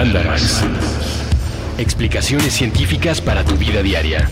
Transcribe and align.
Mandarax. 0.00 0.62
Explicaciones 1.76 2.54
científicas 2.54 3.20
para 3.20 3.44
tu 3.44 3.54
vida 3.56 3.82
diaria. 3.82 4.30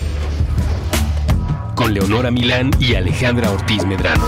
Con 1.74 1.92
Leonora 1.92 2.30
Milán 2.30 2.70
y 2.80 2.94
Alejandra 2.94 3.50
Ortiz 3.50 3.84
Medrano. 3.84 4.24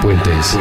Puentes. 0.00 0.58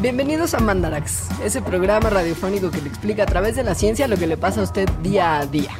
Bienvenidos 0.00 0.54
a 0.54 0.60
Mandarax, 0.60 1.28
ese 1.44 1.60
programa 1.60 2.08
radiofónico 2.08 2.70
que 2.70 2.80
le 2.80 2.88
explica 2.88 3.24
a 3.24 3.26
través 3.26 3.56
de 3.56 3.62
la 3.62 3.74
ciencia 3.74 4.08
lo 4.08 4.16
que 4.16 4.26
le 4.26 4.38
pasa 4.38 4.62
a 4.62 4.64
usted 4.64 4.88
día 5.02 5.36
a 5.36 5.44
día. 5.44 5.72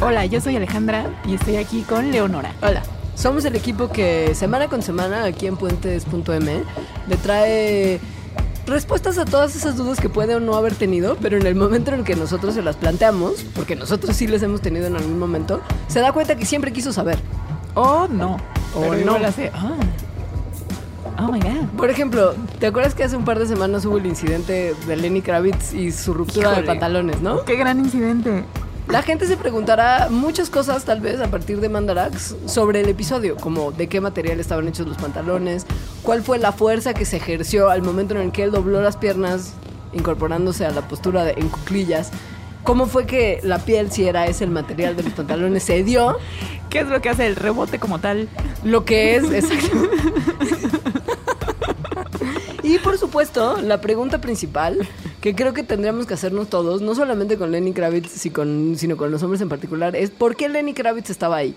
Hola, 0.00 0.24
yo 0.24 0.40
soy 0.40 0.56
Alejandra 0.56 1.04
y 1.26 1.34
estoy 1.34 1.56
aquí 1.56 1.82
con 1.82 2.10
Leonora. 2.10 2.54
Hola. 2.62 2.82
Somos 3.14 3.44
el 3.44 3.54
equipo 3.56 3.88
que 3.90 4.34
semana 4.34 4.68
con 4.68 4.82
semana 4.82 5.24
aquí 5.24 5.46
en 5.46 5.56
puentes.m 5.56 6.62
le 7.08 7.16
trae 7.16 8.00
respuestas 8.66 9.18
a 9.18 9.24
todas 9.24 9.56
esas 9.56 9.76
dudas 9.76 9.98
que 10.00 10.08
puede 10.08 10.34
o 10.34 10.40
no 10.40 10.54
haber 10.54 10.74
tenido, 10.74 11.16
pero 11.20 11.36
en 11.36 11.46
el 11.46 11.54
momento 11.54 11.92
en 11.92 12.00
el 12.00 12.04
que 12.04 12.14
nosotros 12.16 12.54
se 12.54 12.62
las 12.62 12.76
planteamos, 12.76 13.44
porque 13.54 13.76
nosotros 13.76 14.16
sí 14.16 14.26
les 14.26 14.42
hemos 14.42 14.60
tenido 14.60 14.86
en 14.86 14.96
algún 14.96 15.18
momento, 15.18 15.60
se 15.88 16.00
da 16.00 16.12
cuenta 16.12 16.36
que 16.36 16.46
siempre 16.46 16.72
quiso 16.72 16.92
saber. 16.92 17.18
Oh, 17.74 18.06
no. 18.08 18.36
O 18.74 18.80
Pero 18.90 19.04
no. 19.04 19.26
hace, 19.26 19.50
ah. 19.54 19.74
Oh 21.18 21.30
my 21.30 21.40
god. 21.40 21.66
Por 21.76 21.90
ejemplo, 21.90 22.34
¿te 22.58 22.66
acuerdas 22.66 22.94
que 22.94 23.04
hace 23.04 23.16
un 23.16 23.24
par 23.24 23.38
de 23.38 23.46
semanas 23.46 23.84
hubo 23.84 23.98
el 23.98 24.06
incidente 24.06 24.74
de 24.86 24.96
Lenny 24.96 25.22
Kravitz 25.22 25.74
y 25.74 25.92
su 25.92 26.14
ruptura 26.14 26.48
de 26.50 26.54
Híjole. 26.54 26.66
pantalones, 26.66 27.20
no? 27.20 27.44
Qué 27.44 27.56
gran 27.56 27.78
incidente. 27.78 28.44
La 28.88 29.02
gente 29.02 29.26
se 29.26 29.36
preguntará 29.36 30.08
muchas 30.10 30.50
cosas, 30.50 30.84
tal 30.84 31.00
vez, 31.00 31.20
a 31.20 31.30
partir 31.30 31.60
de 31.60 31.68
Mandarax, 31.68 32.36
sobre 32.46 32.80
el 32.80 32.88
episodio, 32.88 33.36
como 33.36 33.72
de 33.72 33.88
qué 33.88 34.00
material 34.00 34.40
estaban 34.40 34.68
hechos 34.68 34.86
los 34.86 34.96
pantalones, 34.96 35.66
cuál 36.02 36.22
fue 36.22 36.38
la 36.38 36.52
fuerza 36.52 36.92
que 36.92 37.04
se 37.04 37.16
ejerció 37.16 37.70
al 37.70 37.82
momento 37.82 38.14
en 38.14 38.20
el 38.20 38.32
que 38.32 38.42
él 38.42 38.50
dobló 38.50 38.82
las 38.82 38.96
piernas, 38.96 39.54
incorporándose 39.92 40.66
a 40.66 40.70
la 40.70 40.82
postura 40.88 41.24
de, 41.24 41.32
en 41.32 41.48
cuclillas, 41.48 42.10
cómo 42.64 42.86
fue 42.86 43.06
que 43.06 43.40
la 43.42 43.58
piel, 43.60 43.90
si 43.90 44.06
era 44.06 44.26
ese 44.26 44.44
el 44.44 44.50
material 44.50 44.96
de 44.96 45.04
los 45.04 45.12
pantalones, 45.12 45.62
se 45.62 45.82
dio, 45.84 46.18
¿Qué 46.72 46.80
es 46.80 46.88
lo 46.88 47.02
que 47.02 47.10
hace 47.10 47.26
el 47.26 47.36
rebote 47.36 47.78
como 47.78 47.98
tal? 47.98 48.30
lo 48.64 48.86
que 48.86 49.16
es... 49.16 49.30
exacto. 49.30 49.76
y 52.62 52.78
por 52.78 52.96
supuesto, 52.96 53.60
la 53.60 53.82
pregunta 53.82 54.22
principal 54.22 54.88
que 55.22 55.34
creo 55.34 55.54
que 55.54 55.62
tendríamos 55.62 56.04
que 56.06 56.12
hacernos 56.14 56.48
todos, 56.50 56.82
no 56.82 56.94
solamente 56.94 57.38
con 57.38 57.50
Lenny 57.52 57.72
Kravitz, 57.72 58.10
sino 58.10 58.96
con 58.96 59.10
los 59.10 59.22
hombres 59.22 59.40
en 59.40 59.48
particular, 59.48 59.96
es 59.96 60.10
por 60.10 60.36
qué 60.36 60.48
Lenny 60.50 60.74
Kravitz 60.74 61.08
estaba 61.08 61.36
ahí. 61.36 61.54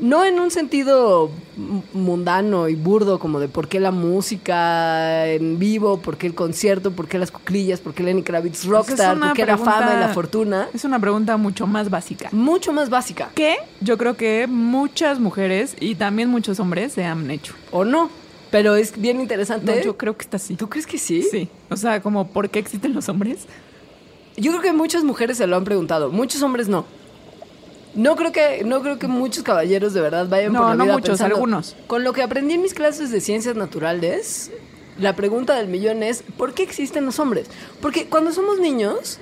No 0.00 0.24
en 0.24 0.38
un 0.38 0.52
sentido 0.52 1.28
mundano 1.92 2.68
y 2.68 2.76
burdo, 2.76 3.18
como 3.18 3.40
de 3.40 3.48
por 3.48 3.66
qué 3.66 3.80
la 3.80 3.90
música 3.90 5.26
en 5.26 5.58
vivo, 5.58 5.98
por 5.98 6.16
qué 6.16 6.28
el 6.28 6.36
concierto, 6.36 6.92
por 6.92 7.08
qué 7.08 7.18
las 7.18 7.32
cuclillas, 7.32 7.80
por 7.80 7.94
qué 7.94 8.04
Lenny 8.04 8.22
Kravitz 8.22 8.64
rockstar, 8.64 9.16
una 9.16 9.26
por 9.28 9.36
qué 9.36 9.44
la 9.44 9.54
pregunta- 9.56 9.72
fama 9.72 9.94
y 9.96 10.00
la 10.00 10.08
fortuna. 10.14 10.68
Es 10.72 10.84
una 10.84 11.00
pregunta 11.00 11.36
mucho 11.36 11.66
más 11.66 11.90
básica. 11.90 12.28
Mucho 12.30 12.72
más 12.72 12.90
básica. 12.90 13.30
Que 13.34 13.56
yo 13.80 13.98
creo 13.98 14.16
que 14.16 14.46
muchas 14.46 15.18
mujeres 15.18 15.74
y 15.80 15.96
también 15.96 16.28
muchos 16.28 16.60
hombres 16.60 16.92
se 16.92 17.04
han 17.04 17.28
hecho. 17.32 17.54
¿O 17.72 17.84
no? 17.84 18.08
Pero 18.50 18.76
es 18.76 18.98
bien 18.98 19.20
interesante. 19.20 19.76
No, 19.76 19.82
yo 19.82 19.96
creo 19.96 20.16
que 20.16 20.22
está 20.22 20.36
así. 20.38 20.56
¿Tú 20.56 20.68
crees 20.68 20.86
que 20.86 20.98
sí? 20.98 21.22
Sí. 21.22 21.48
O 21.70 21.76
sea, 21.76 22.00
como 22.00 22.28
¿por 22.28 22.48
qué 22.50 22.58
existen 22.58 22.94
los 22.94 23.08
hombres? 23.08 23.46
Yo 24.36 24.52
creo 24.52 24.62
que 24.62 24.72
muchas 24.72 25.04
mujeres 25.04 25.36
se 25.38 25.46
lo 25.46 25.56
han 25.56 25.64
preguntado, 25.64 26.10
muchos 26.10 26.42
hombres 26.42 26.68
no. 26.68 26.84
No 27.94 28.14
creo 28.16 28.30
que, 28.32 28.62
no 28.64 28.80
creo 28.82 28.98
que 28.98 29.08
muchos 29.08 29.42
caballeros 29.42 29.92
de 29.94 30.00
verdad 30.00 30.28
vayan 30.28 30.52
No, 30.52 30.60
por 30.60 30.68
la 30.68 30.74
no 30.76 30.84
vida 30.84 30.92
muchos, 30.94 31.08
pensando- 31.10 31.34
algunos. 31.34 31.74
Con 31.86 32.04
lo 32.04 32.12
que 32.12 32.22
aprendí 32.22 32.54
en 32.54 32.62
mis 32.62 32.74
clases 32.74 33.10
de 33.10 33.20
ciencias 33.20 33.56
naturales, 33.56 34.50
la 34.98 35.16
pregunta 35.16 35.56
del 35.56 35.68
millón 35.68 36.02
es 36.02 36.22
¿por 36.36 36.54
qué 36.54 36.62
existen 36.62 37.04
los 37.06 37.18
hombres? 37.18 37.48
Porque 37.80 38.06
cuando 38.06 38.32
somos 38.32 38.60
niños 38.60 39.18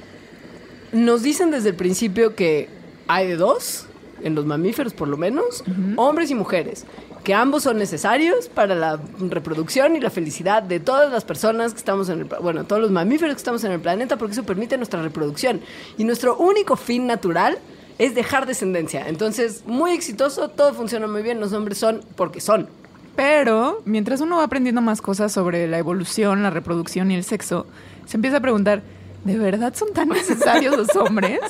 nos 0.92 1.22
dicen 1.22 1.50
desde 1.50 1.70
el 1.70 1.74
principio 1.76 2.34
que 2.34 2.68
hay 3.08 3.26
de 3.28 3.36
dos, 3.36 3.86
en 4.22 4.34
los 4.34 4.44
mamíferos 4.46 4.92
por 4.92 5.08
lo 5.08 5.16
menos, 5.16 5.64
hombres 5.96 6.30
y 6.30 6.34
mujeres, 6.34 6.84
que 7.26 7.34
ambos 7.34 7.64
son 7.64 7.76
necesarios 7.76 8.48
para 8.48 8.76
la 8.76 9.00
reproducción 9.18 9.96
y 9.96 10.00
la 10.00 10.10
felicidad 10.10 10.62
de 10.62 10.78
todas 10.78 11.10
las 11.10 11.24
personas 11.24 11.72
que 11.72 11.78
estamos 11.78 12.08
en 12.08 12.20
el, 12.20 12.24
bueno, 12.26 12.62
todos 12.62 12.80
los 12.80 12.92
mamíferos 12.92 13.34
que 13.34 13.38
estamos 13.38 13.64
en 13.64 13.72
el 13.72 13.80
planeta, 13.80 14.16
porque 14.16 14.34
eso 14.34 14.44
permite 14.44 14.76
nuestra 14.76 15.02
reproducción. 15.02 15.60
Y 15.98 16.04
nuestro 16.04 16.36
único 16.36 16.76
fin 16.76 17.08
natural 17.08 17.58
es 17.98 18.14
dejar 18.14 18.46
descendencia. 18.46 19.08
Entonces, 19.08 19.64
muy 19.66 19.90
exitoso, 19.90 20.50
todo 20.50 20.72
funciona 20.72 21.08
muy 21.08 21.22
bien, 21.22 21.40
los 21.40 21.52
hombres 21.52 21.78
son 21.78 22.00
porque 22.14 22.40
son. 22.40 22.68
Pero 23.16 23.82
mientras 23.84 24.20
uno 24.20 24.36
va 24.36 24.44
aprendiendo 24.44 24.80
más 24.80 25.02
cosas 25.02 25.32
sobre 25.32 25.66
la 25.66 25.78
evolución, 25.78 26.44
la 26.44 26.50
reproducción 26.50 27.10
y 27.10 27.16
el 27.16 27.24
sexo, 27.24 27.66
se 28.04 28.18
empieza 28.18 28.36
a 28.36 28.40
preguntar, 28.40 28.82
¿de 29.24 29.36
verdad 29.36 29.74
son 29.74 29.92
tan 29.92 30.10
necesarios 30.10 30.76
los 30.76 30.94
hombres? 30.94 31.40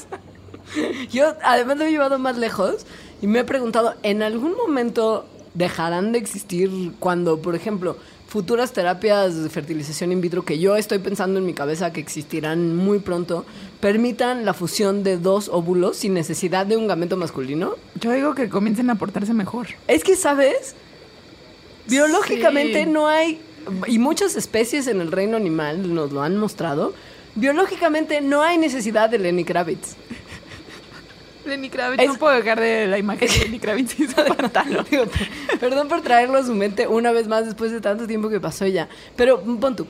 Yo 1.13 1.35
además 1.45 1.77
lo 1.77 1.85
he 1.85 1.91
llevado 1.91 2.19
más 2.19 2.39
lejos 2.39 2.87
y 3.21 3.27
me 3.27 3.41
he 3.41 3.45
preguntado, 3.45 3.95
¿en 4.03 4.23
algún 4.23 4.57
momento 4.57 5.27
dejarán 5.57 6.13
de 6.13 6.19
existir 6.19 6.71
cuando, 7.01 7.41
por 7.41 7.55
ejemplo, 7.55 7.97
futuras 8.29 8.73
terapias 8.73 9.43
de 9.43 9.49
fertilización 9.49 10.13
in 10.13 10.21
vitro 10.21 10.45
que 10.45 10.59
yo 10.59 10.77
estoy 10.77 10.99
pensando 10.99 11.39
en 11.39 11.47
mi 11.47 11.55
cabeza 11.55 11.93
que 11.93 12.01
existirán 12.01 12.77
muy 12.77 12.99
pronto, 12.99 13.47
permitan 13.81 14.45
la 14.45 14.53
fusión 14.53 15.03
de 15.03 15.17
dos 15.17 15.49
óvulos 15.49 15.97
sin 15.97 16.13
necesidad 16.13 16.67
de 16.67 16.77
un 16.77 16.87
gameto 16.87 17.17
masculino? 17.17 17.77
Yo 18.01 18.13
digo 18.13 18.35
que 18.35 18.49
comiencen 18.49 18.91
a 18.91 18.97
portarse 18.97 19.33
mejor. 19.33 19.69
Es 19.89 20.05
que, 20.05 20.17
¿sabes? 20.17 20.75
Biológicamente 21.89 22.85
Sí. 22.85 22.91
no 22.91 23.07
hay, 23.07 23.41
y 23.87 23.99
muchas 23.99 24.37
especies 24.37 24.87
en 24.89 25.01
el 25.01 25.13
reino 25.13 25.37
animal 25.37 25.95
nos 25.95 26.13
lo 26.13 26.23
han 26.23 26.37
mostrado, 26.37 26.93
biológicamente 27.37 28.21
no 28.21 28.43
hay 28.43 28.59
necesidad 28.59 29.09
de 29.09 29.19
Lenny 29.19 29.45
Kravitz. 29.45 29.95
Lenny 31.47 31.71
Kravitz, 31.71 32.03
Es- 32.03 32.09
no 32.09 32.15
puedo 32.17 32.35
dejar 32.35 32.61
de 32.61 32.87
la 32.87 32.99
imagen 32.99 33.29
de 33.29 33.39
Lenny 33.45 33.59
Kravitz 33.59 33.99
y 34.01 34.07
su 34.07 34.15
pantalón. 34.37 34.85
Digo, 34.91 35.05
perdón 35.61 35.89
por 35.89 36.01
traerlo 36.03 36.39
a 36.39 36.43
su 36.45 36.55
mente 36.55 36.87
una 36.87 37.13
vez 37.13 37.29
más 37.29 37.45
después 37.47 37.73
de 37.73 37.81
tanto 37.81 38.07
tiempo 38.07 38.29
que 38.29 38.41
pasó 38.41 38.67
ya. 38.67 38.89
Pero 39.17 39.41
pon 39.41 39.77
tú. 39.77 39.87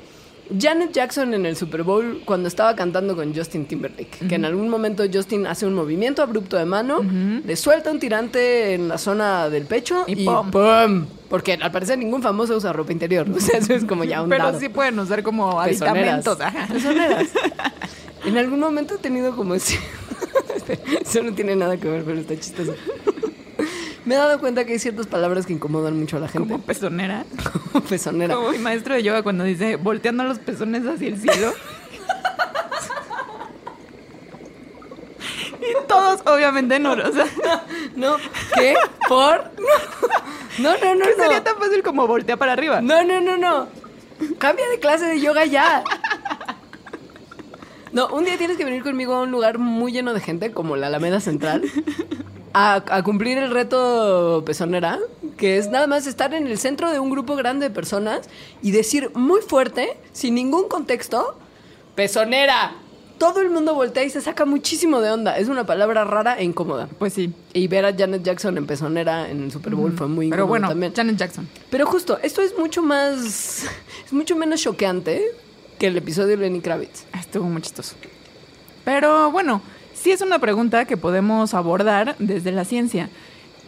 Janet 0.61 0.93
Jackson 0.93 1.34
en 1.34 1.45
el 1.45 1.56
Super 1.56 1.83
Bowl 1.83 2.22
cuando 2.25 2.47
estaba 2.47 2.77
cantando 2.77 3.16
con 3.16 3.34
Justin 3.34 3.66
Timberlake, 3.66 4.28
que 4.28 4.34
en 4.37 4.45
algún 4.45 4.69
momento 4.69 5.03
Justin 5.12 5.45
hace 5.45 5.66
un 5.66 5.75
movimiento 5.75 6.22
abrupto 6.22 6.56
de 6.56 6.65
mano, 6.65 7.00
le 7.45 7.56
suelta 7.56 7.91
un 7.91 7.99
tirante 7.99 8.75
en 8.75 8.87
la 8.87 8.97
zona 8.97 9.49
del 9.50 9.65
pecho 9.65 10.05
y, 10.06 10.22
Y 10.22 10.25
¡pum! 10.25 10.53
¡pum! 10.53 11.06
Porque 11.28 11.55
al 11.61 11.72
parecer 11.72 11.99
ningún 11.99 12.22
famoso 12.22 12.56
usa 12.56 12.72
ropa 12.72 12.93
interior. 12.93 13.27
O 13.37 13.41
sea, 13.41 13.59
eso 13.59 13.75
es 13.75 13.84
como 13.87 14.05
ya 14.05 14.22
un 14.22 14.28
Pero 14.28 14.45
dado. 14.45 14.61
sí 14.61 14.69
pueden 14.69 14.97
usar 15.00 15.25
como 15.25 15.61
aditamentos. 15.61 16.39
Pezoneras. 16.72 17.27
En 18.25 18.37
algún 18.39 18.59
momento 18.61 18.95
he 18.95 18.99
tenido 18.99 19.34
como 19.37 19.55
ese. 19.55 19.78
Eso 21.00 21.22
no 21.22 21.32
tiene 21.34 21.54
nada 21.56 21.77
que 21.77 21.88
ver, 21.88 22.03
pero 22.04 22.19
está 22.21 22.34
chistoso. 22.38 22.75
Me 24.04 24.15
he 24.15 24.19
dado 24.19 24.38
cuenta 24.38 24.65
que 24.65 24.72
hay 24.72 24.78
ciertas 24.78 25.06
palabras 25.06 25.47
que 25.47 25.53
incomodan 25.53 25.99
mucho 25.99 26.16
a 26.16 26.21
la 26.21 26.28
gente. 26.28 26.49
Como 26.53 26.62
pezonera. 26.65 27.25
Como 27.72 27.84
pezonera. 27.84 28.34
Como 28.34 28.50
mi 28.50 28.59
maestro 28.59 28.94
de 28.94 29.03
yoga 29.03 29.22
cuando 29.22 29.43
dice 29.44 29.77
volteando 29.77 30.22
los 30.25 30.38
pezones 30.38 30.84
hacia 30.87 31.09
el 31.09 31.21
cielo. 31.21 31.53
y 35.60 35.87
todos, 35.88 36.21
obviamente, 36.27 36.78
no. 36.78 36.93
O 36.93 37.12
sea, 37.12 37.27
No, 37.97 38.16
¿qué? 38.54 38.75
¿Por? 39.09 39.50
No, 40.59 40.71
no, 40.78 40.94
no, 40.94 41.04
¿qué 41.04 41.15
no. 41.16 41.22
sería 41.25 41.43
tan 41.44 41.56
fácil 41.59 41.83
como 41.83 42.06
voltear 42.06 42.38
para 42.38 42.53
arriba? 42.53 42.81
No, 42.81 43.03
no, 43.04 43.21
no, 43.21 43.37
no. 43.37 43.69
Cambia 44.38 44.69
de 44.69 44.78
clase 44.78 45.04
de 45.06 45.21
yoga 45.21 45.44
ya. 45.44 45.83
No, 47.97 48.09
un 48.09 48.27
día 48.27 48.37
tienes 48.37 48.59
que 48.59 48.65
venir 48.67 48.83
conmigo 48.83 49.15
a 49.15 49.23
un 49.23 49.31
lugar 49.31 49.57
muy 49.57 49.91
lleno 49.91 50.12
de 50.12 50.21
gente, 50.21 50.53
como 50.53 50.77
la 50.77 50.89
Alameda 50.89 51.19
Central, 51.19 51.62
a, 52.53 52.75
a 52.91 53.03
cumplir 53.03 53.39
el 53.39 53.51
reto 53.51 54.43
pezonera, 54.45 54.99
que 55.39 55.57
es 55.57 55.71
nada 55.71 55.87
más 55.87 56.07
estar 56.07 56.34
en 56.34 56.47
el 56.47 56.59
centro 56.59 56.91
de 56.93 57.01
un 57.01 57.09
grupo 57.09 57.37
grande 57.37 57.71
de 57.71 57.75
personas 57.75 58.28
y 58.60 58.72
decir 58.72 59.13
muy 59.15 59.41
fuerte, 59.41 59.97
sin 60.13 60.34
ningún 60.34 60.69
contexto, 60.69 61.39
pezonera. 61.95 62.75
Todo 63.16 63.41
el 63.41 63.48
mundo 63.48 63.72
voltea 63.75 64.04
y 64.04 64.10
se 64.10 64.21
saca 64.21 64.45
muchísimo 64.45 65.01
de 65.01 65.13
onda. 65.13 65.39
Es 65.39 65.48
una 65.48 65.65
palabra 65.65 66.04
rara 66.04 66.39
e 66.39 66.45
incómoda. 66.45 66.91
Pues 66.98 67.15
sí. 67.15 67.33
Y 67.54 67.66
ver 67.66 67.87
a 67.87 67.97
Janet 67.97 68.22
Jackson 68.22 68.59
en 68.59 68.66
pezonera 68.66 69.31
en 69.31 69.45
el 69.45 69.51
Super 69.51 69.75
Bowl 69.75 69.97
fue 69.97 70.07
muy 70.07 70.28
Pero 70.28 70.43
incómodo 70.43 70.48
bueno, 70.48 70.69
también. 70.69 70.93
Janet 70.95 71.16
Jackson. 71.16 71.48
Pero 71.71 71.87
justo, 71.87 72.19
esto 72.22 72.43
es 72.43 72.59
mucho 72.59 72.83
más. 72.83 73.65
Es 74.04 74.13
mucho 74.13 74.37
menos 74.37 74.60
choqueante 74.60 75.46
que 75.78 75.89
el 75.89 75.97
episodio 75.97 76.37
de 76.37 76.43
Lenny 76.45 76.61
Kravitz. 76.61 77.05
Ah, 77.13 77.21
Estuvo 77.21 77.45
muy 77.49 77.63
chistoso. 77.63 77.97
Pero 78.84 79.31
bueno, 79.31 79.61
sí 79.95 80.11
es 80.13 80.21
una 80.21 80.39
pregunta 80.39 80.84
que 80.84 80.97
podemos 80.97 81.55
abordar 81.55 82.17
desde 82.19 82.53
la 82.53 82.65
ciencia. 82.65 83.11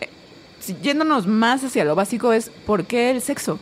Eh, 0.00 0.08
yéndonos 0.82 1.26
más 1.26 1.64
hacia 1.64 1.84
lo 1.84 1.94
básico 1.94 2.32
es 2.32 2.50
¿por 2.66 2.84
qué 2.84 3.10
el 3.10 3.20
sexo? 3.20 3.58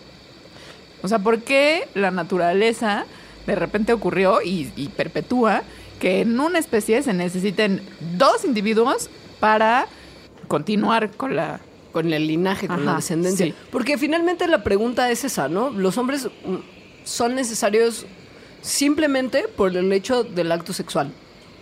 O 1.02 1.08
sea, 1.08 1.18
¿por 1.18 1.40
qué 1.42 1.88
la 1.94 2.10
naturaleza 2.10 3.06
de 3.46 3.54
repente 3.54 3.92
ocurrió 3.92 4.42
y, 4.42 4.72
y 4.76 4.88
perpetúa 4.88 5.62
que 6.00 6.20
en 6.22 6.38
una 6.38 6.58
especie 6.58 7.02
se 7.02 7.12
necesiten 7.12 7.80
dos 8.18 8.44
individuos 8.44 9.08
para 9.40 9.86
continuar 10.48 11.10
con 11.12 11.36
la, 11.36 11.60
con 11.92 12.12
el 12.12 12.26
linaje, 12.26 12.66
con 12.68 12.84
la 12.84 12.90
Ajá, 12.92 12.96
descendencia. 13.00 13.46
sí. 13.46 13.54
Porque 13.70 13.96
finalmente 13.98 14.46
la 14.48 14.62
pregunta 14.62 15.10
es 15.10 15.24
esa, 15.24 15.48
¿no? 15.48 15.70
Los 15.70 15.96
hombres 15.96 16.26
mm, 16.26 16.56
son 17.04 17.34
necesarios 17.34 18.04
simplemente 18.62 19.46
por 19.56 19.76
el 19.76 19.92
hecho 19.92 20.24
del 20.24 20.52
acto 20.52 20.72
sexual. 20.72 21.12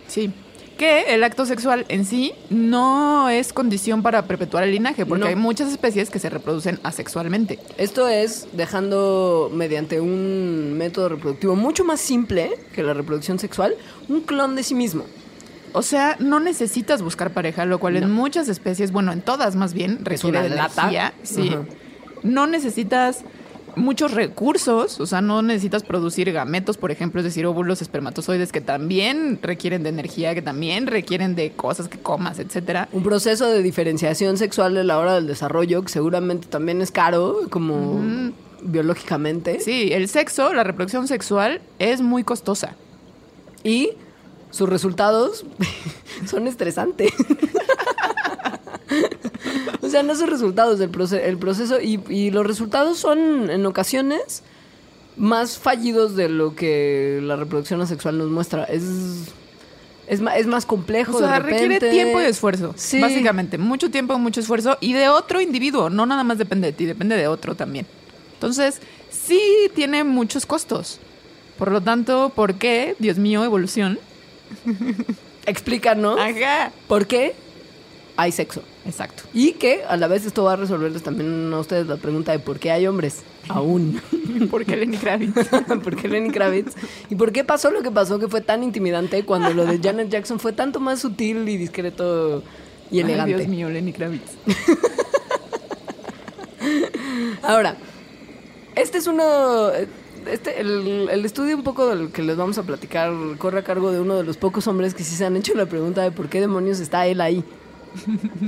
Sí. 0.07 0.31
Que 0.77 1.13
el 1.15 1.23
acto 1.23 1.45
sexual 1.45 1.85
en 1.87 2.03
sí 2.05 2.33
no 2.49 3.29
es 3.29 3.53
condición 3.53 4.03
para 4.03 4.23
perpetuar 4.27 4.65
el 4.65 4.71
linaje, 4.71 5.05
porque 5.05 5.21
No. 5.23 5.29
hay 5.29 5.35
muchas 5.37 5.71
especies 5.71 6.09
que 6.09 6.19
se 6.19 6.29
reproducen 6.29 6.81
asexualmente. 6.83 7.59
Esto 7.77 8.09
es 8.09 8.47
dejando 8.51 9.49
mediante 9.53 10.01
un 10.01 10.73
método 10.77 11.07
reproductivo 11.09 11.55
mucho 11.55 11.85
más 11.85 12.01
simple 12.01 12.51
que 12.73 12.83
la 12.83 12.93
reproducción 12.93 13.39
sexual, 13.39 13.75
un 14.09 14.19
clon 14.21 14.57
de 14.57 14.63
sí 14.63 14.75
mismo. 14.75 15.05
O 15.71 15.81
sea, 15.81 16.17
no 16.19 16.41
necesitas 16.41 17.01
buscar 17.01 17.31
pareja, 17.31 17.63
lo 17.65 17.79
cual 17.79 17.93
No. 17.93 17.99
en 18.01 18.11
muchas 18.11 18.49
especies, 18.49 18.91
bueno, 18.91 19.13
en 19.13 19.21
todas 19.21 19.55
más 19.55 19.73
bien, 19.73 19.99
requiere 20.03 20.41
de 20.41 20.47
energía. 20.47 21.13
Sí. 21.23 21.55
No 22.23 22.47
necesitas 22.47 23.23
muchos 23.75 24.11
recursos, 24.11 24.99
o 24.99 25.05
sea, 25.05 25.21
no 25.21 25.41
necesitas 25.41 25.83
producir 25.83 26.31
gametos, 26.31 26.77
por 26.77 26.91
ejemplo, 26.91 27.19
es 27.21 27.25
decir, 27.25 27.45
óvulos, 27.45 27.81
espermatozoides 27.81 28.51
que 28.51 28.61
también 28.61 29.39
requieren 29.41 29.83
de 29.83 29.89
energía, 29.89 30.33
que 30.33 30.41
también 30.41 30.87
requieren 30.87 31.35
de 31.35 31.51
cosas 31.51 31.87
que 31.87 31.97
comas, 31.97 32.39
etcétera. 32.39 32.89
Un 32.91 33.03
proceso 33.03 33.47
de 33.47 33.61
diferenciación 33.61 34.37
sexual 34.37 34.77
a 34.77 34.83
la 34.83 34.99
hora 34.99 35.15
del 35.15 35.27
desarrollo, 35.27 35.81
que 35.83 35.89
seguramente 35.89 36.47
también 36.47 36.81
es 36.81 36.91
caro, 36.91 37.41
como 37.49 38.01
biológicamente. 38.61 39.59
Sí, 39.59 39.89
el 39.93 40.07
sexo, 40.09 40.53
la 40.53 40.63
reproducción 40.63 41.07
sexual 41.07 41.61
es 41.79 42.01
muy 42.01 42.23
costosa. 42.23 42.75
Y 43.63 43.91
sus 44.51 44.69
resultados 44.69 45.45
son 46.25 46.47
estresantes. 46.47 47.11
o 49.95 50.01
sea, 50.01 50.03
no 50.03 50.15
sus 50.15 50.29
resultados, 50.29 50.79
el, 50.81 50.91
proce- 50.91 51.21
el 51.23 51.37
proceso. 51.37 51.79
Y, 51.79 52.01
y 52.09 52.31
los 52.31 52.45
resultados 52.45 52.97
son, 52.97 53.49
en 53.49 53.65
ocasiones, 53.65 54.43
más 55.15 55.57
fallidos 55.57 56.15
de 56.17 56.27
lo 56.27 56.53
que 56.55 57.19
la 57.23 57.37
reproducción 57.37 57.79
asexual 57.81 58.17
nos 58.17 58.29
muestra. 58.29 58.65
Es, 58.65 58.83
es, 60.07 60.19
ma- 60.19 60.35
es 60.35 60.47
más 60.47 60.65
complejo. 60.65 61.15
O 61.15 61.19
sea, 61.19 61.33
de 61.33 61.39
requiere 61.39 61.79
tiempo 61.79 62.19
y 62.19 62.25
esfuerzo. 62.25 62.73
Sí. 62.75 62.99
Básicamente, 62.99 63.57
mucho 63.57 63.89
tiempo, 63.89 64.19
mucho 64.19 64.41
esfuerzo. 64.41 64.77
Y 64.81 64.91
de 64.93 65.07
otro 65.07 65.39
individuo. 65.39 65.89
No 65.89 66.05
nada 66.05 66.23
más 66.25 66.37
depende 66.37 66.67
de 66.67 66.73
ti, 66.73 66.85
depende 66.85 67.15
de 67.15 67.27
otro 67.27 67.55
también. 67.55 67.85
Entonces, 68.33 68.81
sí 69.09 69.39
tiene 69.73 70.03
muchos 70.03 70.45
costos. 70.45 70.99
Por 71.57 71.71
lo 71.71 71.79
tanto, 71.79 72.33
¿por 72.35 72.55
qué, 72.55 72.97
Dios 72.99 73.17
mío, 73.17 73.45
evolución? 73.45 73.97
Explícanos 75.45 76.19
Ajá. 76.19 76.71
por 76.87 77.07
qué 77.07 77.35
hay 78.17 78.31
sexo. 78.31 78.61
Exacto. 78.85 79.23
Y 79.33 79.53
que 79.53 79.83
a 79.83 79.97
la 79.97 80.07
vez 80.07 80.25
esto 80.25 80.43
va 80.43 80.53
a 80.53 80.55
resolverles 80.55 81.01
también 81.01 81.51
a 81.51 81.59
ustedes 81.59 81.87
la 81.87 81.97
pregunta 81.97 82.31
de 82.31 82.39
por 82.39 82.59
qué 82.59 82.71
hay 82.71 82.85
hombres 82.85 83.23
aún. 83.49 83.99
¿Por 84.51 84.63
qué 84.63 84.77
Lenny 84.77 84.97
Kravitz? 84.97 85.49
¿Por 85.83 85.95
qué 85.95 86.07
Lenny 86.07 86.29
Kravitz? 86.29 86.75
¿Y 87.09 87.15
por 87.15 87.31
qué 87.31 87.43
pasó 87.43 87.71
lo 87.71 87.81
que 87.81 87.89
pasó 87.89 88.19
que 88.19 88.27
fue 88.27 88.41
tan 88.41 88.63
intimidante 88.63 89.25
cuando 89.25 89.53
lo 89.53 89.65
de 89.65 89.79
Janet 89.79 90.09
Jackson 90.09 90.39
fue 90.39 90.53
tanto 90.53 90.79
más 90.79 90.99
sutil 90.99 91.49
y 91.49 91.57
discreto 91.57 92.43
y 92.91 92.97
Ay, 92.97 93.05
elegante? 93.05 93.37
Dios 93.37 93.47
mío, 93.47 93.69
Lenny 93.69 93.91
Kravitz. 93.91 94.33
Ahora, 97.43 97.75
este 98.75 98.99
es 98.99 99.07
uno... 99.07 99.69
Este, 100.27 100.59
el, 100.59 101.07
el 101.11 101.23
estudio 101.23 101.55
un 101.55 101.63
poco 101.63 101.87
del 101.87 102.11
que 102.11 102.23
les 102.23 102.35
vamos 102.35 102.57
a 102.57 102.63
platicar 102.63 103.13
corre 103.37 103.59
a 103.59 103.63
cargo 103.63 103.91
de 103.91 103.99
uno 103.99 104.15
de 104.15 104.23
los 104.23 104.37
pocos 104.37 104.65
hombres 104.65 104.95
que 104.95 105.03
sí 105.03 105.15
se 105.15 105.23
han 105.23 105.37
hecho 105.37 105.53
la 105.53 105.67
pregunta 105.67 106.01
de 106.01 106.09
por 106.09 106.29
qué 106.29 106.41
demonios 106.41 106.79
está 106.79 107.05
él 107.05 107.21
ahí. 107.21 107.43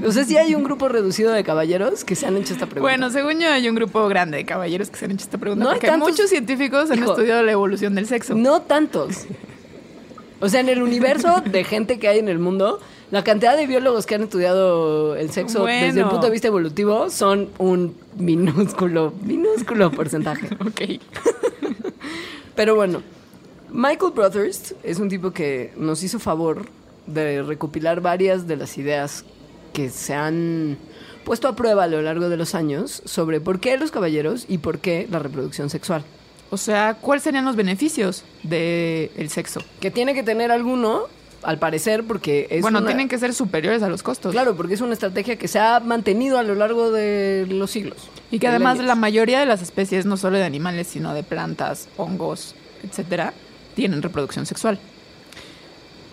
O 0.06 0.12
sea, 0.12 0.24
sí 0.24 0.38
hay 0.38 0.56
un 0.56 0.64
grupo 0.64 0.88
reducido 0.90 1.32
de 1.32 1.44
caballeros 1.44 2.04
que 2.04 2.16
se 2.16 2.26
han 2.26 2.38
hecho 2.38 2.54
esta 2.54 2.66
pregunta. 2.66 2.82
Bueno, 2.82 3.10
según 3.10 3.40
yo, 3.40 3.50
hay 3.52 3.68
un 3.70 3.76
grupo 3.76 4.08
grande 4.08 4.38
de 4.38 4.46
caballeros 4.46 4.90
que 4.90 4.98
se 4.98 5.06
han 5.06 5.12
hecho 5.12 5.24
esta 5.26 5.38
pregunta. 5.38 5.64
No 5.66 5.72
hay 5.72 5.80
tantos- 5.80 6.10
muchos 6.10 6.30
científicos 6.30 6.92
han 6.92 7.00
Hijo. 7.00 7.12
estudiado 7.12 7.44
la 7.44 7.52
evolución 7.52 7.96
del 7.96 8.08
sexo. 8.08 8.36
No 8.36 8.62
tantos. 8.62 9.26
O 10.40 10.50
sea, 10.50 10.60
en 10.60 10.70
el 10.70 10.84
universo 10.84 11.42
de 11.46 11.64
gente 11.64 11.98
que 12.00 12.08
hay 12.08 12.20
en 12.20 12.30
el 12.30 12.38
mundo, 12.40 12.80
la 13.10 13.24
cantidad 13.24 13.58
de 13.58 13.66
biólogos 13.66 14.06
que 14.06 14.16
han 14.16 14.24
estudiado 14.24 15.16
el 15.16 15.32
sexo 15.32 15.62
Bueno. 15.62 15.86
desde 15.88 16.02
el 16.02 16.08
punto 16.08 16.28
de 16.28 16.32
vista 16.32 16.48
evolutivo 16.48 17.10
son 17.10 17.50
un 17.58 17.96
minúsculo, 18.18 19.14
minúsculo 19.24 19.90
porcentaje. 19.92 20.48
Ok. 20.60 21.02
Pero 22.56 22.76
bueno, 22.76 23.02
Michael 23.72 24.12
Brothers 24.14 24.76
es 24.84 25.00
un 25.00 25.10
tipo 25.10 25.32
que 25.32 25.74
nos 25.78 26.04
hizo 26.04 26.20
favor 26.20 26.66
de 27.06 27.44
recopilar 27.44 28.02
varias 28.02 28.48
de 28.48 28.58
las 28.58 28.78
ideas 28.78 29.24
que 29.78 29.92
se 29.92 30.16
han 30.16 30.76
puesto 31.24 31.48
a 31.48 31.56
prueba 31.56 31.84
a 31.84 31.88
lo 31.88 32.02
largo 32.02 32.30
de 32.30 32.36
los 32.38 32.56
años 32.56 33.04
sobre 33.06 33.40
por 33.40 33.60
qué 33.60 33.78
los 33.78 33.92
caballeros 33.92 34.46
y 34.50 34.58
por 34.58 34.80
qué 34.80 35.08
la 35.12 35.20
reproducción 35.20 35.70
sexual. 35.70 36.04
O 36.50 36.58
sea, 36.58 36.98
¿cuáles 37.00 37.22
serían 37.24 37.46
los 37.46 37.56
beneficios 37.56 38.24
del 38.42 39.30
sexo? 39.30 39.62
Que 39.80 39.92
tiene 39.92 40.16
que 40.16 40.24
tener 40.24 40.52
alguno, 40.52 41.04
al 41.44 41.60
parecer, 41.60 42.04
porque 42.06 42.48
es 42.50 42.62
bueno, 42.64 42.80
una- 42.80 42.88
tienen 42.88 43.08
que 43.08 43.20
ser 43.20 43.36
superiores 43.36 43.84
a 43.84 43.88
los 43.90 44.02
costos. 44.02 44.32
Claro, 44.32 44.56
porque 44.58 44.74
es 44.74 44.82
una 44.82 44.94
estrategia 44.94 45.36
que 45.36 45.48
se 45.48 45.60
ha 45.60 45.80
mantenido 45.80 46.40
a 46.40 46.44
lo 46.44 46.56
largo 46.56 46.90
de 46.90 47.46
los 47.48 47.70
siglos. 47.70 47.98
Y 48.32 48.40
que 48.40 48.48
además 48.48 48.80
la 48.80 48.96
mayoría 48.96 49.40
de 49.40 49.46
las 49.46 49.62
especies, 49.62 50.08
no 50.08 50.18
solo 50.18 50.38
de 50.38 50.44
animales, 50.44 50.88
sino 50.88 51.14
de 51.14 51.22
plantas, 51.22 51.88
hongos, 51.98 52.56
etcétera, 52.84 53.32
tienen 53.76 54.02
reproducción 54.02 54.48
sexual. 54.48 54.80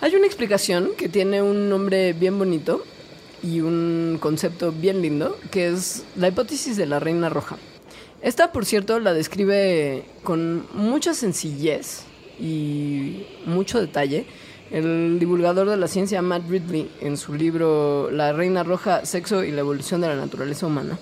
Hay 0.03 0.15
una 0.17 0.27
explicación 0.27 0.91
que 0.99 1.09
tiene 1.09 1.41
un 1.41 1.71
nombre 1.71 2.13
bien 2.13 2.39
bonito 2.39 2.85
y 3.45 3.61
un 3.61 4.19
concepto 4.21 4.73
bien 4.73 5.03
lindo, 5.03 5.37
que 5.51 5.69
es 5.69 6.05
la 6.17 6.29
hipótesis 6.29 6.77
de 6.77 6.87
la 6.87 6.99
reina 6.99 7.29
roja. 7.29 7.59
Esta, 8.23 8.53
por 8.53 8.65
cierto, 8.65 8.99
la 9.01 9.13
describe 9.13 10.05
con 10.23 10.67
mucha 10.73 11.13
sencillez 11.13 12.05
y 12.41 13.27
mucho 13.45 13.81
detalle 13.81 14.27
el 14.71 15.19
divulgador 15.19 15.69
de 15.69 15.77
la 15.77 15.89
ciencia 15.89 16.23
Matt 16.23 16.49
Ridley 16.49 16.91
en 17.03 17.19
su 17.19 17.35
libro 17.35 18.11
La 18.11 18.33
reina 18.33 18.63
roja, 18.63 19.05
sexo 19.05 19.45
y 19.45 19.51
la 19.51 19.61
evolución 19.61 20.01
de 20.01 20.09
la 20.09 20.17
naturaleza 20.17 20.67
humana. 20.67 20.99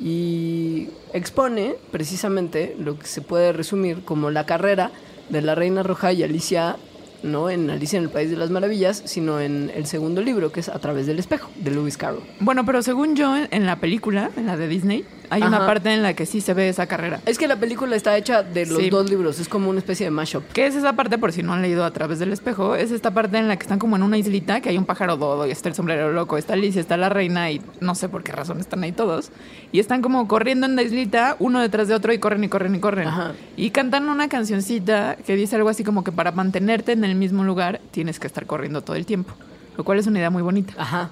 Y 0.00 0.88
expone 1.12 1.74
precisamente 1.90 2.76
lo 2.78 2.98
que 2.98 3.06
se 3.06 3.20
puede 3.20 3.52
resumir 3.52 4.04
como 4.04 4.30
la 4.30 4.46
carrera 4.46 4.92
de 5.28 5.42
la 5.42 5.56
reina 5.56 5.82
roja 5.82 6.12
y 6.12 6.22
Alicia 6.22 6.76
no 7.24 7.50
en 7.50 7.68
Alicia 7.70 7.96
en 7.98 8.04
el 8.04 8.10
País 8.10 8.30
de 8.30 8.36
las 8.36 8.50
Maravillas, 8.50 9.02
sino 9.06 9.40
en 9.40 9.70
el 9.74 9.86
segundo 9.86 10.22
libro, 10.22 10.52
que 10.52 10.60
es 10.60 10.68
A 10.68 10.78
través 10.78 11.06
del 11.06 11.18
espejo, 11.18 11.50
de 11.56 11.70
Lewis 11.72 11.96
Carroll. 11.96 12.22
Bueno, 12.40 12.64
pero 12.64 12.82
según 12.82 13.16
yo, 13.16 13.34
en- 13.50 13.66
la 13.66 13.76
película, 13.80 14.30
en 14.36 14.46
la 14.46 14.56
de 14.56 14.68
Disney, 14.68 15.04
hay 15.34 15.42
Ajá. 15.42 15.48
una 15.56 15.66
parte 15.66 15.92
en 15.92 16.02
la 16.02 16.14
que 16.14 16.26
sí 16.26 16.40
se 16.40 16.54
ve 16.54 16.68
esa 16.68 16.86
carrera. 16.86 17.20
Es 17.26 17.38
que 17.38 17.48
la 17.48 17.56
película 17.56 17.96
está 17.96 18.16
hecha 18.16 18.42
de 18.42 18.66
los 18.66 18.78
Sí. 18.78 18.88
dos 18.90 19.10
libros, 19.10 19.40
es 19.40 19.48
como 19.48 19.68
una 19.68 19.80
especie 19.80 20.06
de 20.06 20.10
mashup. 20.10 20.44
¿Qué 20.52 20.66
es 20.66 20.74
esa 20.76 20.92
parte, 20.94 21.18
por 21.18 21.32
si 21.32 21.42
no 21.42 21.52
han 21.52 21.60
leído 21.62 21.84
a 21.84 21.90
través 21.90 22.18
del 22.20 22.32
espejo? 22.32 22.76
Es 22.76 22.90
esta 22.92 23.10
parte 23.12 23.36
en 23.38 23.48
la 23.48 23.56
que 23.56 23.62
están 23.62 23.78
como 23.78 23.96
en 23.96 24.02
una 24.04 24.16
islita, 24.16 24.60
que 24.60 24.68
hay 24.68 24.78
un 24.78 24.84
pájaro 24.86 25.16
dodo 25.16 25.46
y 25.46 25.50
está 25.50 25.68
el 25.68 25.74
sombrero 25.74 26.12
loco, 26.12 26.38
está 26.38 26.52
Alicia, 26.54 26.80
está 26.80 26.96
la 26.96 27.08
reina 27.08 27.50
y 27.50 27.60
no 27.80 27.94
sé 27.94 28.08
por 28.08 28.22
qué 28.22 28.32
razón 28.32 28.60
están 28.60 28.82
ahí 28.84 28.92
todos. 28.92 29.30
Y 29.72 29.80
están 29.80 30.02
como 30.02 30.28
corriendo 30.28 30.66
en 30.66 30.76
la 30.76 30.82
islita, 30.82 31.36
uno 31.40 31.60
detrás 31.60 31.88
de 31.88 31.94
otro 31.94 32.12
y 32.12 32.18
corren 32.18 32.44
y 32.44 32.48
corren 32.48 32.74
y 32.76 32.78
corren. 32.78 33.08
Ajá. 33.08 33.32
Y 33.56 33.70
cantan 33.70 34.08
una 34.08 34.28
cancioncita 34.28 35.16
que 35.26 35.34
dice 35.36 35.56
algo 35.56 35.68
así 35.68 35.82
como 35.82 36.04
que 36.04 36.12
para 36.12 36.30
mantenerte 36.30 36.92
en 36.92 37.02
el 37.04 37.16
mismo 37.16 37.42
lugar 37.44 37.80
tienes 37.90 38.20
que 38.20 38.26
estar 38.28 38.46
corriendo 38.46 38.82
todo 38.82 38.94
el 38.96 39.04
tiempo. 39.04 39.34
Lo 39.76 39.82
cual 39.82 39.98
es 39.98 40.06
una 40.06 40.18
idea 40.20 40.30
muy 40.30 40.42
bonita. 40.42 40.72
Ajá. 40.78 41.10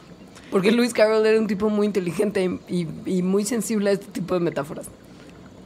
Porque 0.52 0.70
Lewis 0.70 0.92
Carroll 0.92 1.26
era 1.26 1.40
un 1.40 1.46
tipo 1.48 1.68
muy 1.70 1.86
inteligente 1.86 2.58
y, 2.68 2.86
y 3.06 3.22
muy 3.22 3.44
sensible 3.44 3.90
a 3.90 3.92
este 3.94 4.06
tipo 4.12 4.34
de 4.34 4.40
metáforas. 4.40 4.86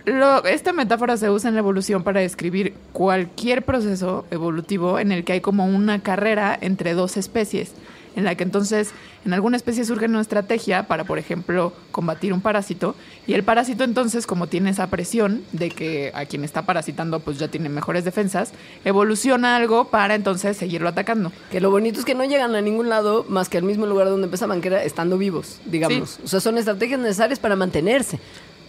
Lo- 0.04 0.44
esta 0.44 0.72
metáfora 0.72 1.16
se 1.16 1.28
usa 1.28 1.48
en 1.48 1.54
la 1.56 1.60
evolución 1.60 2.04
para 2.04 2.20
describir 2.20 2.72
cualquier 2.92 3.64
proceso 3.64 4.24
evolutivo 4.30 4.98
en 5.00 5.10
el 5.10 5.24
que 5.24 5.32
hay 5.34 5.40
como 5.40 5.66
una 5.66 6.00
carrera 6.00 6.56
entre 6.60 6.94
dos 6.94 7.16
especies, 7.16 7.72
en 8.16 8.24
la 8.24 8.34
que 8.34 8.42
entonces 8.42 8.90
en 9.24 9.32
alguna 9.32 9.56
especie 9.56 9.84
surge 9.84 10.06
una 10.06 10.20
estrategia 10.20 10.88
para, 10.88 11.04
por 11.04 11.18
ejemplo, 11.18 11.72
combatir 11.92 12.32
un 12.32 12.40
parásito, 12.40 12.96
y 13.26 13.34
el 13.34 13.44
parásito 13.44 13.84
entonces, 13.84 14.26
como 14.26 14.48
tiene 14.48 14.70
esa 14.70 14.88
presión 14.88 15.42
de 15.52 15.70
que 15.70 16.10
a 16.14 16.24
quien 16.24 16.42
está 16.42 16.62
parasitando 16.62 17.20
pues 17.20 17.38
ya 17.38 17.48
tiene 17.48 17.68
mejores 17.68 18.04
defensas, 18.04 18.52
evoluciona 18.84 19.56
algo 19.56 19.88
para 19.88 20.14
entonces 20.14 20.56
seguirlo 20.56 20.88
atacando. 20.88 21.30
Que 21.50 21.60
lo 21.60 21.70
bonito 21.70 21.98
es 22.00 22.04
que 22.04 22.14
no 22.14 22.24
llegan 22.24 22.54
a 22.54 22.60
ningún 22.60 22.88
lado 22.88 23.24
más 23.28 23.48
que 23.48 23.58
al 23.58 23.64
mismo 23.64 23.86
lugar 23.86 24.08
donde 24.08 24.24
empezaban, 24.24 24.60
que 24.60 24.68
era 24.68 24.82
estando 24.82 25.18
vivos, 25.18 25.60
digamos. 25.66 26.10
Sí. 26.10 26.22
O 26.24 26.28
sea, 26.28 26.40
son 26.40 26.58
estrategias 26.58 26.98
necesarias 26.98 27.38
para 27.38 27.56
mantenerse. 27.56 28.18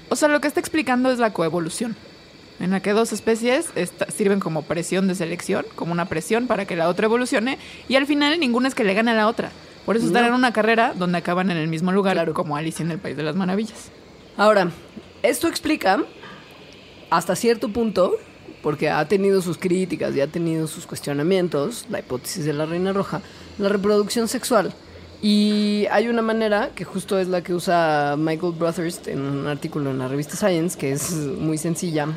O 0.10 0.16
sea, 0.16 0.28
lo 0.28 0.42
que 0.42 0.48
está 0.48 0.60
explicando 0.60 1.12
es 1.12 1.20
la 1.20 1.34
coevolución, 1.34 1.96
en 2.60 2.72
la 2.72 2.80
que 2.82 2.92
dos 2.94 3.14
especies 3.14 3.68
esta- 3.76 4.10
sirven 4.12 4.40
como 4.40 4.64
presión 4.64 5.08
de 5.08 5.16
selección, 5.16 5.66
como 5.76 5.92
una 5.92 6.06
presión 6.06 6.48
para 6.48 6.66
que 6.66 6.76
la 6.76 6.90
otra 6.90 7.06
evolucione, 7.06 7.58
y 7.88 7.96
al 7.96 8.06
final 8.06 8.40
ninguna 8.40 8.68
es 8.68 8.76
que 8.76 8.84
le 8.84 8.94
gane 8.94 9.12
a 9.12 9.16
la 9.16 9.28
otra. 9.28 9.52
Por 9.86 9.96
eso 9.96 10.08
están 10.08 10.24
No. 10.24 10.30
en 10.30 10.34
una 10.34 10.52
carrera 10.52 10.94
donde 10.96 11.18
acaban 11.20 11.50
en 11.52 11.58
el 11.58 11.68
mismo 11.68 11.92
lugar, 11.92 12.16
Claro. 12.16 12.34
como 12.34 12.58
Alicia 12.58 12.84
en 12.84 12.92
el 12.92 12.98
País 13.00 13.16
de 13.16 13.24
las 13.24 13.36
Maravillas. 13.36 13.90
Ahora, 14.36 14.70
esto 15.24 15.48
explica 15.48 16.04
hasta 17.10 17.36
cierto 17.36 17.70
punto, 17.70 18.16
porque 18.62 18.90
ha 18.90 19.08
tenido 19.08 19.42
sus 19.42 19.58
críticas 19.58 20.14
y 20.16 20.22
ha 20.22 20.28
tenido 20.28 20.68
sus 20.68 20.86
cuestionamientos, 20.86 21.86
la 21.90 22.00
hipótesis 22.00 22.44
de 22.44 22.54
la 22.54 22.66
reina 22.66 22.92
roja, 22.92 23.22
la 23.60 23.70
reproducción 23.70 24.28
sexual. 24.28 24.74
Y 25.22 25.86
hay 25.90 26.10
una 26.10 26.22
manera, 26.22 26.72
que 26.76 26.84
justo 26.84 27.18
es 27.18 27.28
la 27.28 27.42
que 27.42 27.54
usa 27.54 28.16
Michael 28.18 28.54
Brothers 28.54 29.08
en 29.08 29.22
un 29.22 29.48
artículo 29.48 29.90
en 29.92 30.00
la 30.00 30.08
revista 30.08 30.36
Science, 30.36 30.78
que 30.78 30.92
es 30.92 31.12
muy 31.14 31.58
sencilla, 31.58 32.08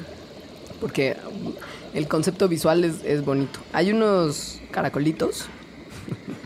porque 0.80 1.16
el 1.94 2.08
concepto 2.08 2.48
visual 2.48 2.84
es, 2.84 3.04
es 3.04 3.24
bonito. 3.24 3.60
Hay 3.72 3.90
unos 3.92 4.60
caracolitos 4.70 5.46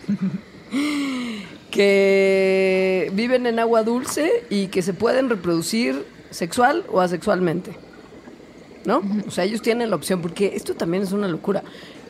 que 1.71 3.11
viven 3.15 3.47
en 3.47 3.59
agua 3.59 3.83
dulce 3.83 4.45
y 4.51 4.69
que 4.69 4.83
se 4.83 4.95
pueden 4.95 5.29
reproducir 5.29 6.05
sexual 6.31 6.85
o 6.91 7.01
asexualmente. 7.01 7.77
¿No? 8.85 9.03
O 9.27 9.31
sea, 9.31 9.45
ellos 9.45 9.63
tienen 9.63 9.89
la 9.89 9.97
opción, 9.97 10.21
porque 10.21 10.53
esto 10.55 10.75
también 10.75 11.03
es 11.03 11.13
una 11.13 11.27
locura. 11.27 11.63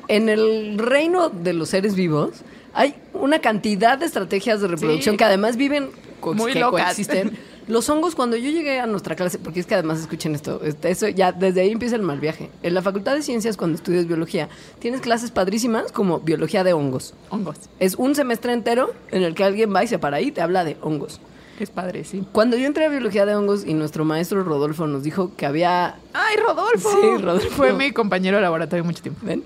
En 0.08 0.28
el 0.28 0.76
reino 0.76 1.28
de 1.30 1.52
los 1.52 1.68
seres 1.68 1.94
vivos 1.94 2.30
hay 2.72 2.96
una 3.12 3.38
cantidad 3.38 3.96
de 3.96 4.06
estrategias 4.06 4.60
de 4.60 4.66
reproducción 4.68 5.12
Sí. 5.14 5.16
que 5.18 5.24
además 5.24 5.56
viven 5.56 5.90
co- 6.20 6.34
Muy 6.34 6.52
que 6.52 6.58
locas. 6.60 6.82
coexisten. 6.86 7.38
Los 7.66 7.88
hongos, 7.88 8.14
cuando 8.14 8.36
yo 8.36 8.50
llegué 8.50 8.78
a 8.78 8.86
nuestra 8.86 9.16
clase, 9.16 9.38
porque 9.38 9.60
es 9.60 9.66
que 9.66 9.74
además 9.74 10.00
escuchen 10.00 10.34
esto, 10.34 10.60
este, 10.62 10.90
eso 10.90 11.08
ya 11.08 11.32
desde 11.32 11.62
ahí 11.62 11.70
empieza 11.70 11.96
el 11.96 12.02
mal 12.02 12.20
viaje. 12.20 12.50
En 12.62 12.74
la 12.74 12.82
Facultad 12.82 13.14
de 13.14 13.22
Ciencias, 13.22 13.56
cuando 13.56 13.76
estudias 13.76 14.06
biología, 14.06 14.48
tienes 14.80 15.00
clases 15.00 15.30
padrísimas 15.30 15.90
como 15.90 16.20
biología 16.20 16.62
de 16.62 16.74
hongos. 16.74 17.14
Hongos. 17.30 17.56
Es 17.78 17.94
un 17.94 18.14
semestre 18.14 18.52
entero 18.52 18.92
en 19.10 19.22
el 19.22 19.34
que 19.34 19.44
alguien 19.44 19.74
va 19.74 19.82
y 19.82 19.88
se 19.88 19.98
para 19.98 20.18
ahí 20.18 20.26
y 20.26 20.32
te 20.32 20.42
habla 20.42 20.64
de 20.64 20.76
hongos. 20.82 21.20
Es 21.58 21.70
padre, 21.70 22.04
sí. 22.04 22.24
Cuando 22.32 22.56
yo 22.56 22.66
entré 22.66 22.84
a 22.84 22.88
biología 22.88 23.26
de 23.26 23.34
hongos 23.36 23.64
y 23.64 23.74
nuestro 23.74 24.04
maestro 24.04 24.42
Rodolfo 24.42 24.86
nos 24.86 25.04
dijo 25.04 25.32
que 25.36 25.46
había 25.46 25.96
¡Ay, 26.12 26.36
Rodolfo! 26.36 26.90
Sí, 26.90 27.22
Rodolfo. 27.22 27.48
Fue 27.50 27.72
mi 27.72 27.92
compañero 27.92 28.38
de 28.38 28.42
laboratorio 28.42 28.84
mucho 28.84 29.02
tiempo. 29.02 29.20
¿Ven? 29.24 29.44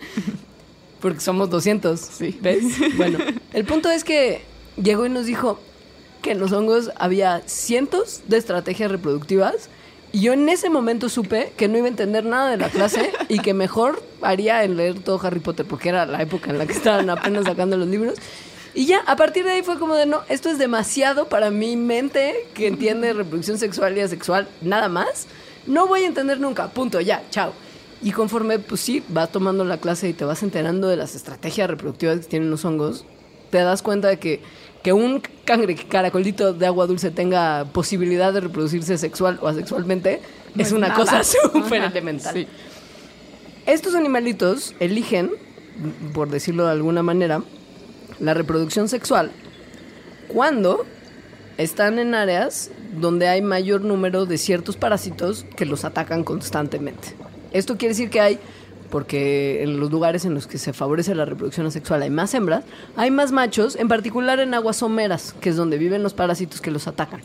Porque 1.01 1.21
somos 1.21 1.51
200. 1.51 2.01
Sí. 2.01 2.39
¿Ves? 2.41 2.65
Bueno, 2.97 3.19
el 3.53 3.65
punto 3.65 3.91
es 3.91 4.05
que 4.05 4.43
llegó 4.83 5.05
y 5.05 5.11
nos 5.11 5.27
dijo 5.27 5.61
que 6.23 6.33
en 6.33 6.41
los 6.41 6.53
hongos 6.53 6.91
había 6.97 7.43
cientos 7.47 8.23
de 8.27 8.37
estrategias 8.37 8.91
reproductivas 8.91 9.69
y 10.11 10.21
yo 10.21 10.33
en 10.33 10.49
ese 10.49 10.71
momento 10.71 11.09
supe 11.09 11.53
que 11.57 11.69
no 11.69 11.77
iba 11.77 11.87
a 11.87 11.91
entender 11.91 12.25
nada 12.25 12.51
de 12.51 12.57
la 12.57 12.71
clase 12.71 13.13
y 13.29 13.41
que 13.41 13.53
mejor 13.53 14.03
haría 14.23 14.65
en 14.65 14.77
leer 14.77 15.01
todo 15.01 15.21
Harry 15.23 15.41
Potter 15.41 15.67
porque 15.67 15.91
era 15.91 16.07
la 16.07 16.23
época 16.23 16.51
en 16.51 16.59
la 16.59 16.67
que 16.67 16.73
estaban 16.73 17.11
apenas 17.11 17.45
sacando 17.45 17.77
los 17.77 17.89
libros. 17.89 18.15
Y 18.75 18.87
ya, 18.87 19.01
a 19.07 19.17
partir 19.17 19.45
de 19.45 19.53
ahí 19.53 19.63
fue 19.63 19.79
como 19.79 19.95
de, 19.95 20.07
no, 20.07 20.23
esto 20.29 20.49
es 20.49 20.59
demasiado 20.59 21.29
para 21.29 21.51
mi 21.51 21.77
mente 21.77 22.47
que 22.55 22.69
entiende 22.69 23.13
reproducción 23.13 23.59
sexual 23.59 23.97
y 23.99 24.01
asexual, 24.01 24.49
nada 24.63 24.89
más. 24.89 25.27
No 25.67 25.87
voy 25.87 26.05
a 26.05 26.07
entender 26.07 26.41
nunca, 26.41 26.69
punto, 26.69 27.01
ya, 27.01 27.23
chao. 27.31 27.53
Y 28.03 28.13
conforme, 28.13 28.59
pues 28.59 28.81
sí, 28.81 29.03
vas 29.09 29.33
tomando 29.33 29.65
la 29.65 29.79
clase 29.79 30.09
y 30.09 30.13
te 30.13 30.25
vas 30.25 30.43
enterando 30.43 30.89
de 30.89 30.97
las 30.97 31.17
estrategias 31.17 31.69
reproductivas 31.69 32.21
que 32.21 32.27
tienen 32.27 32.51
los 32.51 32.65
hongos, 32.65 33.05
te 33.51 33.59
das 33.59 33.83
cuenta 33.83 34.09
de 34.09 34.19
que, 34.19 34.41
que 34.83 34.93
un 34.93 35.21
cangre 35.45 35.75
caracolito 35.75 36.53
de 36.53 36.67
agua 36.67 36.87
dulce 36.87 37.11
tenga 37.11 37.65
posibilidad 37.73 38.33
de 38.33 38.41
reproducirse 38.41 38.97
sexual 38.99 39.39
o 39.43 39.49
asexualmente 39.49 40.21
No 40.55 40.63
es 40.63 40.69
es 40.69 40.73
una 40.73 40.89
nada. 40.89 41.01
cosa 41.01 41.25
súper 41.25 41.83
elemental. 41.83 42.35
sí. 42.35 42.47
Estos 43.67 43.95
animalitos 43.95 44.75
eligen, 44.81 45.31
por 46.15 46.31
decirlo 46.31 46.65
de 46.65 46.73
alguna 46.73 47.03
manera, 47.03 47.43
la 48.19 48.33
reproducción 48.35 48.89
sexual 48.89 49.31
cuando 50.29 50.87
están 51.59 51.99
en 51.99 52.15
áreas 52.15 52.71
donde 52.99 53.29
hay 53.29 53.43
mayor 53.43 53.83
número 53.83 54.25
de 54.27 54.39
ciertos 54.39 54.77
parásitos 54.77 55.45
que 55.57 55.67
los 55.67 55.85
atacan 55.85 56.25
constantemente. 56.25 57.09
Esto 57.53 57.77
quiere 57.77 57.93
decir 57.95 58.11
que 58.11 58.21
hay, 58.21 58.39
porque 58.91 59.63
en 59.63 59.81
los 59.81 59.91
lugares 59.91 60.25
en 60.25 60.35
los 60.35 60.47
que 60.47 60.59
se 60.59 60.73
favorece 60.73 61.15
la 61.15 61.25
reproducción 61.25 61.71
sexual 61.71 62.03
hay 62.03 62.11
más 62.11 62.35
hembras, 62.35 62.65
hay 62.97 63.11
más 63.11 63.33
machos, 63.33 63.77
en 63.77 63.89
particular 63.89 64.41
en 64.41 64.55
aguas 64.55 64.77
someras, 64.77 65.35
que 65.41 65.51
es 65.51 65.57
donde 65.57 65.79
viven 65.79 66.03
los 66.03 66.15
parásitos 66.15 66.61
que 66.61 66.71
los 66.71 66.87
atacan. 66.89 67.21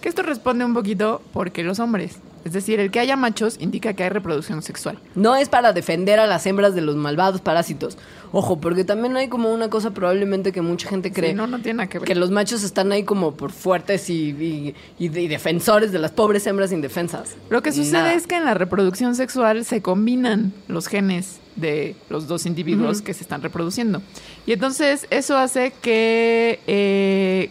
Que 0.00 0.08
esto 0.08 0.22
responde 0.22 0.64
un 0.64 0.74
poquito 0.74 1.20
porque 1.32 1.62
los 1.62 1.78
hombres. 1.78 2.18
Es 2.44 2.52
decir, 2.52 2.80
el 2.80 2.90
que 2.90 3.00
haya 3.00 3.16
machos 3.16 3.56
indica 3.60 3.92
que 3.92 4.02
hay 4.04 4.08
reproducción 4.10 4.62
sexual. 4.62 4.98
No 5.14 5.36
es 5.36 5.48
para 5.48 5.72
defender 5.72 6.18
a 6.20 6.26
las 6.26 6.46
hembras 6.46 6.74
de 6.74 6.80
los 6.80 6.96
malvados 6.96 7.40
parásitos. 7.40 7.98
Ojo, 8.32 8.60
porque 8.60 8.84
también 8.84 9.16
hay 9.16 9.28
como 9.28 9.52
una 9.52 9.68
cosa 9.68 9.90
probablemente 9.90 10.52
que 10.52 10.62
mucha 10.62 10.88
gente 10.88 11.12
cree. 11.12 11.30
Sí, 11.30 11.36
no, 11.36 11.46
no 11.46 11.58
tiene 11.60 11.78
nada 11.78 11.88
que 11.88 11.98
ver. 11.98 12.06
Que 12.06 12.14
los 12.14 12.30
machos 12.30 12.62
están 12.62 12.92
ahí 12.92 13.02
como 13.04 13.32
por 13.32 13.50
fuertes 13.52 14.08
y, 14.08 14.30
y- 14.30 14.74
y 14.98 15.08
de- 15.08 15.22
y 15.22 15.28
defensores 15.28 15.92
de 15.92 15.98
las 15.98 16.12
pobres 16.12 16.46
hembras 16.46 16.72
indefensas. 16.72 17.34
Lo 17.50 17.62
que 17.62 17.72
sucede 17.72 17.92
Nada. 17.92 18.14
es 18.14 18.26
que 18.26 18.36
en 18.36 18.44
la 18.44 18.54
reproducción 18.54 19.14
sexual 19.16 19.64
se 19.64 19.82
combinan 19.82 20.52
los 20.68 20.86
genes 20.86 21.40
de 21.56 21.96
los 22.08 22.26
dos 22.28 22.46
individuos 22.46 23.02
que 23.02 23.12
se 23.12 23.22
están 23.22 23.42
reproduciendo. 23.42 24.00
Y 24.46 24.52
entonces 24.52 25.06
eso 25.10 25.36
hace 25.36 25.72
que 25.82 26.60
eh, 26.66 27.50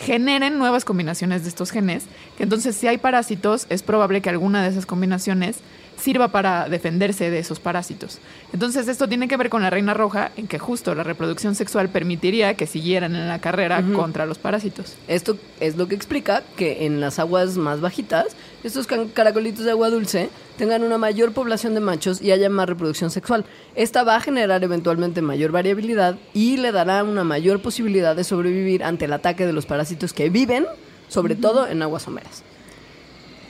generen 0.00 0.58
nuevas 0.58 0.84
combinaciones 0.84 1.42
de 1.42 1.48
estos 1.48 1.70
genes. 1.70 2.04
Que 2.36 2.44
entonces 2.44 2.76
si 2.76 2.88
hay 2.88 2.98
parásitos 2.98 3.66
es 3.68 3.82
probable 3.82 4.20
que 4.20 4.30
alguna 4.30 4.62
de 4.62 4.70
esas 4.70 4.86
combinaciones 4.86 5.58
sirva 6.00 6.28
para 6.28 6.68
defenderse 6.68 7.30
de 7.30 7.38
esos 7.38 7.60
parásitos. 7.60 8.20
Entonces 8.52 8.88
esto 8.88 9.06
tiene 9.08 9.28
que 9.28 9.36
ver 9.36 9.50
con 9.50 9.62
la 9.62 9.70
reina 9.70 9.92
roja 9.92 10.32
en 10.36 10.48
que 10.48 10.58
justo 10.58 10.94
la 10.94 11.04
reproducción 11.04 11.54
sexual 11.54 11.90
permitiría 11.90 12.54
que 12.54 12.66
siguieran 12.66 13.14
en 13.14 13.28
la 13.28 13.38
carrera 13.38 13.82
contra 13.94 14.26
los 14.26 14.38
parásitos. 14.38 14.96
Esto 15.08 15.36
es 15.60 15.76
lo 15.76 15.88
que 15.88 15.94
explica 15.94 16.42
que 16.56 16.86
en 16.86 17.00
las 17.00 17.18
aguas 17.18 17.56
más 17.58 17.80
bajitas, 17.82 18.28
estos 18.62 18.86
caracolitos 18.86 19.64
de 19.64 19.70
agua 19.70 19.88
dulce 19.88 20.28
tengan 20.58 20.82
una 20.82 20.98
mayor 20.98 21.32
población 21.32 21.74
de 21.74 21.80
machos 21.80 22.20
y 22.20 22.30
haya 22.30 22.50
más 22.50 22.68
reproducción 22.68 23.10
sexual. 23.10 23.46
Esta 23.74 24.04
va 24.04 24.16
a 24.16 24.20
generar 24.20 24.62
eventualmente 24.62 25.22
mayor 25.22 25.50
variabilidad 25.50 26.18
y 26.34 26.58
le 26.58 26.70
dará 26.70 27.02
una 27.02 27.24
mayor 27.24 27.62
posibilidad 27.62 28.14
de 28.14 28.24
sobrevivir 28.24 28.84
ante 28.84 29.06
el 29.06 29.12
ataque 29.14 29.46
de 29.46 29.54
los 29.54 29.64
parásitos 29.64 30.12
que 30.12 30.28
viven, 30.28 30.66
sobre 31.08 31.36
todo 31.36 31.66
en 31.66 31.80
aguas 31.82 32.02
someras. 32.02 32.42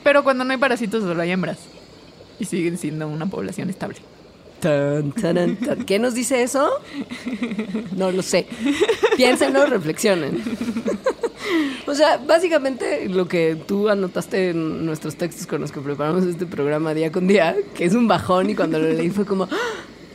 Pero 0.03 0.23
cuando 0.23 0.43
no 0.43 0.51
hay 0.51 0.57
parásitos 0.57 1.03
solo 1.03 1.21
hay 1.21 1.31
hembras. 1.31 1.59
Y 2.39 2.45
siguen 2.45 2.77
siendo 2.77 3.07
una 3.07 3.25
población 3.25 3.69
estable. 3.69 3.97
¿Qué 4.61 5.99
nos 5.99 6.13
dice 6.13 6.43
eso? 6.43 6.69
No 7.95 8.11
lo 8.11 8.21
sé. 8.21 8.47
Piénsenlo, 9.17 9.65
reflexionen. 9.65 10.41
O 11.87 11.95
sea, 11.95 12.17
básicamente 12.17 13.09
lo 13.09 13.27
que 13.27 13.57
tú 13.67 13.89
anotaste 13.89 14.51
en 14.51 14.85
nuestros 14.85 15.15
textos 15.15 15.47
con 15.47 15.61
los 15.61 15.71
que 15.71 15.81
preparamos 15.81 16.23
este 16.23 16.45
programa 16.45 16.93
día 16.93 17.11
con 17.11 17.27
día, 17.27 17.55
que 17.75 17.85
es 17.85 17.93
un 17.93 18.07
bajón 18.07 18.49
y 18.49 18.55
cuando 18.55 18.79
lo 18.79 18.87
leí 18.89 19.09
fue 19.09 19.25
como, 19.25 19.49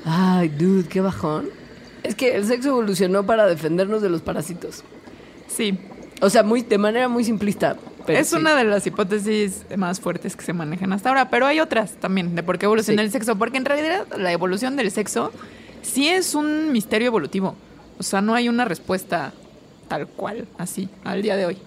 ay, 0.05 0.49
dude, 0.49 0.89
qué 0.89 1.01
bajón. 1.01 1.51
Es 2.03 2.15
que 2.15 2.37
el 2.37 2.47
sexo 2.47 2.69
evolucionó 2.69 3.27
para 3.27 3.47
defendernos 3.47 4.01
de 4.01 4.09
los 4.09 4.23
parásitos. 4.23 4.85
Sí, 5.49 5.79
O 6.21 6.31
sea, 6.31 6.43
muy, 6.43 6.63
de 6.63 6.79
manera 6.79 7.09
muy 7.09 7.25
simplista. 7.25 7.77
pero 8.07 8.19
es 8.21 8.29
sí. 8.29 8.37
una 8.37 8.55
de 8.55 8.65
las 8.65 8.87
hipótesis 8.87 9.67
más 9.77 10.01
fuertes 10.01 10.37
que 10.37 10.45
se 10.45 10.53
manejan 10.53 10.93
hasta 10.93 11.09
ahora, 11.11 11.29
pero 11.29 11.47
hay 11.47 11.61
otras 11.61 11.93
también 11.95 12.35
de 12.35 12.43
por 12.43 12.59
qué 12.59 12.67
evoluciona 12.67 13.03
Sí. 13.03 13.07
el 13.07 13.13
sexo, 13.13 13.37
porque 13.37 13.59
en 13.59 13.65
realidad 13.65 14.07
la 14.17 14.33
evolución 14.33 14.77
del 14.77 14.91
sexo 14.91 15.33
sí 15.83 16.09
es 16.09 16.35
un 16.35 16.73
misterio 16.73 17.09
evolutivo. 17.09 17.55
O 17.99 18.03
sea, 18.03 18.21
no 18.21 18.35
hay 18.35 18.49
una 18.49 18.65
respuesta 18.65 19.33
tal 19.89 20.07
cual, 20.07 20.47
así, 20.59 20.89
al 21.05 21.23
día 21.23 21.37
de 21.37 21.47
hoy. 21.47 21.59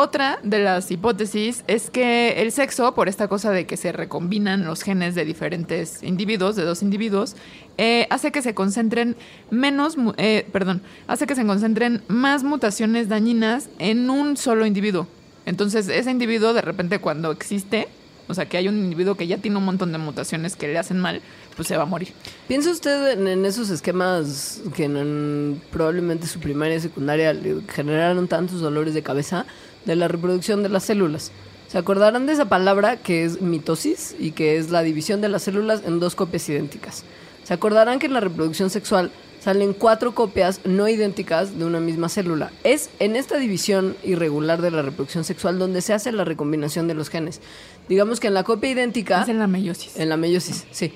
Otra 0.00 0.38
de 0.44 0.60
las 0.60 0.92
hipótesis 0.92 1.64
es 1.66 1.90
que 1.90 2.40
el 2.40 2.52
sexo, 2.52 2.94
por 2.94 3.08
esta 3.08 3.26
cosa 3.26 3.50
de 3.50 3.66
que 3.66 3.76
se 3.76 3.90
recombinan 3.90 4.64
los 4.64 4.82
genes 4.82 5.16
de 5.16 5.24
diferentes 5.24 6.04
individuos, 6.04 6.54
de 6.54 6.62
dos 6.62 6.84
individuos, 6.84 7.34
eh, 7.78 8.06
hace 8.08 8.30
que 8.30 8.40
se 8.40 8.54
concentren 8.54 9.16
menos, 9.50 9.96
eh, 10.16 10.46
perdón, 10.52 10.82
hace 11.08 11.26
que 11.26 11.34
se 11.34 11.44
concentren 11.44 12.04
más 12.06 12.44
mutaciones 12.44 13.08
dañinas 13.08 13.70
en 13.80 14.08
un 14.08 14.36
solo 14.36 14.66
individuo. 14.66 15.08
Entonces, 15.46 15.88
ese 15.88 16.12
individuo 16.12 16.52
de 16.52 16.62
repente 16.62 17.00
cuando 17.00 17.32
existe, 17.32 17.88
o 18.28 18.34
sea, 18.34 18.48
que 18.48 18.56
hay 18.56 18.68
un 18.68 18.78
individuo 18.78 19.16
que 19.16 19.26
ya 19.26 19.38
tiene 19.38 19.56
un 19.56 19.64
montón 19.64 19.90
de 19.90 19.98
mutaciones 19.98 20.54
que 20.54 20.68
le 20.68 20.78
hacen 20.78 21.00
mal, 21.00 21.22
pues 21.56 21.66
se 21.66 21.76
va 21.76 21.82
a 21.82 21.86
morir. 21.86 22.12
¿Piensa 22.46 22.70
usted 22.70 23.18
en, 23.18 23.44
esos 23.44 23.68
esquemas 23.70 24.60
que 24.76 24.84
en 24.84 25.60
probablemente 25.72 26.28
su 26.28 26.38
primaria 26.38 26.76
y 26.76 26.80
secundaria 26.80 27.32
le 27.32 27.62
generaron 27.66 28.28
tantos 28.28 28.60
dolores 28.60 28.94
de 28.94 29.02
cabeza 29.02 29.44
de 29.84 29.96
la 29.96 30.08
reproducción 30.08 30.62
de 30.62 30.68
las 30.68 30.84
células? 30.84 31.32
¿Se 31.68 31.76
acordarán 31.76 32.26
de 32.26 32.32
esa 32.32 32.48
palabra 32.48 32.96
que 32.96 33.24
es 33.24 33.42
mitosis 33.42 34.16
y 34.18 34.30
que 34.30 34.56
es 34.56 34.70
la 34.70 34.82
división 34.82 35.20
de 35.20 35.28
las 35.28 35.42
células 35.42 35.82
en 35.84 36.00
dos 36.00 36.14
copias 36.14 36.48
idénticas? 36.48 37.04
¿Se 37.44 37.52
acordarán 37.52 37.98
que 37.98 38.06
en 38.06 38.14
la 38.14 38.20
reproducción 38.20 38.70
sexual 38.70 39.10
salen 39.40 39.74
cuatro 39.74 40.14
copias 40.14 40.60
no 40.64 40.88
idénticas 40.88 41.58
de 41.58 41.66
una 41.66 41.78
misma 41.78 42.08
célula? 42.08 42.52
Es 42.64 42.88
en 43.00 43.16
esta 43.16 43.36
división 43.36 43.96
irregular 44.02 44.62
de 44.62 44.70
la 44.70 44.80
reproducción 44.80 45.24
sexual 45.24 45.58
donde 45.58 45.82
se 45.82 45.92
hace 45.92 46.10
la 46.10 46.24
recombinación 46.24 46.88
de 46.88 46.94
los 46.94 47.10
genes. 47.10 47.42
Digamos 47.86 48.18
que 48.18 48.28
en 48.28 48.34
la 48.34 48.44
copia 48.44 48.70
idéntica... 48.70 49.22
Es 49.22 49.28
en 49.28 49.38
la 49.38 49.46
meiosis. 49.46 49.98
En 49.98 50.08
la 50.08 50.16
meiosis, 50.16 50.66
sí. 50.70 50.92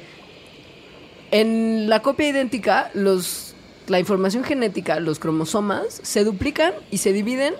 En 1.32 1.90
la 1.90 2.00
copia 2.00 2.28
idéntica, 2.28 2.90
los, 2.94 3.54
la 3.88 3.98
información 3.98 4.42
genética, 4.42 5.00
los 5.00 5.18
cromosomas, 5.18 6.00
se 6.02 6.24
duplican 6.24 6.72
y 6.90 6.98
se 6.98 7.12
dividen 7.12 7.54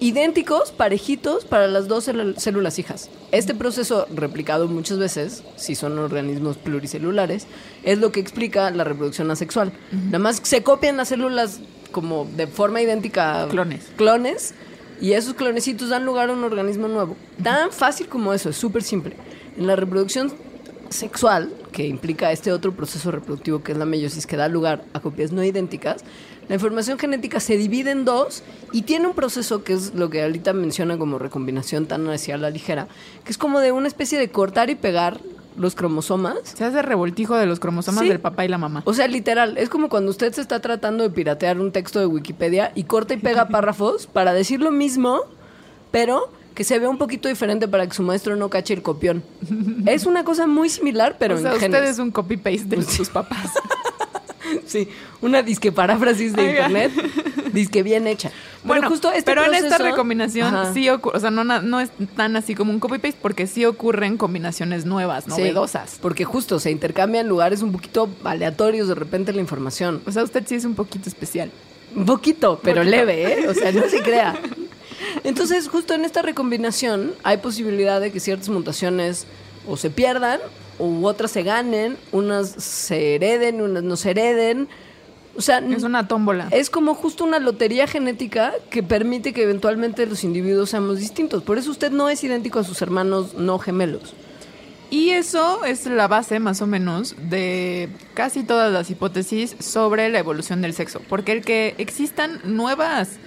idénticos, 0.00 0.70
parejitos, 0.70 1.44
para 1.44 1.66
las 1.66 1.88
dos 1.88 2.04
células 2.04 2.78
hijas. 2.78 3.10
Este 3.32 3.54
proceso, 3.54 4.06
replicado 4.14 4.68
muchas 4.68 4.98
veces, 4.98 5.42
si 5.56 5.74
son 5.74 5.98
organismos 5.98 6.56
pluricelulares, 6.56 7.46
es 7.82 7.98
lo 7.98 8.12
que 8.12 8.20
explica 8.20 8.70
la 8.70 8.84
reproducción 8.84 9.30
asexual. 9.30 9.72
Nada 9.90 10.18
más 10.18 10.40
se 10.42 10.62
copian 10.62 10.96
las 10.96 11.08
células 11.08 11.60
como 11.92 12.26
de 12.36 12.46
forma 12.46 12.80
idéntica 12.82 13.46
Clones. 13.48 13.86
clones 13.96 14.54
y 15.00 15.12
esos 15.12 15.34
clonecitos 15.34 15.88
dan 15.88 16.04
lugar 16.04 16.30
a 16.30 16.32
un 16.32 16.44
organismo 16.44 16.88
nuevo. 16.88 17.16
Tan 17.42 17.72
fácil 17.72 18.08
como 18.08 18.32
eso, 18.32 18.50
es 18.50 18.56
súper 18.56 18.82
simple. 18.82 19.16
En 19.56 19.66
la 19.66 19.76
reproducción 19.76 20.32
sexual, 20.90 21.52
que 21.72 21.86
implica 21.86 22.32
este 22.32 22.52
otro 22.52 22.72
proceso 22.72 23.10
reproductivo 23.10 23.62
que 23.62 23.72
es 23.72 23.78
la 23.78 23.84
meiosis, 23.84 24.26
que 24.26 24.36
da 24.36 24.48
lugar 24.48 24.84
a 24.92 25.00
copias 25.00 25.32
no 25.32 25.44
idénticas, 25.44 26.04
la 26.48 26.54
información 26.54 26.98
genética 26.98 27.40
se 27.40 27.56
divide 27.56 27.90
en 27.90 28.04
dos 28.04 28.42
y 28.72 28.82
tiene 28.82 29.06
un 29.06 29.14
proceso 29.14 29.62
que 29.64 29.74
es 29.74 29.94
lo 29.94 30.08
que 30.10 30.22
ahorita 30.22 30.52
menciona 30.52 30.96
como 30.98 31.18
recombinación 31.18 31.86
tan 31.86 32.08
hacia 32.08 32.36
la 32.38 32.50
ligera, 32.50 32.88
que 33.24 33.30
es 33.30 33.38
como 33.38 33.60
de 33.60 33.72
una 33.72 33.88
especie 33.88 34.18
de 34.18 34.30
cortar 34.30 34.70
y 34.70 34.74
pegar 34.74 35.20
los 35.56 35.74
cromosomas 35.74 36.36
Se 36.44 36.64
hace 36.64 36.82
revoltijo 36.82 37.34
de 37.36 37.44
los 37.46 37.58
cromosomas 37.58 38.02
Sí. 38.04 38.08
del 38.08 38.20
papá 38.20 38.44
y 38.44 38.48
la 38.48 38.58
mamá. 38.58 38.82
o 38.84 38.94
sea, 38.94 39.08
literal, 39.08 39.58
es 39.58 39.68
como 39.68 39.88
cuando 39.88 40.10
usted 40.10 40.32
se 40.32 40.40
está 40.40 40.60
tratando 40.60 41.02
de 41.02 41.10
piratear 41.10 41.58
un 41.60 41.72
texto 41.72 41.98
de 41.98 42.06
Wikipedia 42.06 42.70
y 42.76 42.84
corta 42.84 43.14
y 43.14 43.16
pega 43.16 43.48
párrafos 43.48 44.06
para 44.06 44.32
decir 44.32 44.60
lo 44.60 44.70
mismo, 44.70 45.20
pero 45.90 46.30
que 46.54 46.62
se 46.64 46.78
vea 46.78 46.88
un 46.88 46.98
poquito 46.98 47.28
diferente 47.28 47.66
para 47.68 47.86
que 47.86 47.94
su 47.94 48.02
maestro 48.02 48.36
no 48.36 48.48
cache 48.50 48.72
el 48.74 48.82
copión. 48.82 49.22
Es 49.86 50.06
una 50.06 50.22
cosa 50.24 50.46
muy 50.46 50.68
similar, 50.68 51.16
pero 51.18 51.34
o 51.34 51.38
sea, 51.38 51.50
en 51.50 51.56
usted 51.56 51.72
genes. 51.72 51.90
es 51.90 51.98
un 51.98 52.10
copy-paste 52.12 52.76
de 52.76 52.82
sus 52.84 53.08
papás. 53.10 53.50
Sí, 54.66 54.88
una 55.22 55.42
disque 55.42 55.72
paráfrasis 55.72 56.34
de 56.34 56.42
Oiga. 56.42 56.66
internet, 56.68 56.92
disque 57.52 57.82
bien 57.82 58.06
hecha. 58.06 58.30
bueno, 58.64 58.82
pero 58.82 58.90
justo 58.90 59.10
este 59.12 59.22
pero 59.22 59.44
en 59.44 59.54
esta 59.54 59.78
recombinación 59.78 60.54
Ajá. 60.54 60.74
sí 60.74 60.88
ocurre, 60.88 61.16
o 61.16 61.20
sea, 61.20 61.30
no, 61.30 61.44
no 61.44 61.80
es 61.80 61.90
tan 62.16 62.36
así 62.36 62.54
como 62.54 62.70
un 62.72 62.80
copy-paste 62.80 63.18
porque 63.22 63.46
sí 63.46 63.64
ocurren 63.64 64.16
combinaciones 64.16 64.84
nuevas, 64.84 65.24
Sí, 65.24 65.30
novedosas. 65.30 65.98
porque 66.00 66.24
justo 66.24 66.60
se 66.60 66.70
intercambian 66.70 67.28
lugares 67.28 67.62
un 67.62 67.72
poquito 67.72 68.08
aleatorios 68.24 68.88
de 68.88 68.94
repente 68.94 69.32
la 69.32 69.40
información. 69.40 70.02
O 70.06 70.12
sea, 70.12 70.22
usted 70.22 70.44
sí 70.46 70.54
es 70.56 70.64
un 70.64 70.74
poquito 70.74 71.08
especial. 71.08 71.50
Un 71.96 72.04
poquito, 72.04 72.60
pero 72.62 72.82
Poquito. 72.82 72.90
leve, 72.96 73.32
¿eh? 73.40 73.48
O 73.48 73.54
sea, 73.54 73.72
no 73.72 73.88
se 73.88 74.02
crea. 74.02 74.38
Entonces, 75.24 75.68
justo 75.68 75.94
en 75.94 76.04
esta 76.04 76.22
recombinación 76.22 77.12
hay 77.22 77.38
posibilidad 77.38 78.00
de 78.00 78.12
que 78.12 78.20
ciertas 78.20 78.48
mutaciones 78.50 79.26
o 79.66 79.76
se 79.76 79.90
pierdan, 79.90 80.40
u 80.78 81.06
otras 81.06 81.30
se 81.30 81.42
ganen, 81.42 81.96
unas 82.12 82.50
se 82.50 83.16
hereden, 83.16 83.60
unas 83.60 83.82
no 83.82 83.96
se 83.96 84.10
hereden. 84.10 84.68
O 85.36 85.40
sea, 85.40 85.58
Es 85.58 85.84
una 85.84 86.08
tómbola. 86.08 86.48
es 86.50 86.68
como 86.68 86.94
justo 86.94 87.24
una 87.24 87.38
lotería 87.38 87.86
genética 87.86 88.52
que 88.70 88.82
permite 88.82 89.32
que 89.32 89.44
eventualmente 89.44 90.04
los 90.06 90.24
individuos 90.24 90.70
seamos 90.70 90.98
distintos. 90.98 91.44
Por 91.44 91.58
eso 91.58 91.70
usted 91.70 91.92
no 91.92 92.08
es 92.08 92.24
idéntico 92.24 92.58
a 92.58 92.64
sus 92.64 92.82
hermanos 92.82 93.34
no 93.34 93.58
gemelos. 93.60 94.14
Y 94.90 95.10
eso 95.10 95.64
es 95.64 95.86
la 95.86 96.08
base, 96.08 96.40
más 96.40 96.62
o 96.62 96.66
menos, 96.66 97.14
de 97.28 97.90
casi 98.14 98.42
todas 98.42 98.72
las 98.72 98.90
hipótesis 98.90 99.54
sobre 99.60 100.08
la 100.08 100.18
evolución 100.18 100.62
del 100.62 100.72
sexo. 100.72 101.00
Porque 101.08 101.32
el 101.32 101.44
que 101.44 101.74
existan 101.78 102.40
nuevas 102.44 103.18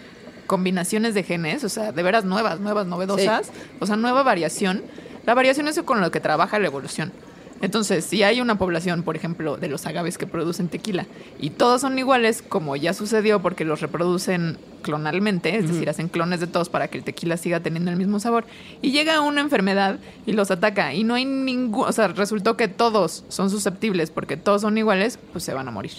combinaciones 0.48 1.13
de 1.13 1.24
genes, 1.24 1.63
o 1.63 1.70
sea, 1.70 1.91
de 1.91 2.03
veras 2.03 2.25
nuevas, 2.25 2.60
nuevas, 2.60 2.88
novedosas, 2.88 3.51
o 3.79 3.86
sea, 3.86 3.96
nueva 3.96 4.24
variación, 4.24 4.84
la 5.25 5.34
variación 5.34 5.67
es 5.67 5.79
con 5.84 6.01
lo 6.01 6.12
que 6.12 6.20
trabaja 6.20 6.60
la 6.60 6.67
evolución. 6.67 7.13
Entonces, 7.62 8.06
si 8.06 8.24
hay 8.24 8.41
una 8.41 8.58
población, 8.58 9.03
por 9.03 9.15
ejemplo, 9.15 9.58
de 9.58 9.68
los 9.68 9.86
agaves 9.86 10.18
que 10.18 10.25
producen 10.25 10.68
tequila 10.68 11.06
y 11.39 11.51
todos 11.51 11.82
son 11.82 11.98
iguales, 12.00 12.41
como 12.41 12.75
ya 12.75 12.94
sucedió 12.94 13.41
porque 13.41 13.65
los 13.65 13.82
reproducen 13.82 14.58
clonalmente, 14.82 15.56
es 15.56 15.68
decir, 15.68 15.88
hacen 15.88 16.08
clones 16.08 16.39
de 16.39 16.48
todos 16.48 16.70
para 16.70 16.88
que 16.88 16.98
el 16.98 17.03
tequila 17.03 17.38
siga 17.38 17.60
teniendo 17.60 17.91
el 17.91 17.98
mismo 17.98 18.20
sabor, 18.20 18.46
y 18.82 18.91
llega 18.91 19.22
una 19.22 19.41
enfermedad 19.41 20.00
y 20.25 20.34
los 20.34 20.50
ataca 20.50 20.96
y 20.96 21.03
no 21.03 21.13
hay 21.13 21.25
ningún, 21.25 21.88
o 21.88 21.91
sea, 21.91 22.08
resultó 22.08 22.58
que 22.58 22.68
todos 22.68 23.25
son 23.30 23.51
susceptibles 23.51 24.10
porque 24.10 24.38
todos 24.38 24.62
son 24.62 24.77
iguales, 24.77 25.20
pues 25.32 25.44
se 25.44 25.53
van 25.53 25.68
a 25.68 25.72
morir. 25.72 25.91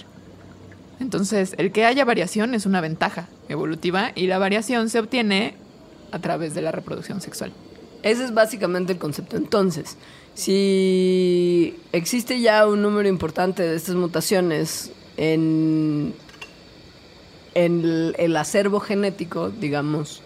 Entonces, 0.99 1.54
el 1.59 1.71
que 1.73 1.85
haya 1.85 2.04
variación 2.04 2.54
es 2.54 2.66
una 2.66 2.81
ventaja 2.81 3.28
evolutiva 3.49 4.12
y 4.14 4.26
la 4.26 4.38
variación 4.38 4.88
se 4.88 4.99
obtiene 4.99 5.54
a 6.11 6.19
través 6.19 6.54
de 6.54 6.62
la 6.62 6.73
reproducción 6.73 7.21
sexual. 7.21 7.52
Ese 8.02 8.25
es 8.25 8.35
básicamente 8.35 8.92
el 8.92 8.99
concepto. 8.99 9.37
Entonces, 9.37 9.97
si 10.34 11.76
existe 11.92 12.40
ya 12.40 12.66
un 12.66 12.82
número 12.82 13.08
importante 13.08 13.62
de 13.62 13.76
estas 13.76 13.95
mutaciones 13.95 14.90
en, 15.16 16.14
en 17.54 17.80
el, 17.80 18.14
el 18.18 18.36
acervo 18.36 18.80
genético, 18.80 19.50
digamos, 19.50 20.23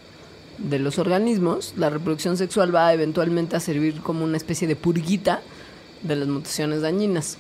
de 0.59 0.79
los 0.79 0.99
organismos, 0.99 1.75
la 1.77 1.91
reproducción 1.91 2.37
sexual 2.37 2.75
va 2.75 2.93
eventualmente 2.93 3.57
a 3.57 3.61
servir 3.61 4.01
como 4.01 4.25
una 4.25 4.37
especie 4.37 4.67
de 4.67 4.77
purguita 4.77 5.43
de 6.03 6.17
las 6.17 6.29
mutaciones 6.29 6.83
dañinas. 6.83 7.39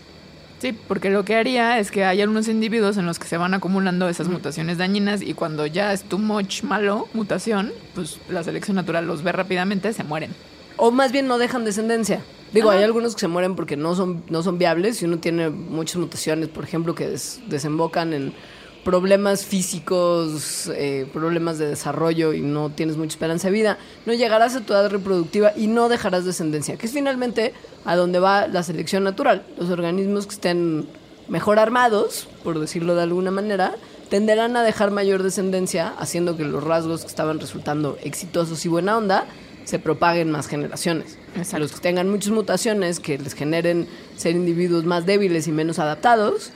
Sí, 0.59 0.72
porque 0.72 1.11
lo 1.11 1.24
que 1.24 1.37
haría 1.37 1.79
es 1.79 1.90
que 1.90 2.05
hay 2.05 2.22
algunos 2.22 2.48
individuos 2.48 2.96
en 2.96 3.05
los 3.05 3.18
que 3.18 3.29
se 3.29 3.37
van 3.37 3.52
acumulando 3.52 4.09
esas 4.09 4.29
mutaciones 4.29 4.79
dañinas 4.79 5.20
y 5.20 5.35
cuando 5.35 5.66
ya 5.66 5.92
es 5.92 6.02
too 6.02 6.18
much 6.18 6.62
malo, 6.62 7.09
mutación, 7.12 7.72
pues 7.94 8.18
la 8.31 8.42
selección 8.42 8.76
natural 8.76 9.07
los 9.07 9.22
ve 9.22 9.33
rápidamente, 9.33 9.92
se 9.92 10.02
mueren. 10.02 10.31
O 10.79 10.90
más 10.90 11.12
bien 11.12 11.26
no 11.26 11.37
dejan 11.37 11.64
descendencia. 11.64 12.22
Digo, 12.52 12.70
Ajá. 12.70 12.78
hay 12.78 12.85
algunos 12.85 13.14
que 13.14 13.20
se 13.20 13.28
mueren 13.28 13.56
porque 13.56 13.76
no 13.76 13.94
son, 13.94 14.22
no 14.28 14.42
son 14.42 14.59
viables. 14.59 14.98
Si 14.98 15.04
uno 15.04 15.18
tiene 15.18 15.50
muchas 15.50 15.96
mutaciones, 15.96 16.48
por 16.48 16.64
ejemplo, 16.64 16.94
que 16.94 17.09
des- 17.09 17.40
desembocan 17.48 18.12
en 18.14 18.32
problemas 18.85 19.44
físicos, 19.44 20.70
eh, 20.74 21.06
problemas 21.12 21.59
de 21.59 21.66
desarrollo 21.66 22.32
y 22.32 22.40
no 22.40 22.70
tienes 22.70 22.96
mucha 22.96 23.11
esperanza 23.14 23.48
de 23.48 23.52
vida, 23.52 23.78
no 24.06 24.12
llegarás 24.14 24.54
a 24.54 24.61
tu 24.61 24.72
edad 24.72 24.88
reproductiva 24.90 25.52
y 25.56 25.66
no 25.66 25.88
dejarás 25.88 26.24
descendencia, 26.24 26.76
que 26.76 26.87
es 26.87 26.92
finalmente 26.92 27.52
a 27.85 27.96
donde 27.96 28.20
va 28.20 28.46
la 28.46 28.62
selección 28.62 29.02
natural. 29.04 29.42
Los 29.59 29.70
organismos 29.70 30.26
que 30.26 30.35
estén 30.35 30.87
mejor 31.28 31.59
armados, 31.59 32.28
por 32.44 32.61
decirlo 32.61 32.94
de 32.94 33.02
alguna 33.02 33.32
manera, 33.32 33.74
tenderán 34.09 34.56
a 34.56 34.62
dejar 34.62 34.92
mayor 34.92 35.24
descendencia, 35.24 35.92
haciendo 35.98 36.37
que 36.37 36.44
los 36.44 36.62
rasgos 36.62 37.00
que 37.00 37.09
estaban 37.09 37.40
resultando 37.40 37.98
exitosos 38.04 38.64
y 38.64 38.68
buena 38.68 38.96
onda 38.96 39.24
se 39.64 39.80
propaguen 39.80 40.30
más 40.30 40.46
generaciones. 40.46 41.18
Exacto. 41.37 41.59
Los 41.59 41.72
que 41.72 41.81
tengan 41.81 42.09
muchas 42.09 42.33
mutaciones 42.33 43.01
que 43.01 43.18
les 43.18 43.35
generen 43.35 43.87
ser 44.16 44.35
individuos 44.37 44.85
más 44.85 45.07
débiles 45.07 45.46
y 45.46 45.53
menos 45.53 45.79
adaptados, 45.79 46.51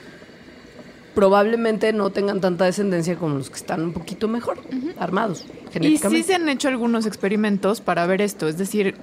probablemente 1.13 1.93
no 1.93 2.09
tengan 2.09 2.41
tanta 2.41 2.65
descendencia 2.65 3.15
como 3.15 3.37
los 3.37 3.49
que 3.49 3.57
están 3.57 3.81
un 3.83 3.93
poquito 3.93 4.27
mejor 4.27 4.59
armados 4.97 5.41
Y 5.41 5.45
sí 5.45 5.69
genéticamente. 5.73 6.23
se 6.23 6.35
han 6.35 6.49
hecho 6.49 6.67
algunos 6.67 7.05
experimentos 7.05 7.81
para 7.81 8.05
ver 8.05 8.21
esto, 8.21 8.47
es 8.47 8.57
decir, 8.57 8.95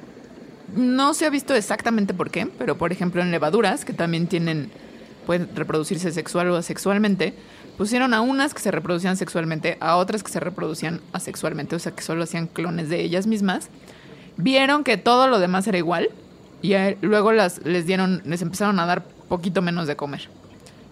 no 0.74 1.14
se 1.14 1.26
ha 1.26 1.30
visto 1.30 1.54
exactamente 1.54 2.14
por 2.14 2.30
qué, 2.30 2.46
pero 2.58 2.78
por 2.78 2.92
ejemplo 2.92 3.22
en 3.22 3.30
levaduras 3.30 3.84
que 3.84 3.92
también 3.92 4.26
tienen 4.26 4.70
pueden 5.26 5.54
reproducirse 5.54 6.10
sexual 6.10 6.50
o 6.50 6.56
asexualmente, 6.56 7.34
pusieron 7.76 8.14
a 8.14 8.22
unas 8.22 8.54
que 8.54 8.60
se 8.60 8.70
reproducían 8.70 9.18
sexualmente, 9.18 9.76
a 9.78 9.96
otras 9.96 10.22
que 10.22 10.32
se 10.32 10.40
reproducían 10.40 11.02
asexualmente, 11.12 11.76
o 11.76 11.78
sea 11.78 11.92
que 11.92 12.02
solo 12.02 12.24
hacían 12.24 12.46
clones 12.46 12.88
de 12.88 13.02
ellas 13.02 13.26
mismas. 13.26 13.68
Vieron 14.38 14.84
que 14.84 14.96
todo 14.96 15.28
lo 15.28 15.38
demás 15.38 15.66
era 15.66 15.76
igual 15.76 16.08
y 16.62 16.74
luego 17.02 17.32
las 17.32 17.64
les 17.64 17.86
dieron 17.86 18.22
les 18.24 18.40
empezaron 18.40 18.80
a 18.80 18.86
dar 18.86 19.04
poquito 19.28 19.62
menos 19.62 19.86
de 19.86 19.96
comer. 19.96 20.28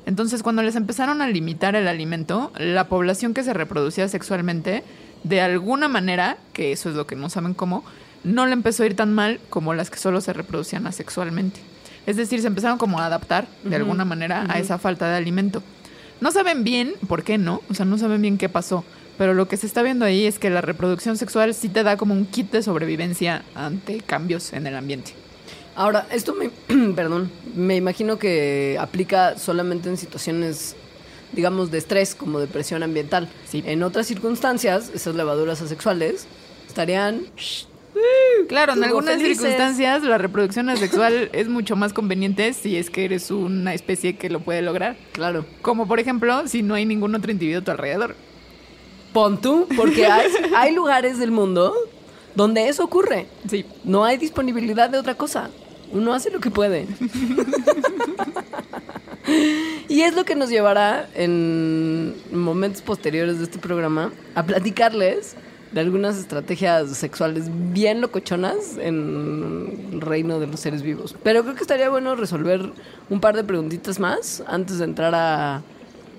Entonces, 0.04 0.42
cuando 0.42 0.62
les 0.62 0.76
empezaron 0.76 1.22
a 1.22 1.28
limitar 1.28 1.74
el 1.74 1.88
alimento, 1.88 2.52
la 2.58 2.88
población 2.88 3.34
que 3.34 3.42
se 3.42 3.52
reproducía 3.52 4.06
sexualmente, 4.08 4.84
de 5.24 5.40
alguna 5.40 5.88
manera, 5.88 6.38
que 6.52 6.70
eso 6.70 6.88
es 6.90 6.94
lo 6.94 7.08
que 7.08 7.16
no 7.16 7.28
saben 7.28 7.54
cómo, 7.54 7.84
no 8.22 8.46
le 8.46 8.52
empezó 8.52 8.82
a 8.82 8.86
ir 8.86 8.94
tan 8.94 9.12
mal 9.12 9.40
como 9.50 9.74
las 9.74 9.90
que 9.90 9.98
solo 9.98 10.20
se 10.20 10.32
reproducían 10.32 10.86
asexualmente. 10.86 11.60
Es 12.06 12.16
decir, 12.16 12.40
se 12.40 12.46
empezaron 12.46 12.78
como 12.78 13.00
a 13.00 13.06
adaptar 13.06 13.48
de 13.64 13.74
alguna 13.74 14.04
manera 14.04 14.46
a 14.48 14.60
esa 14.60 14.78
falta 14.78 15.08
de 15.08 15.16
alimento. 15.16 15.62
No 16.20 16.30
saben 16.30 16.62
bien 16.62 16.94
por 17.08 17.24
qué 17.24 17.36
no, 17.36 17.62
o 17.68 17.74
sea, 17.74 17.84
no 17.84 17.98
saben 17.98 18.22
bien 18.22 18.38
qué 18.38 18.48
pasó, 18.48 18.84
pero 19.18 19.34
lo 19.34 19.48
que 19.48 19.56
se 19.56 19.66
está 19.66 19.82
viendo 19.82 20.04
ahí 20.04 20.26
es 20.26 20.38
que 20.38 20.50
la 20.50 20.60
reproducción 20.60 21.16
sexual 21.16 21.54
sí 21.54 21.68
te 21.68 21.82
da 21.82 21.96
como 21.96 22.14
un 22.14 22.26
kit 22.26 22.50
de 22.50 22.62
sobrevivencia 22.62 23.42
ante 23.54 23.98
cambios 24.00 24.52
en 24.52 24.66
el 24.66 24.76
ambiente. 24.76 25.12
Ahora, 25.74 26.06
esto 26.10 26.34
me, 26.34 26.50
perdón, 26.94 27.30
me 27.54 27.76
imagino 27.76 28.18
que 28.18 28.76
aplica 28.80 29.38
solamente 29.38 29.88
en 29.88 29.96
situaciones, 29.96 30.74
digamos, 31.32 31.70
de 31.70 31.78
estrés, 31.78 32.14
como 32.14 32.40
de 32.40 32.46
presión 32.46 32.82
ambiental. 32.82 33.28
Sí. 33.46 33.62
En 33.66 33.82
otras 33.82 34.06
circunstancias, 34.06 34.90
esas 34.94 35.14
levaduras 35.14 35.60
asexuales 35.60 36.26
estarían 36.66 37.26
Claro, 38.48 38.74
en 38.74 38.84
algunas 38.84 39.16
felices. 39.16 39.38
circunstancias 39.38 40.02
la 40.02 40.18
reproducción 40.18 40.68
asexual 40.68 41.30
es 41.32 41.48
mucho 41.48 41.76
más 41.76 41.92
conveniente 41.92 42.52
si 42.52 42.76
es 42.76 42.90
que 42.90 43.04
eres 43.04 43.30
una 43.30 43.74
especie 43.74 44.16
que 44.16 44.30
lo 44.30 44.40
puede 44.40 44.62
lograr. 44.62 44.96
Claro. 45.12 45.44
Como 45.62 45.88
por 45.88 46.00
ejemplo, 46.00 46.46
si 46.46 46.62
no 46.62 46.74
hay 46.74 46.84
ningún 46.84 47.14
otro 47.14 47.30
individuo 47.30 47.62
a 47.62 47.64
tu 47.64 47.70
alrededor. 47.70 48.14
Pon 49.16 49.40
tú, 49.40 49.66
porque 49.74 50.04
hay, 50.12 50.30
hay 50.54 50.74
lugares 50.74 51.18
del 51.18 51.30
mundo 51.30 51.72
donde 52.34 52.68
eso 52.68 52.84
ocurre. 52.84 53.26
Sí. 53.48 53.64
No 53.82 54.04
hay 54.04 54.18
disponibilidad 54.18 54.90
de 54.90 54.98
otra 54.98 55.14
cosa. 55.14 55.48
Uno 55.90 56.12
hace 56.12 56.30
lo 56.30 56.38
que 56.38 56.50
puede. 56.50 56.86
y 59.88 60.02
es 60.02 60.14
lo 60.14 60.26
que 60.26 60.34
nos 60.34 60.50
llevará 60.50 61.08
en 61.14 62.14
momentos 62.30 62.82
posteriores 62.82 63.38
de 63.38 63.44
este 63.44 63.58
programa 63.58 64.12
a 64.34 64.42
platicarles 64.42 65.34
de 65.72 65.80
algunas 65.80 66.18
estrategias 66.18 66.94
sexuales 66.94 67.46
bien 67.72 68.02
locochonas 68.02 68.76
en 68.76 69.88
el 69.94 70.02
reino 70.02 70.40
de 70.40 70.46
los 70.46 70.60
seres 70.60 70.82
vivos. 70.82 71.16
Pero 71.22 71.42
creo 71.42 71.54
que 71.54 71.62
estaría 71.62 71.88
bueno 71.88 72.16
resolver 72.16 72.70
un 73.08 73.20
par 73.20 73.34
de 73.34 73.44
preguntitas 73.44 73.98
más 73.98 74.44
antes 74.46 74.76
de 74.76 74.84
entrar 74.84 75.14
a 75.14 75.62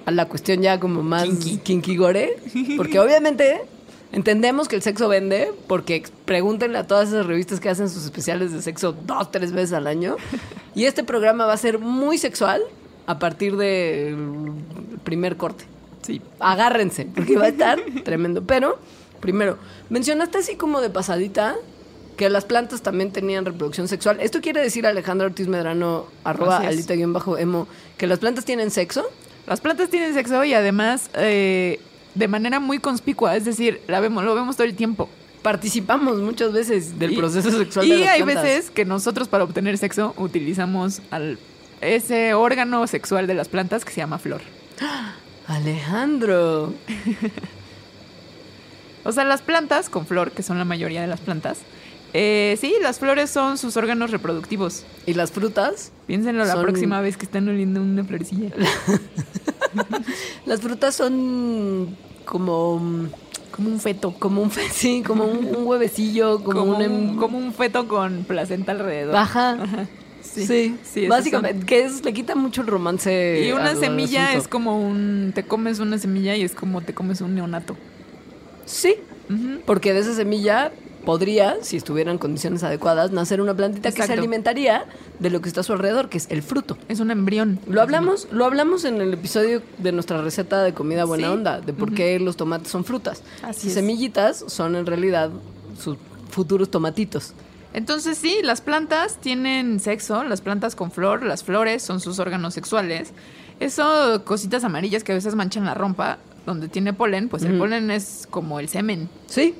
a 0.07 0.11
la 0.11 0.25
cuestión 0.25 0.61
ya 0.61 0.79
como 0.79 1.03
más 1.03 1.27
kinky, 1.65 1.97
gore, 1.97 2.37
porque 2.77 2.97
obviamente 2.97 3.59
entendemos 4.13 4.69
que 4.69 4.77
el 4.77 4.81
sexo 4.81 5.09
vende, 5.09 5.51
porque 5.67 6.01
pregúntenle 6.23 6.77
a 6.77 6.87
todas 6.87 7.09
esas 7.09 7.25
revistas 7.25 7.59
que 7.59 7.67
hacen 7.67 7.89
sus 7.89 8.05
especiales 8.05 8.53
de 8.53 8.61
sexo 8.61 8.95
dos, 9.05 9.31
tres 9.31 9.51
veces 9.51 9.73
al 9.73 9.85
año, 9.85 10.15
y 10.73 10.85
este 10.85 11.03
programa 11.03 11.45
va 11.45 11.51
a 11.51 11.57
ser 11.57 11.79
muy 11.79 12.17
sexual 12.17 12.61
a 13.05 13.19
partir 13.19 13.57
del 13.57 14.15
primer 15.03 15.35
corte. 15.35 15.65
Sí, 16.03 16.21
agárrense, 16.39 17.05
porque 17.13 17.35
va 17.35 17.43
a 17.43 17.49
estar 17.49 17.77
tremendo. 18.05 18.43
Pero, 18.43 18.79
primero, 19.19 19.57
mencionaste 19.89 20.37
así 20.37 20.55
como 20.55 20.79
de 20.79 20.89
pasadita 20.89 21.57
que 22.15 22.29
las 22.29 22.45
plantas 22.45 22.81
también 22.81 23.11
tenían 23.11 23.43
reproducción 23.43 23.89
sexual. 23.89 24.21
¿Esto 24.21 24.39
quiere 24.39 24.61
decir, 24.61 24.87
Alejandra 24.87 25.27
Ortiz 25.27 25.49
Medrano, 25.49 26.05
arroba 26.23 26.59
alita-emo, 26.59 27.67
que 27.97 28.07
las 28.07 28.19
plantas 28.19 28.45
tienen 28.45 28.71
sexo? 28.71 29.05
Las 29.47 29.61
plantas 29.61 29.89
tienen 29.89 30.13
sexo 30.13 30.43
y 30.43 30.53
además 30.53 31.09
eh, 31.13 31.79
de 32.15 32.27
manera 32.27 32.59
muy 32.59 32.79
conspicua, 32.79 33.35
es 33.35 33.45
decir, 33.45 33.81
la 33.87 34.01
vemos, 34.01 34.23
lo 34.23 34.35
vemos 34.35 34.57
todo 34.57 34.67
el 34.67 34.75
tiempo. 34.75 35.09
Participamos 35.41 36.19
muchas 36.19 36.51
veces 36.51 36.99
del 36.99 37.15
proceso 37.15 37.49
sexual. 37.57 37.85
Y 37.85 37.91
de 37.91 37.99
las 37.99 38.09
hay 38.09 38.23
veces 38.23 38.69
que 38.69 38.83
nosotros 38.83 39.29
para 39.29 39.45
obtener 39.45 39.77
sexo 39.77 40.13
utilizamos 40.17 41.01
al, 41.11 41.39
ese 41.79 42.33
órgano 42.33 42.85
sexual 42.87 43.25
de 43.25 43.35
las 43.35 43.47
plantas 43.47 43.85
que 43.85 43.91
se 43.91 44.01
llama 44.01 44.17
flor. 44.17 44.41
Alejandro. 45.47 46.73
o 49.05 49.11
sea, 49.13 49.23
las 49.23 49.41
plantas 49.41 49.89
con 49.89 50.05
flor, 50.05 50.31
que 50.31 50.43
son 50.43 50.57
la 50.57 50.65
mayoría 50.65 50.99
de 50.99 51.07
las 51.07 51.21
plantas, 51.21 51.59
eh, 52.13 52.57
sí, 52.59 52.73
las 52.81 52.99
flores 52.99 53.29
son 53.29 53.57
sus 53.57 53.77
órganos 53.77 54.11
reproductivos. 54.11 54.85
¿Y 55.05 55.13
las 55.13 55.31
frutas? 55.31 55.91
Piénsenlo 56.07 56.45
la 56.45 56.61
próxima 56.61 57.01
vez 57.01 57.17
que 57.17 57.25
están 57.25 57.47
oliendo 57.47 57.81
una 57.81 58.03
florecilla. 58.03 58.51
las 60.45 60.61
frutas 60.61 60.95
son 60.95 61.95
como... 62.25 63.09
Como 63.51 63.69
un 63.69 63.79
feto. 63.79 64.13
Como 64.19 64.41
un 64.43 64.51
feto, 64.51 64.67
sí, 64.73 65.03
como 65.05 65.25
un, 65.25 65.65
huevecillo, 65.65 66.43
como, 66.43 66.63
un, 66.63 66.81
em- 66.81 67.15
Como 67.15 67.37
un 67.39 67.53
feto 67.53 67.87
con 67.87 68.23
placenta 68.23 68.71
alrededor. 68.71 69.15
Ajá. 69.15 69.87
Sí, 70.21 70.75
sí, 70.83 71.07
básicamente, 71.07 71.65
que 71.65 71.83
es, 71.83 72.03
le 72.03 72.13
quita 72.13 72.35
mucho 72.35 72.61
el 72.61 72.67
romance. 72.67 73.43
Y 73.47 73.51
una 73.53 73.75
semilla 73.75 74.33
es 74.33 74.47
como 74.47 74.79
un, 74.79 75.31
te 75.33 75.43
comes 75.43 75.79
una 75.79 75.97
semilla 75.97 76.35
y 76.35 76.43
es 76.43 76.53
como 76.53 76.81
te 76.81 76.93
comes 76.93 77.21
un 77.21 77.33
neonato. 77.33 77.75
Sí, 78.65 78.95
porque 79.65 79.93
de 79.93 80.01
esa 80.01 80.13
semilla 80.13 80.71
podría, 81.07 81.55
si 81.61 81.77
estuviera 81.77 82.11
en 82.11 82.17
condiciones 82.17 82.63
adecuadas, 82.63 83.11
nacer 83.11 83.39
una 83.39 83.55
plantita 83.55 83.93
que 83.93 84.03
se 84.03 84.11
alimentaría 84.11 84.83
de 85.19 85.29
lo 85.29 85.39
que 85.39 85.47
está 85.47 85.61
a 85.61 85.63
su 85.63 85.71
alrededor, 85.71 86.09
que 86.09 86.17
es 86.17 86.27
el 86.29 86.43
fruto. 86.43 86.77
Es 86.89 86.99
un 86.99 87.11
embrión. 87.11 87.61
Lo 87.65 87.81
hablamos, 87.81 88.27
lo 88.29 88.43
hablamos 88.43 88.83
en 88.83 88.99
el 88.99 89.13
episodio 89.13 89.61
de 89.77 89.93
nuestra 89.93 90.21
receta 90.21 90.61
de 90.63 90.73
comida 90.73 91.05
buena 91.05 91.31
onda, 91.31 91.61
de 91.61 91.71
por 91.71 91.93
qué 91.93 92.19
los 92.19 92.35
tomates 92.35 92.67
son 92.67 92.83
frutas. 92.83 93.23
Así 93.41 93.69
semillitas 93.69 94.43
son 94.49 94.75
en 94.75 94.85
realidad 94.85 95.29
sus 95.81 95.95
futuros 96.29 96.69
tomatitos. 96.69 97.31
Entonces 97.73 98.17
sí, 98.17 98.41
las 98.43 98.59
plantas 98.59 99.15
tienen 99.15 99.79
sexo, 99.79 100.25
las 100.25 100.41
plantas 100.41 100.75
con 100.75 100.91
flor, 100.91 101.23
las 101.23 101.41
flores 101.41 101.83
son 101.83 102.01
sus 102.01 102.19
órganos 102.19 102.53
sexuales. 102.53 103.13
Eso, 103.61 104.25
cositas 104.25 104.65
amarillas 104.65 105.05
que 105.05 105.13
a 105.13 105.15
veces 105.15 105.35
manchan 105.35 105.63
la 105.63 105.73
rompa, 105.73 106.17
donde 106.47 106.69
tiene 106.69 106.93
polen, 106.93 107.27
pues 107.27 107.43
el 107.43 107.57
polen 107.57 107.91
es 107.91 108.25
como 108.31 108.59
el 108.61 108.69
semen. 108.69 109.09
Sí. 109.27 109.53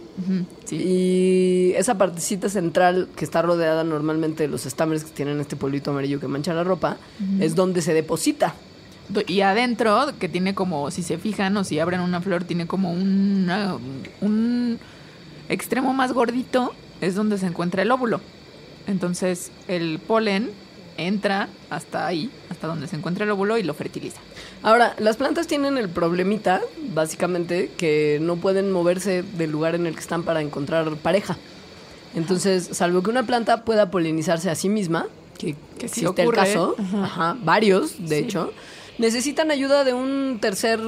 sí. 0.63 0.76
Y 0.78 1.73
esa 1.76 1.97
partecita 1.97 2.47
central 2.47 3.10
que 3.15 3.26
está 3.26 3.41
rodeada 3.41 3.84
normalmente 3.84 4.43
de 4.43 4.50
los 4.50 4.65
estambres 4.65 5.04
que 5.04 5.12
tienen 5.12 5.41
este 5.41 5.58
polvito 5.58 5.91
amarillo 5.91 6.21
que 6.21 6.30
mancha 6.30 6.54
la 6.54 6.63
ropa, 6.63 6.95
es 7.41 7.56
donde 7.56 7.82
se 7.82 7.93
deposita. 7.93 8.56
Y 9.28 9.41
adentro, 9.41 10.13
que 10.17 10.30
tiene 10.30 10.56
como, 10.56 10.89
si 10.89 11.04
se 11.04 11.17
fijan 11.17 11.56
o 11.58 11.65
si 11.65 11.78
abren 11.78 12.00
una 12.00 12.21
flor, 12.21 12.45
tiene 12.45 12.67
como 12.67 12.93
un 12.93 14.80
extremo 15.50 15.93
más 15.93 16.13
gordito, 16.13 16.73
es 17.02 17.15
donde 17.15 17.38
se 17.38 17.47
encuentra 17.47 17.82
el 17.82 17.91
óvulo. 17.91 18.21
Entonces 18.88 19.52
el 19.67 20.00
polen 20.00 20.52
entra 20.95 21.50
hasta 21.69 22.08
ahí, 22.08 22.32
hasta 22.50 22.67
donde 22.67 22.88
se 22.88 22.95
encuentra 22.95 23.26
el 23.26 23.32
óvulo 23.32 23.58
y 23.58 23.63
lo 23.63 23.73
fertiliza. 23.73 24.21
Ahora, 24.63 24.96
las 24.98 25.17
plantas 25.17 25.48
tienen 25.48 25.78
el 25.78 25.89
problemita, 25.89 26.62
básicamente, 26.93 27.72
que 27.78 28.20
no 28.22 28.38
pueden 28.38 28.72
moverse 28.72 29.24
del 29.24 29.52
lugar 29.52 29.76
en 29.76 29.86
el 29.86 29.93
que 29.93 30.00
están 30.00 30.24
para 30.24 30.41
encontrar 30.41 30.96
pareja. 30.98 31.38
Entonces, 32.15 32.70
salvo 32.72 33.04
que 33.04 33.10
una 33.10 33.26
planta 33.26 33.63
pueda 33.63 33.91
polinizarse 33.91 34.50
a 34.50 34.56
sí 34.56 34.70
misma, 34.70 35.08
que, 35.38 35.56
que 35.78 35.86
existe 35.86 36.24
el 36.24 36.32
caso, 36.32 36.76
varios, 37.43 38.08
de 38.08 38.20
hecho, 38.20 38.52
necesitan 38.98 39.52
ayuda 39.52 39.84
de 39.84 39.93
un 39.93 40.39
tercer 40.41 40.80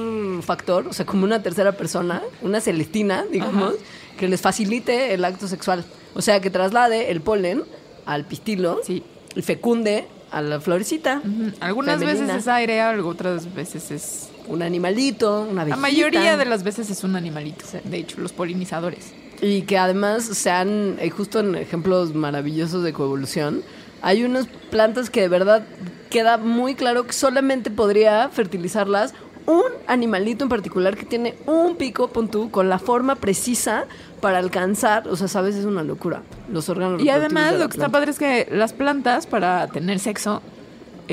factor, 0.42 0.88
o 0.88 0.92
sea, 0.92 1.06
como 1.06 1.24
una 1.24 1.42
tercera 1.42 1.72
persona, 1.72 2.22
una 2.42 2.60
celestina, 2.60 3.24
digamos, 3.30 3.74
que 4.18 4.28
les 4.28 4.40
facilite 4.40 5.14
el 5.14 5.24
acto 5.24 5.46
sexual. 5.46 5.84
O 6.14 6.22
sea, 6.22 6.40
que 6.40 6.50
traslade 6.50 7.10
el 7.10 7.20
polen 7.20 7.62
al 8.06 8.24
pistilo 8.24 8.80
y 8.88 9.02
fecunde 9.42 10.06
a 10.30 10.42
la 10.42 10.60
florecita. 10.60 11.22
Algunas 11.60 12.00
veces 12.00 12.28
es 12.28 12.48
aire, 12.48 12.82
otras 13.00 13.52
veces 13.54 13.90
es 13.90 14.28
un 14.46 14.62
animalito, 14.62 15.42
una 15.42 15.62
abejita. 15.62 15.76
La 15.76 15.82
mayoría 15.82 16.36
de 16.36 16.44
las 16.44 16.62
veces 16.62 16.90
es 16.90 17.04
un 17.04 17.16
animalito, 17.16 17.64
de 17.84 17.98
hecho, 17.98 18.20
los 18.20 18.32
polinizadores. 18.32 19.12
Y 19.42 19.62
que 19.62 19.78
además 19.78 20.24
sean, 20.24 20.96
eh, 21.00 21.10
justo 21.10 21.40
en 21.40 21.54
ejemplos 21.54 22.14
maravillosos 22.14 22.82
de 22.82 22.92
coevolución, 22.92 23.62
hay 24.02 24.24
unas 24.24 24.46
plantas 24.70 25.10
que 25.10 25.22
de 25.22 25.28
verdad 25.28 25.64
queda 26.10 26.36
muy 26.36 26.74
claro 26.74 27.06
que 27.06 27.12
solamente 27.12 27.70
podría 27.70 28.28
fertilizarlas 28.28 29.14
un 29.46 29.64
animalito 29.86 30.44
en 30.44 30.48
particular 30.48 30.96
que 30.96 31.04
tiene 31.04 31.34
un 31.46 31.76
pico, 31.76 32.08
puntú, 32.08 32.50
con 32.50 32.68
la 32.68 32.78
forma 32.78 33.16
precisa 33.16 33.86
para 34.20 34.38
alcanzar, 34.38 35.08
o 35.08 35.16
sea, 35.16 35.28
sabes, 35.28 35.56
es 35.56 35.64
una 35.64 35.82
locura. 35.82 36.22
Los 36.52 36.68
órganos. 36.68 37.02
Y 37.02 37.08
además 37.08 37.54
lo 37.58 37.68
que 37.68 37.76
está 37.76 37.88
padre 37.88 38.10
es 38.10 38.18
que 38.18 38.48
las 38.50 38.72
plantas 38.72 39.26
para 39.26 39.66
tener 39.68 39.98
sexo 39.98 40.42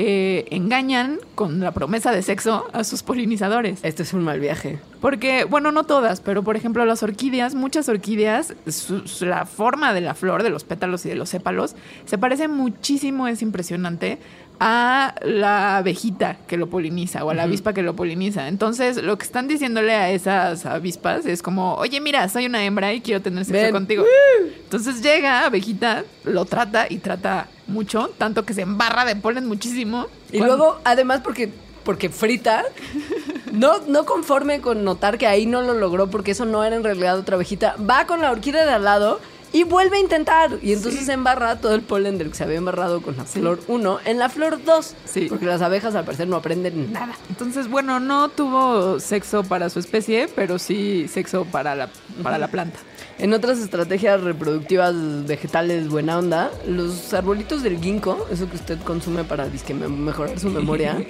eh, 0.00 0.46
engañan 0.52 1.18
con 1.34 1.58
la 1.58 1.72
promesa 1.72 2.12
de 2.12 2.22
sexo 2.22 2.68
a 2.72 2.84
sus 2.84 3.02
polinizadores. 3.02 3.80
Este 3.82 4.04
es 4.04 4.12
un 4.12 4.22
mal 4.22 4.38
viaje. 4.38 4.78
Porque, 5.00 5.42
bueno, 5.42 5.72
no 5.72 5.82
todas, 5.82 6.20
pero 6.20 6.44
por 6.44 6.54
ejemplo 6.54 6.84
las 6.84 7.02
orquídeas, 7.02 7.56
muchas 7.56 7.88
orquídeas, 7.88 8.54
la 9.18 9.44
forma 9.44 9.92
de 9.92 10.00
la 10.00 10.14
flor, 10.14 10.44
de 10.44 10.50
los 10.50 10.62
pétalos 10.62 11.04
y 11.04 11.08
de 11.08 11.16
los 11.16 11.28
sépalos, 11.28 11.74
se 12.04 12.16
parece 12.16 12.46
muchísimo, 12.46 13.26
es 13.26 13.42
impresionante, 13.42 14.20
a 14.60 15.16
la 15.22 15.78
abejita 15.78 16.36
que 16.46 16.56
lo 16.56 16.68
poliniza 16.68 17.24
o 17.24 17.30
a 17.30 17.34
la 17.34 17.42
avispa 17.42 17.72
que 17.72 17.82
lo 17.82 17.96
poliniza. 17.96 18.46
Entonces, 18.46 19.02
lo 19.02 19.18
que 19.18 19.24
están 19.24 19.48
diciéndole 19.48 19.94
a 19.94 20.12
esas 20.12 20.64
avispas 20.64 21.26
es 21.26 21.42
como, 21.42 21.74
oye, 21.74 22.00
mira, 22.00 22.28
soy 22.28 22.46
una 22.46 22.64
hembra 22.64 22.94
y 22.94 23.00
quiero 23.00 23.20
tener 23.20 23.44
sexo 23.44 23.72
contigo. 23.72 24.04
Entonces 24.62 25.02
llega 25.02 25.44
abejita, 25.44 26.04
lo 26.22 26.44
trata 26.44 26.86
y 26.88 26.98
trata 26.98 27.48
mucho, 27.68 28.10
tanto 28.18 28.44
que 28.44 28.54
se 28.54 28.62
embarra 28.62 29.04
de 29.04 29.16
polen 29.16 29.46
muchísimo. 29.46 30.06
Y 30.32 30.38
luego, 30.40 30.80
además, 30.84 31.20
porque 31.22 31.52
porque 31.88 32.10
frita, 32.10 32.64
no, 33.52 33.78
no 33.88 34.04
conforme 34.04 34.60
con 34.60 34.84
notar 34.84 35.16
que 35.16 35.26
ahí 35.26 35.46
no 35.46 35.62
lo 35.62 35.72
logró 35.72 36.10
porque 36.10 36.32
eso 36.32 36.44
no 36.44 36.62
era 36.62 36.76
en 36.76 36.84
realidad 36.84 37.18
otra 37.18 37.36
abejita, 37.36 37.76
va 37.78 38.06
con 38.06 38.20
la 38.20 38.30
orquídea 38.30 38.66
de 38.66 38.72
al 38.72 38.84
lado 38.84 39.20
y 39.52 39.64
vuelve 39.64 39.96
a 39.96 40.00
intentar. 40.00 40.58
Y 40.62 40.74
entonces 40.74 41.06
se 41.06 41.12
embarra 41.12 41.56
todo 41.56 41.74
el 41.74 41.80
polen 41.80 42.18
del 42.18 42.28
que 42.28 42.34
se 42.34 42.44
había 42.44 42.58
embarrado 42.58 43.00
con 43.00 43.16
la 43.16 43.24
flor 43.24 43.60
1 43.66 44.00
en 44.04 44.18
la 44.18 44.28
flor 44.28 44.62
2. 44.62 44.94
Sí. 45.06 45.26
Porque 45.30 45.46
las 45.46 45.62
abejas 45.62 45.94
al 45.94 46.04
parecer 46.04 46.28
no 46.28 46.36
aprenden 46.36 46.92
nada. 46.92 47.14
Entonces, 47.30 47.68
bueno, 47.68 48.00
no 48.00 48.28
tuvo 48.28 49.00
sexo 49.00 49.42
para 49.44 49.70
su 49.70 49.78
especie, 49.78 50.28
pero 50.34 50.58
sí 50.58 51.08
sexo 51.08 51.46
para 51.46 51.74
la, 51.74 51.88
para 52.22 52.36
la 52.36 52.48
planta. 52.48 52.78
En 53.18 53.32
otras 53.32 53.58
estrategias 53.58 54.20
reproductivas 54.22 54.94
vegetales 55.26 55.88
buena 55.88 56.18
onda, 56.18 56.52
los 56.68 57.12
arbolitos 57.12 57.64
del 57.64 57.80
ginkgo, 57.80 58.26
eso 58.30 58.48
que 58.48 58.54
usted 58.54 58.78
consume 58.80 59.24
para 59.24 59.48
mejorar 59.88 60.38
su 60.38 60.50
memoria, 60.50 61.04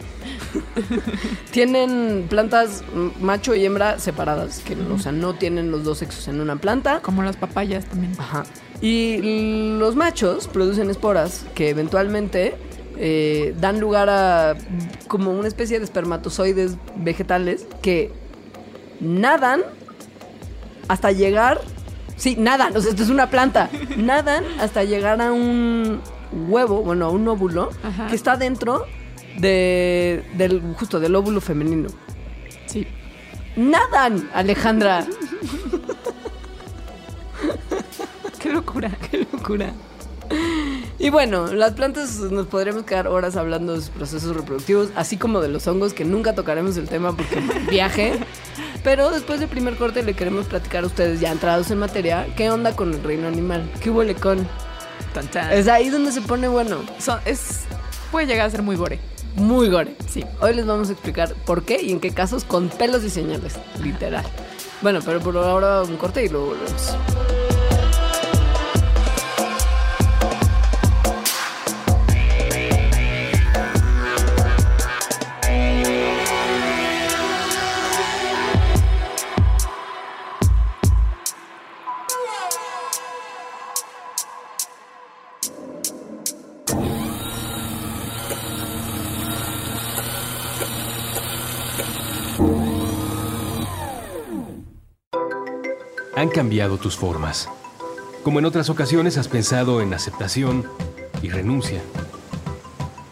tienen 1.50 2.26
plantas 2.30 2.82
macho 3.20 3.54
y 3.54 3.66
hembra 3.66 3.98
separadas, 3.98 4.60
que 4.60 4.74
o 4.74 4.98
sea, 4.98 5.12
no 5.12 5.34
tienen 5.34 5.70
los 5.70 5.84
dos 5.84 5.98
sexos 5.98 6.28
en 6.28 6.40
una 6.40 6.56
planta. 6.56 7.00
Como 7.02 7.22
las 7.22 7.36
papayas 7.36 7.84
también. 7.84 8.14
Ajá. 8.18 8.44
Y 8.80 9.76
los 9.78 9.94
machos 9.94 10.48
producen 10.48 10.88
esporas 10.88 11.44
que 11.54 11.68
eventualmente 11.68 12.54
eh, 12.96 13.54
dan 13.60 13.80
lugar 13.80 14.08
a 14.08 14.56
como 15.08 15.32
una 15.32 15.46
especie 15.46 15.78
de 15.78 15.84
espermatozoides 15.84 16.76
vegetales 16.96 17.66
que 17.82 18.12
nadan 19.00 19.62
hasta 20.88 21.12
llegar 21.12 21.60
Sí, 22.18 22.34
nadan, 22.36 22.76
o 22.76 22.80
sea, 22.80 22.90
esto 22.90 23.04
es 23.04 23.10
una 23.10 23.30
planta. 23.30 23.70
Nadan 23.96 24.44
hasta 24.60 24.84
llegar 24.84 25.22
a 25.22 25.32
un 25.32 26.00
huevo, 26.32 26.82
bueno, 26.82 27.06
a 27.06 27.10
un 27.10 27.26
óvulo, 27.28 27.70
que 28.10 28.16
está 28.16 28.36
dentro 28.36 28.84
de, 29.38 30.24
del, 30.34 30.60
justo 30.76 31.00
del 31.00 31.14
óvulo 31.14 31.40
femenino. 31.40 31.88
Sí. 32.66 32.86
Nadan, 33.56 34.28
Alejandra. 34.34 35.06
qué 38.40 38.52
locura, 38.52 38.90
qué 39.10 39.26
locura. 39.32 39.72
Y 41.00 41.10
bueno, 41.10 41.46
las 41.54 41.74
plantas 41.74 42.16
nos 42.18 42.48
podríamos 42.48 42.82
quedar 42.82 43.06
horas 43.06 43.36
hablando 43.36 43.72
de 43.74 43.80
sus 43.82 43.90
procesos 43.90 44.34
reproductivos, 44.34 44.88
así 44.96 45.16
como 45.16 45.40
de 45.40 45.46
los 45.46 45.64
hongos, 45.68 45.92
que 45.94 46.04
nunca 46.04 46.34
tocaremos 46.34 46.76
el 46.76 46.88
tema 46.88 47.16
porque 47.16 47.40
viaje. 47.70 48.18
Pero 48.82 49.08
después 49.10 49.38
del 49.38 49.48
primer 49.48 49.76
corte 49.76 50.02
le 50.02 50.14
queremos 50.14 50.46
platicar 50.46 50.82
a 50.82 50.88
ustedes, 50.88 51.20
ya 51.20 51.30
entrados 51.30 51.70
en 51.70 51.78
materia, 51.78 52.26
qué 52.36 52.50
onda 52.50 52.74
con 52.74 52.92
el 52.92 53.00
reino 53.04 53.28
animal. 53.28 53.70
¿Qué 53.80 53.90
huele 53.90 54.16
con? 54.16 54.44
Es 55.52 55.68
ahí 55.68 55.88
donde 55.88 56.10
se 56.10 56.20
pone 56.20 56.48
bueno. 56.48 56.78
Son- 56.98 57.20
es, 57.24 57.60
puede 58.10 58.26
llegar 58.26 58.48
a 58.48 58.50
ser 58.50 58.62
muy 58.62 58.74
gore. 58.74 58.98
Muy 59.36 59.68
gore. 59.68 59.94
Sí. 60.08 60.24
Hoy 60.40 60.52
les 60.54 60.66
vamos 60.66 60.88
a 60.88 60.92
explicar 60.94 61.32
por 61.46 61.62
qué 61.62 61.80
y 61.80 61.92
en 61.92 62.00
qué 62.00 62.10
casos 62.12 62.42
con 62.42 62.70
pelos 62.70 63.04
y 63.04 63.10
señales, 63.10 63.54
literal. 63.80 64.24
Bueno, 64.82 64.98
pero 65.04 65.20
por 65.20 65.36
ahora 65.36 65.82
un 65.82 65.96
corte 65.96 66.24
y 66.24 66.28
luego 66.28 66.46
volvemos. 66.46 66.96
Cambiado 96.38 96.78
tus 96.78 96.96
formas. 96.96 97.48
Como 98.22 98.38
en 98.38 98.44
otras 98.44 98.70
ocasiones 98.70 99.18
has 99.18 99.26
pensado 99.26 99.80
en 99.80 99.92
aceptación 99.92 100.64
y 101.20 101.30
renuncia. 101.30 101.80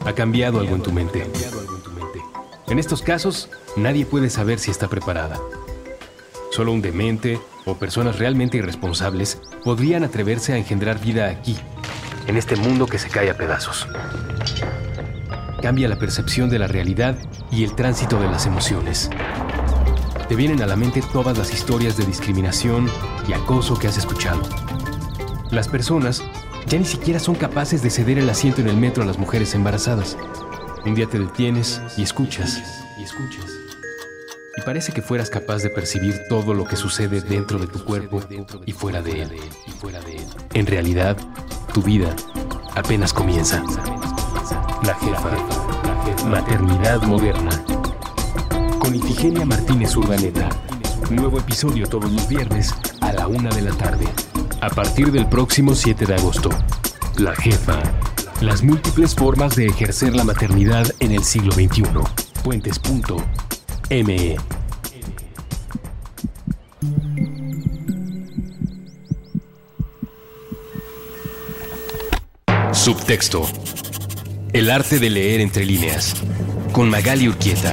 Ha 0.05 0.12
cambiado 0.12 0.61
algo 0.61 0.77
en 0.77 0.83
tu 0.83 0.93
mente. 0.93 1.29
En 2.69 2.79
estos 2.79 3.03
casos, 3.03 3.49
nadie 3.75 4.07
puede 4.07 4.31
saber 4.31 4.61
si 4.61 4.71
está 4.71 4.87
preparada. 4.87 5.41
Solo 6.53 6.71
un 6.71 6.83
demente 6.83 7.41
o 7.65 7.75
personas 7.75 8.21
realmente 8.21 8.59
irresponsables 8.59 9.41
podrían 9.65 10.05
atreverse 10.05 10.53
a 10.53 10.59
engendrar 10.59 11.01
vida 11.01 11.29
aquí, 11.29 11.59
en 12.29 12.37
este 12.37 12.55
mundo 12.55 12.87
que 12.87 13.01
se 13.01 13.09
cae 13.09 13.29
a 13.29 13.37
pedazos. 13.37 13.89
Cambia 15.61 15.89
la 15.89 15.99
percepción 15.99 16.49
de 16.49 16.61
la 16.61 16.69
realidad 16.69 17.19
y 17.51 17.65
el 17.65 17.75
tránsito 17.75 18.21
de 18.21 18.27
las 18.27 18.47
emociones. 18.47 19.11
Te 20.29 20.37
vienen 20.37 20.62
a 20.62 20.67
la 20.67 20.77
mente 20.77 21.03
todas 21.12 21.37
las 21.37 21.53
historias 21.53 21.97
de 21.97 22.07
discriminación 22.07 22.89
y 23.29 23.33
acoso 23.33 23.79
que 23.79 23.89
has 23.89 23.99
escuchado. 23.99 24.43
Las 25.51 25.69
personas 25.69 26.23
ya 26.67 26.79
ni 26.79 26.85
siquiera 26.85 27.21
son 27.21 27.35
capaces 27.35 27.83
de 27.83 27.91
ceder 27.91 28.19
el 28.19 28.29
asiento 28.29 28.61
en 28.61 28.69
el 28.69 28.77
metro 28.77 29.03
a 29.03 29.07
las 29.07 29.19
mujeres 29.19 29.55
embarazadas. 29.55 30.17
Un 30.85 30.95
día 30.95 31.07
te 31.07 31.19
detienes 31.19 31.81
y 31.97 32.03
escuchas, 32.03 32.61
y 32.99 33.05
escuchas. 33.05 33.51
Y 34.57 34.62
parece 34.62 34.93
que 34.93 35.03
fueras 35.03 35.31
capaz 35.31 35.62
de 35.62 35.71
percibir 35.71 36.23
todo 36.29 36.55
lo 36.55 36.65
que 36.65 36.77
sucede 36.77 37.21
dentro 37.21 37.59
de 37.59 37.67
tu 37.67 37.85
cuerpo 37.85 38.23
y 38.65 38.73
fuera 38.73 39.03
de 39.03 39.23
él. 39.23 39.41
En 40.55 40.67
realidad, 40.67 41.17
tu 41.73 41.83
vida 41.83 42.15
apenas 42.75 43.12
comienza. 43.12 43.62
La 44.85 44.95
jefa. 44.95 45.31
Maternidad 46.27 47.03
moderna. 47.03 47.51
Con 48.79 48.95
Ifigenia 48.95 49.45
Martínez 49.45 49.95
Urdaneta. 49.97 50.49
Nuevo 51.11 51.39
episodio 51.39 51.87
todos 51.87 52.11
los 52.11 52.27
viernes 52.29 52.75
una 53.27 53.51
de 53.51 53.62
la 53.62 53.73
tarde. 53.73 54.07
A 54.61 54.69
partir 54.71 55.12
del 55.12 55.29
próximo 55.29 55.75
7 55.75 56.07
de 56.07 56.15
agosto. 56.15 56.51
La 57.19 57.35
jefa. 57.35 57.83
Las 58.41 58.62
múltiples 58.62 59.15
formas 59.15 59.57
de 59.57 59.67
ejercer 59.67 60.15
la 60.15 60.25
maternidad 60.25 60.87
en 61.01 61.12
el 61.12 61.25
siglo 61.25 61.53
XXI. 61.53 61.85
Puentes.me. 62.43 64.37
Subtexto. 72.73 73.47
El 74.53 74.71
arte 74.71 74.99
de 74.99 75.11
leer 75.11 75.41
entre 75.41 75.65
líneas. 75.65 76.15
Con 76.73 76.89
Magali 76.89 77.29
Urquieta. 77.29 77.73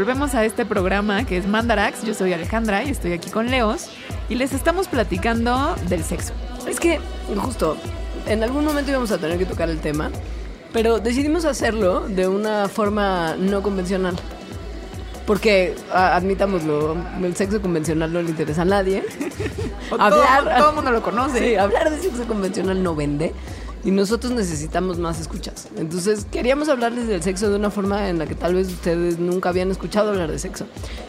Volvemos 0.00 0.34
a 0.34 0.46
este 0.46 0.64
programa 0.64 1.26
que 1.26 1.36
es 1.36 1.46
Mandarax. 1.46 2.04
Yo 2.04 2.14
soy 2.14 2.32
Alejandra 2.32 2.82
y 2.84 2.88
estoy 2.88 3.12
aquí 3.12 3.28
con 3.28 3.50
Leos 3.50 3.90
y 4.30 4.34
les 4.34 4.54
estamos 4.54 4.88
platicando 4.88 5.74
del 5.90 6.02
sexo. 6.04 6.32
Es 6.66 6.80
que, 6.80 6.98
justo, 7.36 7.76
en 8.26 8.42
algún 8.42 8.64
momento 8.64 8.90
íbamos 8.90 9.12
a 9.12 9.18
tener 9.18 9.36
que 9.36 9.44
tocar 9.44 9.68
el 9.68 9.78
tema, 9.80 10.10
pero 10.72 11.00
decidimos 11.00 11.44
hacerlo 11.44 12.08
de 12.08 12.28
una 12.28 12.66
forma 12.70 13.34
no 13.38 13.60
convencional. 13.62 14.16
Porque, 15.26 15.74
a- 15.92 16.16
admitámoslo, 16.16 16.96
el 17.22 17.36
sexo 17.36 17.60
convencional 17.60 18.10
no 18.10 18.22
le 18.22 18.30
interesa 18.30 18.62
a 18.62 18.64
nadie. 18.64 19.04
Hablar- 19.90 20.44
todo, 20.44 20.56
todo 20.56 20.68
el 20.70 20.74
mundo 20.76 20.90
lo 20.92 21.02
conoce. 21.02 21.38
Sí, 21.40 21.56
hablar 21.56 21.90
de 21.90 21.98
sexo 22.00 22.24
convencional 22.24 22.82
no 22.82 22.94
vende. 22.94 23.34
Y 23.82 23.90
nosotros 23.90 24.32
necesitamos 24.32 24.98
más 24.98 25.20
escuchas. 25.20 25.68
Entonces, 25.76 26.26
queríamos 26.30 26.68
hablarles 26.68 27.06
del 27.06 27.22
sexo 27.22 27.48
de 27.48 27.56
una 27.56 27.70
forma 27.70 28.08
en 28.08 28.18
la 28.18 28.26
que 28.26 28.34
tal 28.34 28.54
vez 28.54 28.68
ustedes 28.68 29.18
nunca 29.18 29.48
habían 29.48 29.70
escuchado 29.70 30.10
hablar 30.10 30.30
de 30.30 30.38
sexo. 30.38 30.66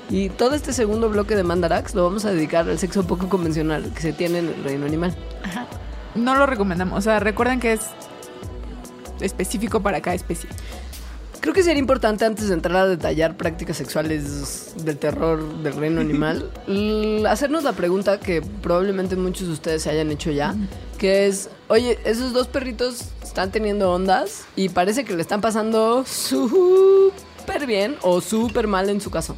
Y 0.09 0.29
todo 0.29 0.55
este 0.55 0.71
segundo 0.71 1.09
bloque 1.09 1.35
de 1.35 1.43
Mandarax 1.43 1.95
lo 1.95 2.03
vamos 2.03 2.23
a 2.23 2.31
dedicar 2.31 2.69
al 2.69 2.79
sexo 2.79 3.05
poco 3.05 3.27
convencional 3.27 3.91
que 3.93 4.01
se 4.01 4.13
tiene 4.13 4.39
en 4.39 4.47
el 4.47 4.63
reino 4.63 4.85
animal. 4.85 5.15
No 6.15 6.35
lo 6.35 6.45
recomendamos. 6.45 6.97
O 6.97 7.01
sea, 7.01 7.19
recuerden 7.19 7.59
que 7.59 7.73
es 7.73 7.81
específico 9.19 9.81
para 9.81 10.01
cada 10.01 10.15
especie. 10.15 10.49
Creo 11.41 11.55
que 11.55 11.63
sería 11.63 11.79
importante 11.79 12.23
antes 12.23 12.49
de 12.49 12.53
entrar 12.53 12.77
a 12.77 12.87
detallar 12.87 13.35
prácticas 13.35 13.75
sexuales 13.75 14.75
del 14.85 14.95
terror 14.99 15.43
del 15.63 15.73
reino 15.73 15.99
animal, 15.99 16.51
hacernos 17.27 17.63
la 17.63 17.73
pregunta 17.73 18.19
que 18.19 18.43
probablemente 18.43 19.15
muchos 19.15 19.47
de 19.47 19.53
ustedes 19.53 19.81
se 19.81 19.89
hayan 19.89 20.11
hecho 20.11 20.29
ya, 20.29 20.53
que 20.99 21.25
es, 21.25 21.49
oye, 21.67 21.97
esos 22.05 22.31
dos 22.33 22.45
perritos 22.45 23.05
están 23.23 23.51
teniendo 23.51 23.91
ondas 23.91 24.45
y 24.55 24.69
parece 24.69 25.03
que 25.03 25.15
le 25.15 25.21
están 25.23 25.41
pasando 25.41 26.05
súper 26.05 27.65
bien 27.65 27.95
o 28.03 28.21
súper 28.21 28.67
mal 28.67 28.87
en 28.91 29.01
su 29.01 29.09
caso. 29.09 29.35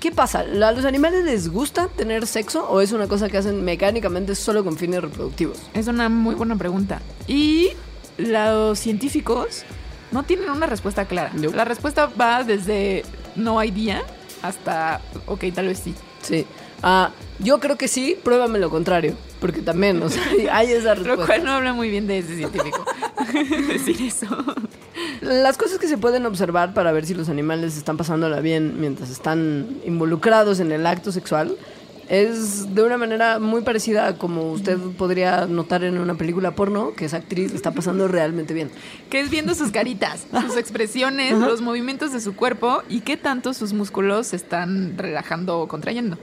¿Qué 0.00 0.12
pasa? 0.12 0.40
¿A 0.40 0.72
los 0.72 0.86
animales 0.86 1.26
les 1.26 1.50
gusta 1.50 1.88
tener 1.88 2.26
sexo 2.26 2.66
o 2.70 2.80
es 2.80 2.92
una 2.92 3.06
cosa 3.06 3.28
que 3.28 3.36
hacen 3.36 3.62
mecánicamente 3.66 4.34
solo 4.34 4.64
con 4.64 4.78
fines 4.78 5.02
reproductivos? 5.02 5.58
Es 5.74 5.88
una 5.88 6.08
muy 6.08 6.34
buena 6.34 6.56
pregunta. 6.56 7.02
Y 7.26 7.68
los 8.16 8.78
científicos 8.78 9.64
no 10.14 10.22
tienen 10.22 10.48
una 10.48 10.66
respuesta 10.66 11.06
clara. 11.06 11.32
No. 11.34 11.50
La 11.50 11.64
respuesta 11.64 12.06
va 12.06 12.44
desde 12.44 13.04
no 13.34 13.58
hay 13.58 13.72
día 13.72 14.00
hasta, 14.42 15.00
ok, 15.26 15.44
tal 15.52 15.66
vez 15.66 15.80
sí. 15.80 15.92
Sí. 16.22 16.46
Ah, 16.84 17.10
yo 17.40 17.58
creo 17.58 17.76
que 17.76 17.88
sí, 17.88 18.16
pruébame 18.22 18.60
lo 18.60 18.70
contrario. 18.70 19.16
Porque 19.40 19.60
también, 19.60 20.00
o 20.02 20.08
sea, 20.08 20.22
hay 20.52 20.70
esa 20.70 20.94
respuesta. 20.94 21.20
Lo 21.20 21.26
cual 21.26 21.44
no 21.44 21.50
habla 21.50 21.72
muy 21.72 21.90
bien 21.90 22.06
de 22.06 22.18
ese 22.18 22.36
científico. 22.36 22.84
Decir 23.68 24.02
eso. 24.02 24.26
Las 25.20 25.58
cosas 25.58 25.78
que 25.78 25.88
se 25.88 25.98
pueden 25.98 26.24
observar 26.26 26.74
para 26.74 26.92
ver 26.92 27.06
si 27.06 27.14
los 27.14 27.28
animales 27.28 27.76
están 27.76 27.96
pasándola 27.96 28.38
bien 28.38 28.80
mientras 28.80 29.10
están 29.10 29.80
involucrados 29.84 30.60
en 30.60 30.70
el 30.70 30.86
acto 30.86 31.10
sexual 31.10 31.56
es 32.08 32.74
de 32.74 32.82
una 32.82 32.98
manera 32.98 33.38
muy 33.38 33.62
parecida 33.62 34.06
a 34.06 34.18
como 34.18 34.52
usted 34.52 34.78
podría 34.98 35.46
notar 35.46 35.84
en 35.84 35.98
una 35.98 36.14
película 36.14 36.54
porno 36.54 36.92
que 36.94 37.06
esa 37.06 37.18
actriz 37.18 37.50
le 37.50 37.56
está 37.56 37.72
pasando 37.72 38.08
realmente 38.08 38.54
bien. 38.54 38.70
Que 39.10 39.20
es 39.20 39.30
viendo 39.30 39.54
sus 39.54 39.70
caritas, 39.70 40.26
sus 40.46 40.56
expresiones, 40.56 41.38
los 41.38 41.60
movimientos 41.60 42.12
de 42.12 42.20
su 42.20 42.36
cuerpo 42.36 42.82
y 42.88 43.00
qué 43.00 43.16
tanto 43.16 43.54
sus 43.54 43.72
músculos 43.72 44.28
se 44.28 44.36
están 44.36 44.98
relajando 44.98 45.60
o 45.60 45.68
contrayendo. 45.68 46.18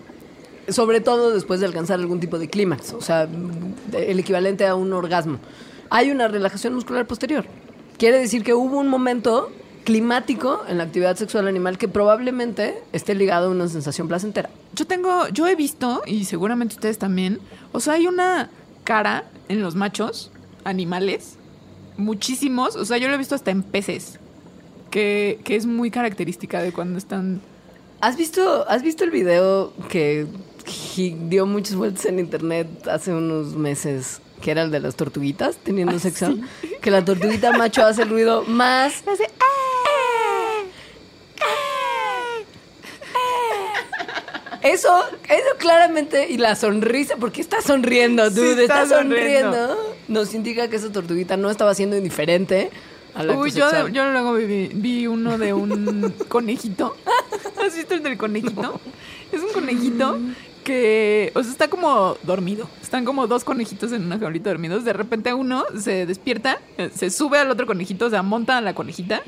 sobre 0.69 1.01
todo 1.01 1.33
después 1.33 1.59
de 1.59 1.65
alcanzar 1.65 1.99
algún 1.99 2.19
tipo 2.19 2.37
de 2.37 2.47
clímax, 2.47 2.93
o 2.93 3.01
sea, 3.01 3.27
el 3.93 4.19
equivalente 4.19 4.65
a 4.67 4.75
un 4.75 4.93
orgasmo. 4.93 5.39
Hay 5.89 6.11
una 6.11 6.27
relajación 6.27 6.73
muscular 6.75 7.07
posterior. 7.07 7.45
Quiere 7.97 8.19
decir 8.19 8.43
que 8.43 8.53
hubo 8.53 8.79
un 8.79 8.87
momento 8.87 9.51
climático 9.83 10.61
en 10.67 10.77
la 10.77 10.83
actividad 10.85 11.15
sexual 11.15 11.47
animal 11.47 11.77
que 11.77 11.87
probablemente 11.87 12.81
esté 12.93 13.15
ligado 13.15 13.47
a 13.47 13.51
una 13.51 13.67
sensación 13.67 14.07
placentera. 14.07 14.49
Yo 14.73 14.85
tengo, 14.85 15.27
yo 15.29 15.47
he 15.47 15.55
visto, 15.55 16.01
y 16.05 16.25
seguramente 16.25 16.75
ustedes 16.75 16.97
también, 16.97 17.39
o 17.71 17.79
sea, 17.79 17.93
hay 17.93 18.07
una 18.07 18.49
cara 18.83 19.25
en 19.49 19.61
los 19.61 19.75
machos 19.75 20.31
animales, 20.63 21.37
muchísimos, 21.97 22.75
o 22.75 22.85
sea, 22.85 22.97
yo 22.97 23.07
lo 23.07 23.15
he 23.15 23.17
visto 23.17 23.35
hasta 23.35 23.51
en 23.51 23.63
peces, 23.63 24.19
que, 24.89 25.39
que 25.43 25.55
es 25.55 25.65
muy 25.65 25.91
característica 25.91 26.61
de 26.61 26.71
cuando 26.71 26.97
están... 26.97 27.41
¿Has 28.01 28.17
visto, 28.17 28.67
¿Has 28.67 28.81
visto 28.81 29.03
el 29.03 29.11
video 29.11 29.73
que 29.89 30.25
dio 31.29 31.45
muchas 31.45 31.75
vueltas 31.75 32.05
en 32.05 32.19
internet 32.19 32.87
hace 32.87 33.13
unos 33.13 33.55
meses? 33.55 34.21
Que 34.41 34.51
era 34.51 34.63
el 34.63 34.71
de 34.71 34.79
las 34.79 34.95
tortuguitas 34.95 35.55
teniendo 35.57 35.95
Ah, 35.95 35.99
sexo. 35.99 36.33
sí. 36.61 36.71
Que 36.81 36.91
la 36.91 37.05
tortuguita 37.05 37.51
macho 37.53 37.85
hace 37.85 38.01
el 38.03 38.09
ruido 38.09 38.43
más 38.43 39.03
Hace, 39.07 39.27
Eso, 44.63 44.89
eso 45.27 45.47
claramente, 45.57 46.29
y 46.29 46.37
la 46.37 46.55
sonrisa, 46.55 47.15
porque 47.19 47.41
está 47.41 47.61
sonriendo, 47.61 48.29
Sí, 48.29 48.35
dude, 48.35 48.63
está 48.65 48.83
está, 48.83 48.99
sonriendo. 48.99 49.51
sonriendo. 49.57 49.95
nos 50.07 50.35
indica 50.35 50.67
que 50.69 50.75
esa 50.75 50.91
tortuguita 50.91 51.35
no 51.35 51.49
estaba 51.49 51.73
siendo 51.73 51.97
indiferente 51.97 52.69
a 53.15 53.23
la 53.23 53.33
Uy, 53.35 53.49
yo, 53.51 53.87
yo 53.87 54.11
luego 54.11 54.33
vi, 54.33 54.69
vi 54.71 55.07
uno 55.07 55.39
de 55.39 55.53
un 55.53 56.13
conejito. 56.27 56.95
¿Has 57.65 57.75
visto 57.75 57.95
el 57.95 58.03
del 58.03 58.17
conejito? 58.19 58.79
Es 59.31 59.41
un 59.41 59.51
conejito 59.51 60.19
que, 60.63 61.31
o 61.35 61.43
sea, 61.43 61.51
está 61.51 61.67
como 61.69 62.17
dormido. 62.23 62.67
Están 62.81 63.05
como 63.05 63.27
dos 63.27 63.43
conejitos 63.43 63.91
en 63.91 64.05
una 64.05 64.19
jaulita 64.19 64.49
dormidos. 64.49 64.83
De 64.83 64.93
repente 64.93 65.33
uno 65.33 65.65
se 65.77 66.05
despierta, 66.05 66.59
eh, 66.77 66.89
se 66.93 67.09
sube 67.09 67.37
al 67.37 67.51
otro 67.51 67.65
conejito, 67.65 68.05
o 68.05 68.09
sea, 68.09 68.23
monta 68.23 68.57
a 68.57 68.61
la 68.61 68.73
conejita. 68.73 69.21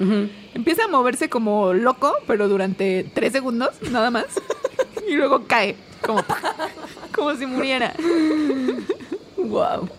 Empieza 0.54 0.86
a 0.86 0.88
moverse 0.88 1.30
como 1.30 1.74
loco, 1.74 2.14
pero 2.28 2.48
durante 2.48 3.10
tres 3.14 3.34
segundos, 3.34 3.72
nada 3.92 4.12
más. 4.12 4.26
Y 5.06 5.16
luego 5.18 5.44
cae, 5.46 5.76
como, 6.02 6.24
como 7.14 7.36
si 7.36 7.46
muriera. 7.46 7.94
Wow. 9.36 9.90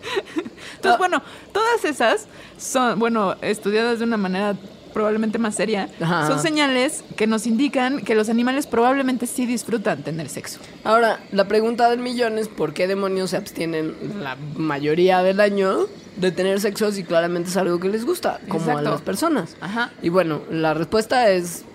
Entonces, 0.75 0.97
bueno, 0.97 1.21
todas 1.53 1.85
esas 1.85 2.27
son, 2.57 2.97
bueno, 2.97 3.35
estudiadas 3.41 3.99
de 3.99 4.05
una 4.05 4.17
manera 4.17 4.55
probablemente 4.95 5.37
más 5.39 5.53
seria, 5.55 5.89
Ajá. 6.01 6.25
son 6.27 6.39
señales 6.39 7.03
que 7.17 7.27
nos 7.27 7.45
indican 7.45 7.99
que 7.99 8.15
los 8.15 8.29
animales 8.29 8.65
probablemente 8.65 9.27
sí 9.27 9.45
disfrutan 9.45 10.03
tener 10.03 10.29
sexo. 10.29 10.61
Ahora, 10.85 11.19
la 11.33 11.47
pregunta 11.49 11.89
del 11.89 11.99
millón 11.99 12.37
es 12.39 12.47
¿por 12.47 12.73
qué 12.73 12.87
demonios 12.87 13.31
se 13.31 13.37
abstienen 13.37 13.93
la 14.21 14.37
mayoría 14.55 15.21
del 15.21 15.41
año 15.41 15.87
de 16.15 16.31
tener 16.31 16.61
sexo 16.61 16.93
si 16.93 17.03
claramente 17.03 17.49
es 17.49 17.57
algo 17.57 17.77
que 17.77 17.89
les 17.89 18.05
gusta, 18.05 18.39
como 18.47 18.61
Exacto. 18.65 18.87
a 18.87 18.91
las 18.93 19.01
personas? 19.01 19.57
Ajá. 19.59 19.91
Y 20.01 20.07
bueno, 20.07 20.41
la 20.49 20.73
respuesta 20.73 21.29
es 21.29 21.65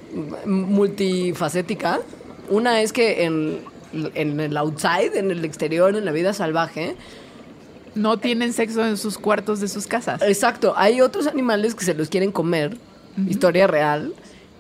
multifacética. 0.47 2.01
Una 2.49 2.81
es 2.81 2.93
que 2.93 3.25
en, 3.25 3.61
en 4.15 4.41
el 4.41 4.57
outside, 4.57 5.15
en 5.17 5.31
el 5.31 5.45
exterior, 5.45 5.95
en 5.95 6.05
la 6.07 6.13
vida 6.13 6.33
salvaje, 6.33 6.97
No 7.95 8.19
tienen 8.19 8.53
sexo 8.53 8.87
en 8.87 8.97
sus 8.97 9.19
cuartos 9.19 9.61
de 9.61 9.67
sus 9.69 9.87
casas. 9.89 10.23
Exacto, 10.23 10.75
hay 10.77 11.01
otros 11.01 11.27
animales 11.27 11.75
que 11.75 11.85
se 11.85 11.93
los 11.95 12.09
quieren 12.09 12.31
comer, 12.31 12.77
historia 13.29 13.67
real, 13.67 14.13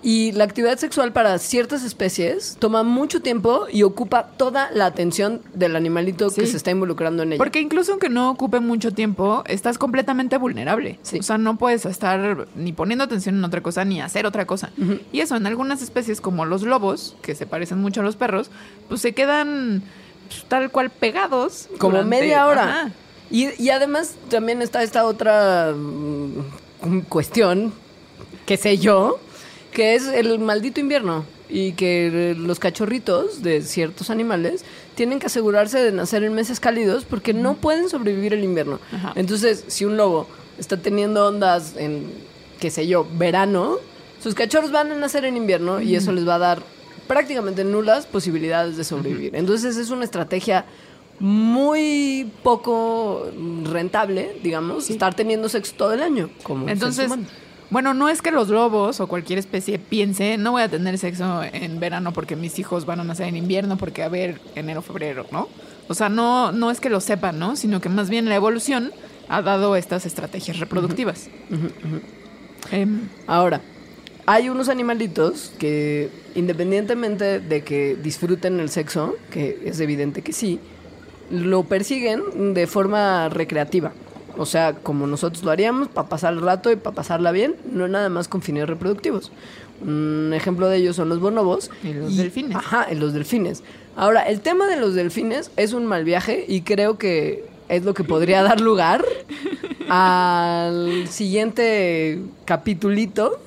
y 0.02 0.32
la 0.32 0.44
actividad 0.44 0.78
sexual 0.78 1.12
para 1.12 1.38
ciertas 1.38 1.84
especies 1.84 2.56
toma 2.58 2.82
mucho 2.82 3.20
tiempo 3.20 3.66
y 3.70 3.82
ocupa 3.82 4.28
toda 4.38 4.70
la 4.72 4.86
atención 4.86 5.42
del 5.52 5.76
animalito 5.76 6.30
que 6.30 6.46
se 6.46 6.56
está 6.56 6.70
involucrando 6.70 7.22
en 7.22 7.34
ella. 7.34 7.38
Porque 7.38 7.60
incluso 7.60 7.92
aunque 7.92 8.08
no 8.08 8.30
ocupe 8.30 8.60
mucho 8.60 8.92
tiempo, 8.92 9.44
estás 9.46 9.76
completamente 9.76 10.38
vulnerable. 10.38 10.98
Sí. 11.02 11.18
O 11.18 11.22
sea, 11.22 11.36
no 11.36 11.58
puedes 11.58 11.84
estar 11.84 12.48
ni 12.56 12.72
poniendo 12.72 13.04
atención 13.04 13.34
en 13.34 13.44
otra 13.44 13.62
cosa 13.62 13.84
ni 13.84 14.00
hacer 14.00 14.24
otra 14.24 14.46
cosa. 14.46 14.70
Y 15.12 15.20
eso 15.20 15.36
en 15.36 15.46
algunas 15.46 15.82
especies 15.82 16.22
como 16.22 16.46
los 16.46 16.62
lobos, 16.62 17.14
que 17.20 17.34
se 17.34 17.44
parecen 17.44 17.78
mucho 17.78 18.00
a 18.00 18.04
los 18.04 18.16
perros, 18.16 18.50
pues 18.88 19.02
se 19.02 19.12
quedan 19.12 19.82
pues, 20.28 20.44
tal 20.48 20.70
cual 20.70 20.88
pegados. 20.88 21.68
Como 21.76 21.98
durante- 21.98 22.08
media 22.20 22.46
hora. 22.46 22.90
Y 23.30 23.68
además 23.68 24.14
también 24.30 24.62
está 24.62 24.82
esta 24.82 25.04
otra 25.04 25.74
mm, 25.76 27.00
cuestión, 27.08 27.74
que 28.46 28.56
sé 28.56 28.78
yo, 28.78 29.18
que 29.72 29.94
es 29.94 30.06
el 30.06 30.38
maldito 30.38 30.80
invierno. 30.80 31.24
Y 31.52 31.72
que 31.72 32.36
los 32.38 32.60
cachorritos 32.60 33.42
de 33.42 33.62
ciertos 33.62 34.08
animales 34.08 34.64
tienen 34.94 35.18
que 35.18 35.26
asegurarse 35.26 35.80
de 35.80 35.90
nacer 35.90 36.22
en 36.22 36.32
meses 36.32 36.60
cálidos 36.60 37.04
porque 37.04 37.34
no 37.34 37.56
pueden 37.56 37.88
sobrevivir 37.88 38.32
el 38.34 38.44
invierno. 38.44 38.78
Ajá. 38.92 39.14
Entonces, 39.16 39.64
si 39.66 39.84
un 39.84 39.96
lobo 39.96 40.28
está 40.60 40.76
teniendo 40.76 41.26
ondas 41.26 41.74
en, 41.76 42.06
qué 42.60 42.70
sé 42.70 42.86
yo, 42.86 43.04
verano, 43.14 43.78
sus 44.22 44.34
cachorros 44.36 44.70
van 44.70 44.92
a 44.92 44.94
nacer 44.94 45.24
en 45.24 45.36
invierno 45.36 45.80
y 45.80 45.96
eso 45.96 46.12
les 46.12 46.28
va 46.28 46.36
a 46.36 46.38
dar 46.38 46.62
prácticamente 47.08 47.64
nulas 47.64 48.06
posibilidades 48.06 48.76
de 48.76 48.84
sobrevivir. 48.84 49.34
Entonces 49.34 49.76
es 49.76 49.90
una 49.90 50.04
estrategia 50.04 50.66
muy 51.18 52.30
poco 52.44 53.30
rentable, 53.64 54.36
digamos, 54.42 54.88
estar 54.88 55.14
teniendo 55.14 55.48
sexo 55.48 55.74
todo 55.76 55.92
el 55.92 56.02
año. 56.02 56.30
Como 56.44 56.68
Entonces. 56.68 57.10
Bueno, 57.70 57.94
no 57.94 58.08
es 58.08 58.20
que 58.20 58.30
los 58.30 58.48
lobos 58.48 59.00
o 59.00 59.06
cualquier 59.06 59.38
especie 59.38 59.78
piense, 59.78 60.36
no 60.38 60.52
voy 60.52 60.62
a 60.62 60.68
tener 60.68 60.98
sexo 60.98 61.42
en 61.42 61.78
verano 61.78 62.12
porque 62.12 62.36
mis 62.36 62.58
hijos 62.58 62.84
van 62.84 63.00
a 63.00 63.04
nacer 63.04 63.28
en 63.28 63.36
invierno 63.36 63.76
porque 63.76 64.02
a 64.02 64.08
ver, 64.08 64.40
enero, 64.54 64.82
febrero, 64.82 65.26
¿no? 65.30 65.48
O 65.88 65.94
sea, 65.94 66.08
no, 66.08 66.52
no 66.52 66.70
es 66.70 66.80
que 66.80 66.90
lo 66.90 67.00
sepan, 67.00 67.38
¿no? 67.38 67.56
Sino 67.56 67.80
que 67.80 67.88
más 67.88 68.10
bien 68.10 68.28
la 68.28 68.34
evolución 68.34 68.92
ha 69.28 69.42
dado 69.42 69.76
estas 69.76 70.06
estrategias 70.06 70.58
reproductivas. 70.58 71.28
Em, 72.72 73.08
Ahora, 73.26 73.60
hay 74.26 74.48
unos 74.48 74.68
animalitos 74.68 75.52
que, 75.58 76.08
independientemente 76.34 77.40
de 77.40 77.62
que 77.62 77.96
disfruten 77.96 78.60
el 78.60 78.68
sexo, 78.70 79.16
que 79.30 79.60
es 79.64 79.80
evidente 79.80 80.22
que 80.22 80.32
sí, 80.32 80.60
lo 81.30 81.64
persiguen 81.64 82.54
de 82.54 82.66
forma 82.66 83.28
recreativa. 83.28 83.92
O 84.40 84.46
sea, 84.46 84.72
como 84.72 85.06
nosotros 85.06 85.44
lo 85.44 85.50
haríamos, 85.50 85.88
para 85.88 86.08
pasar 86.08 86.32
el 86.32 86.40
rato 86.40 86.72
y 86.72 86.76
para 86.76 86.96
pasarla 86.96 87.30
bien, 87.30 87.56
no 87.70 87.88
nada 87.88 88.08
más 88.08 88.26
con 88.26 88.40
fines 88.40 88.66
reproductivos. 88.66 89.30
Un 89.82 90.32
ejemplo 90.34 90.66
de 90.70 90.78
ellos 90.78 90.96
son 90.96 91.10
los 91.10 91.20
bonobos. 91.20 91.70
Y 91.84 91.92
los 91.92 92.16
delfines. 92.16 92.56
Ajá, 92.56 92.86
y 92.90 92.94
los 92.94 93.12
delfines. 93.12 93.62
Ahora, 93.96 94.22
el 94.22 94.40
tema 94.40 94.66
de 94.66 94.80
los 94.80 94.94
delfines 94.94 95.50
es 95.58 95.74
un 95.74 95.84
mal 95.84 96.04
viaje 96.04 96.46
y 96.48 96.62
creo 96.62 96.96
que 96.96 97.44
es 97.68 97.84
lo 97.84 97.92
que 97.92 98.02
podría 98.02 98.42
dar 98.42 98.62
lugar 98.62 99.04
al 99.90 101.06
siguiente 101.08 102.22
capitulito 102.46 103.38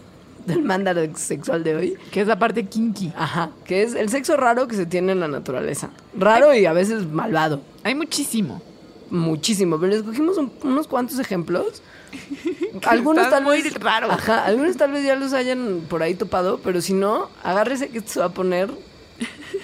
del 0.45 0.61
mandar 0.61 1.09
sexual 1.15 1.63
de 1.63 1.75
hoy. 1.75 1.97
que 2.11 2.21
es 2.21 2.27
la 2.27 2.37
parte 2.37 2.65
kinky. 2.65 3.13
Ajá, 3.17 3.49
que 3.65 3.81
es 3.81 3.95
el 3.95 4.09
sexo 4.09 4.37
raro 4.37 4.67
que 4.67 4.75
se 4.75 4.85
tiene 4.85 5.13
en 5.13 5.21
la 5.21 5.27
naturaleza. 5.27 5.89
Raro 6.15 6.53
y 6.53 6.67
a 6.67 6.73
veces 6.73 7.07
malvado. 7.07 7.61
Hay 7.83 7.95
muchísimo. 7.95 8.61
Muchísimo, 9.09 9.79
pero 9.79 9.91
les 9.93 10.03
cogimos 10.03 10.37
un- 10.37 10.51
unos 10.63 10.87
cuantos 10.87 11.19
ejemplos. 11.19 11.81
algunos 12.85 13.23
están 13.25 13.39
tal 13.39 13.43
muy 13.43 13.61
vez. 13.61 13.73
Ajá, 14.11 14.45
algunos 14.45 14.77
tal 14.77 14.91
vez 14.91 15.03
ya 15.05 15.15
los 15.15 15.33
hayan 15.33 15.81
por 15.89 16.03
ahí 16.03 16.15
topado, 16.15 16.59
pero 16.63 16.81
si 16.81 16.93
no, 16.93 17.29
agárrese 17.43 17.89
que 17.89 17.99
esto 17.99 18.11
se 18.13 18.19
va 18.19 18.27
a 18.27 18.33
poner 18.33 18.69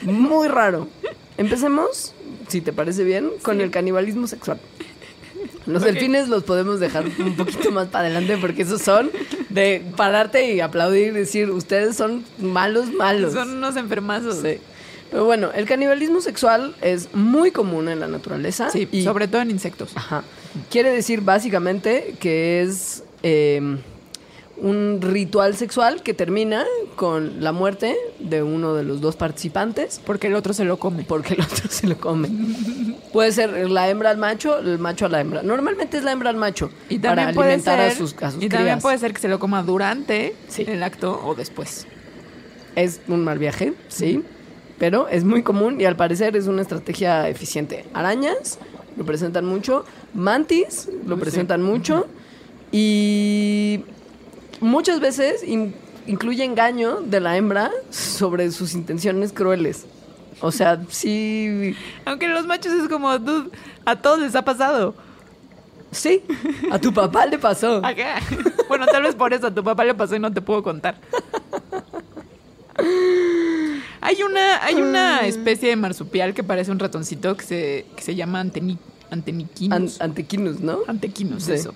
muy 0.03 0.47
raro. 0.47 0.87
Empecemos, 1.37 2.13
si 2.47 2.61
te 2.61 2.73
parece 2.73 3.03
bien, 3.03 3.31
con 3.41 3.61
el 3.61 3.71
canibalismo 3.71 4.27
sexual. 4.27 4.59
Los 5.65 5.83
delfines 5.83 6.29
los 6.29 6.43
podemos 6.43 6.79
dejar 6.79 7.05
un 7.19 7.35
poquito 7.35 7.71
más 7.71 7.87
para 7.89 8.05
adelante 8.05 8.37
porque 8.41 8.63
esos 8.63 8.81
son 8.81 9.11
de 9.49 9.83
pararte 9.95 10.53
y 10.55 10.61
aplaudir 10.61 11.09
y 11.09 11.11
decir, 11.11 11.51
ustedes 11.51 11.95
son 11.95 12.25
malos, 12.39 12.91
malos. 12.91 13.33
Son 13.33 13.49
unos 13.57 13.75
enfermazos. 13.75 14.37
Sí. 14.37 14.57
Pero 15.11 15.25
bueno, 15.25 15.49
el 15.55 15.65
canibalismo 15.65 16.21
sexual 16.21 16.75
es 16.81 17.13
muy 17.13 17.51
común 17.51 17.89
en 17.89 17.99
la 17.99 18.07
naturaleza. 18.07 18.69
Sí, 18.69 18.87
y 18.91 19.03
sobre 19.03 19.27
todo 19.27 19.41
en 19.41 19.49
insectos. 19.51 19.91
Ajá. 19.95 20.23
Quiere 20.69 20.91
decir 20.91 21.21
básicamente 21.21 22.15
que 22.19 22.61
es 22.61 23.03
eh, 23.23 23.59
un 24.57 24.99
ritual 25.01 25.55
sexual 25.55 26.03
que 26.03 26.13
termina 26.13 26.65
con 26.95 27.41
la 27.41 27.51
muerte 27.53 27.95
de 28.19 28.43
uno 28.43 28.73
de 28.75 28.83
los 28.83 28.99
dos 28.99 29.15
participantes 29.15 30.01
Porque 30.05 30.27
el 30.27 30.35
otro 30.35 30.53
se 30.53 30.65
lo 30.65 30.77
come. 30.77 31.03
porque 31.07 31.35
el 31.35 31.41
otro 31.41 31.67
se 31.69 31.87
lo 31.87 31.97
come. 31.97 32.29
Puede 33.13 33.31
ser 33.31 33.69
la 33.69 33.89
hembra 33.89 34.09
al 34.09 34.17
macho, 34.17 34.59
el 34.59 34.77
macho 34.77 35.05
a 35.05 35.09
la 35.09 35.21
hembra. 35.21 35.41
Normalmente 35.43 35.97
es 35.97 36.03
la 36.03 36.11
hembra 36.11 36.29
al 36.29 36.35
macho 36.35 36.69
Y 36.89 36.99
para 36.99 37.29
alimentar 37.29 37.79
ser, 37.79 37.91
a 37.91 37.95
sus, 37.95 38.15
a 38.21 38.31
sus 38.31 38.43
y 38.43 38.49
también 38.49 38.79
puede 38.79 38.97
ser 38.97 39.13
que 39.13 39.21
se 39.21 39.27
lo 39.29 39.39
coma 39.39 39.63
durante 39.63 40.35
Sí. 40.49 40.65
el 40.67 40.83
acto 40.83 41.19
o 41.25 41.33
después. 41.35 41.87
Es 42.75 42.99
un 43.07 43.23
mal 43.23 43.39
viaje, 43.39 43.73
sí, 43.87 44.23
pero 44.79 45.07
es 45.09 45.23
muy 45.23 45.43
común 45.43 45.79
y 45.79 45.85
al 45.85 45.95
parecer 45.95 46.35
es 46.35 46.47
una 46.47 46.61
estrategia 46.61 47.27
eficiente. 47.29 47.85
Arañas 47.93 48.57
lo 48.97 49.05
presentan 49.05 49.45
mucho, 49.45 49.85
mantis 50.13 50.89
lo 51.05 51.15
Sí. 51.15 51.21
presentan 51.21 51.61
mucho 51.61 52.07
y 52.71 53.83
muchas 54.61 54.99
veces 54.99 55.43
in- 55.43 55.75
incluye 56.07 56.43
engaño 56.43 57.01
de 57.01 57.19
la 57.19 57.37
hembra 57.37 57.71
sobre 57.89 58.51
sus 58.51 58.73
intenciones 58.73 59.31
crueles. 59.33 59.85
O 60.41 60.51
sea, 60.51 60.81
sí. 60.89 61.75
Aunque 62.05 62.27
los 62.29 62.45
machos 62.47 62.71
es 62.73 62.87
como, 62.87 63.17
dude, 63.19 63.49
a 63.85 63.95
todos 63.97 64.19
les 64.19 64.35
ha 64.35 64.43
pasado. 64.43 64.95
Sí. 65.91 66.21
A 66.71 66.79
tu 66.79 66.93
papá 66.93 67.25
le 67.25 67.37
pasó. 67.37 67.77
Ajá. 67.83 68.21
Bueno, 68.69 68.85
tal 68.85 69.03
vez 69.03 69.15
por 69.15 69.33
eso 69.33 69.47
a 69.47 69.53
tu 69.53 69.63
papá 69.63 69.83
le 69.83 69.93
pasó 69.95 70.15
y 70.15 70.19
no 70.19 70.31
te 70.31 70.39
puedo 70.41 70.63
contar. 70.63 70.95
Hay 74.01 74.23
una, 74.23 74.63
hay 74.63 74.75
una 74.75 75.21
especie 75.27 75.69
de 75.69 75.75
marsupial 75.75 76.33
que 76.33 76.43
parece 76.43 76.71
un 76.71 76.79
ratoncito 76.79 77.35
que 77.35 77.43
se, 77.45 77.85
que 77.95 78.01
se 78.03 78.15
llama 78.15 78.39
anteni, 78.39 78.77
anteniquinus. 79.11 79.99
An- 80.01 80.09
antequinus, 80.11 80.59
¿no? 80.61 80.79
Antequinus, 80.87 81.43
Sí. 81.43 81.53
eso. 81.53 81.73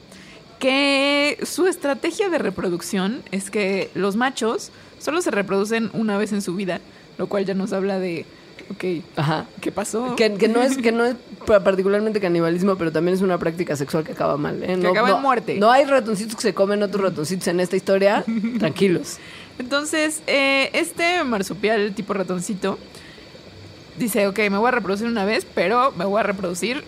Que 0.59 1.37
su 1.43 1.67
estrategia 1.67 2.29
de 2.29 2.37
reproducción 2.37 3.21
es 3.31 3.49
que 3.51 3.89
los 3.95 4.15
machos 4.15 4.71
solo 4.99 5.21
se 5.21 5.29
reproducen 5.31 5.89
una 5.93 6.17
vez 6.17 6.31
en 6.31 6.41
su 6.41 6.55
vida, 6.55 6.79
lo 7.17 7.27
cual 7.27 7.45
ya 7.45 7.53
nos 7.53 7.73
habla 7.73 7.99
de, 7.99 8.25
ok, 8.71 9.03
Ajá. 9.17 9.45
¿qué 9.59 9.73
pasó? 9.73 10.15
Que, 10.15 10.33
que 10.35 10.47
no 10.47 10.61
es, 10.63 10.77
que 10.77 10.93
no 10.93 11.03
es 11.03 11.15
pa- 11.45 11.61
particularmente 11.61 12.21
canibalismo, 12.21 12.77
pero 12.77 12.93
también 12.93 13.15
es 13.15 13.21
una 13.21 13.37
práctica 13.37 13.75
sexual 13.75 14.05
que 14.05 14.13
acaba 14.13 14.37
mal. 14.37 14.63
¿eh? 14.63 14.67
Que 14.67 14.77
No- 14.77 14.89
acaba 14.91 15.09
en 15.09 15.15
no- 15.15 15.21
muerte. 15.21 15.55
No 15.59 15.69
hay 15.69 15.83
ratoncitos 15.83 16.35
que 16.37 16.41
se 16.43 16.53
comen 16.53 16.81
otros 16.81 17.03
ratoncitos 17.03 17.47
en 17.49 17.59
esta 17.59 17.75
historia. 17.75 18.23
Tranquilos. 18.59 19.17
Entonces, 19.59 20.21
eh, 20.27 20.69
este 20.73 21.23
marsupial 21.23 21.93
tipo 21.93 22.13
ratoncito 22.13 22.77
dice, 23.97 24.27
ok, 24.27 24.39
me 24.49 24.57
voy 24.57 24.67
a 24.69 24.71
reproducir 24.71 25.07
una 25.07 25.25
vez, 25.25 25.45
pero 25.53 25.91
me 25.91 26.05
voy 26.05 26.19
a 26.19 26.23
reproducir 26.23 26.83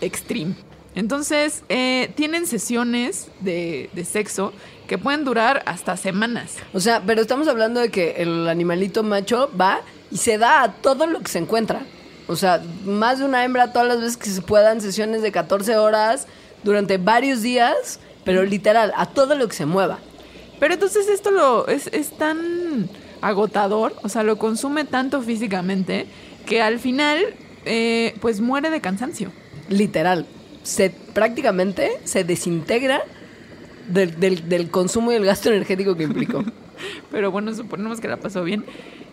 extreme. 0.00 0.54
Entonces, 0.94 1.62
eh, 1.68 2.12
tienen 2.16 2.46
sesiones 2.46 3.28
de, 3.40 3.88
de 3.94 4.04
sexo 4.04 4.52
que 4.86 4.98
pueden 4.98 5.24
durar 5.24 5.62
hasta 5.64 5.96
semanas. 5.96 6.56
O 6.74 6.80
sea, 6.80 7.02
pero 7.06 7.22
estamos 7.22 7.48
hablando 7.48 7.80
de 7.80 7.90
que 7.90 8.16
el 8.18 8.48
animalito 8.48 9.02
macho 9.02 9.50
va 9.58 9.80
y 10.10 10.18
se 10.18 10.36
da 10.36 10.62
a 10.62 10.72
todo 10.72 11.06
lo 11.06 11.20
que 11.20 11.28
se 11.28 11.38
encuentra. 11.38 11.82
O 12.28 12.36
sea, 12.36 12.62
más 12.84 13.18
de 13.18 13.24
una 13.24 13.44
hembra 13.44 13.72
todas 13.72 13.88
las 13.88 14.00
veces 14.00 14.16
que 14.16 14.28
se 14.28 14.42
puedan, 14.42 14.80
sesiones 14.80 15.22
de 15.22 15.32
14 15.32 15.76
horas 15.76 16.26
durante 16.62 16.98
varios 16.98 17.42
días, 17.42 18.00
pero 18.24 18.44
literal, 18.44 18.92
a 18.96 19.06
todo 19.06 19.34
lo 19.34 19.48
que 19.48 19.56
se 19.56 19.66
mueva. 19.66 19.98
Pero 20.62 20.74
entonces 20.74 21.08
esto 21.08 21.32
lo 21.32 21.66
es, 21.66 21.88
es 21.88 22.10
tan 22.16 22.88
agotador, 23.20 23.96
o 24.04 24.08
sea, 24.08 24.22
lo 24.22 24.38
consume 24.38 24.84
tanto 24.84 25.20
físicamente 25.20 26.06
que 26.46 26.62
al 26.62 26.78
final, 26.78 27.18
eh, 27.64 28.14
pues 28.20 28.40
muere 28.40 28.70
de 28.70 28.80
cansancio. 28.80 29.32
Literal. 29.68 30.24
Se, 30.62 30.90
prácticamente 30.90 31.90
se 32.04 32.22
desintegra 32.22 33.02
del, 33.88 34.20
del- 34.20 34.48
del 34.48 34.70
consumo 34.70 35.10
y 35.10 35.16
el 35.16 35.24
gasto 35.24 35.48
energético 35.52 35.96
que 35.96 36.04
implicó. 36.04 36.44
Pero 37.10 37.32
bueno, 37.32 37.52
suponemos 37.56 37.98
que 38.00 38.06
la 38.06 38.18
pasó 38.18 38.44
bien. 38.44 38.64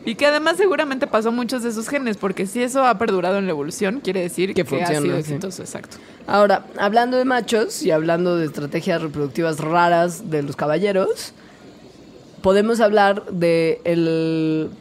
Y 0.10 0.16
que 0.16 0.26
además 0.26 0.57
seguramente 0.57 1.05
pasó 1.05 1.32
muchos 1.32 1.62
de 1.62 1.72
sus 1.72 1.88
genes, 1.88 2.18
porque 2.18 2.47
si 2.47 2.64
eso 2.64 2.84
ha 2.84 2.97
perdurado 2.97 3.38
en 3.38 3.45
la 3.45 3.51
evolución, 3.51 3.99
quiere 4.03 4.22
decir 4.22 4.49
Que 4.49 4.55
que, 4.55 4.62
ha 4.62 4.66
funciona, 4.66 5.01
sido 5.01 5.14
sí. 5.14 5.20
exitoso, 5.20 5.62
exacto. 5.62 5.97
Ahora, 6.26 6.66
hablando 6.80 7.16
de 7.18 7.26
machos 7.26 7.84
y 7.84 7.91
hablando 7.91 8.36
de 8.36 8.47
estrategias 8.47 9.03
reproductivas 9.03 9.60
raras 9.60 10.32
de 10.32 10.41
los 10.41 10.55
caballeros, 10.55 11.34
podemos 12.41 12.80
hablar 12.80 13.24
de 13.28 13.82
el 13.84 14.72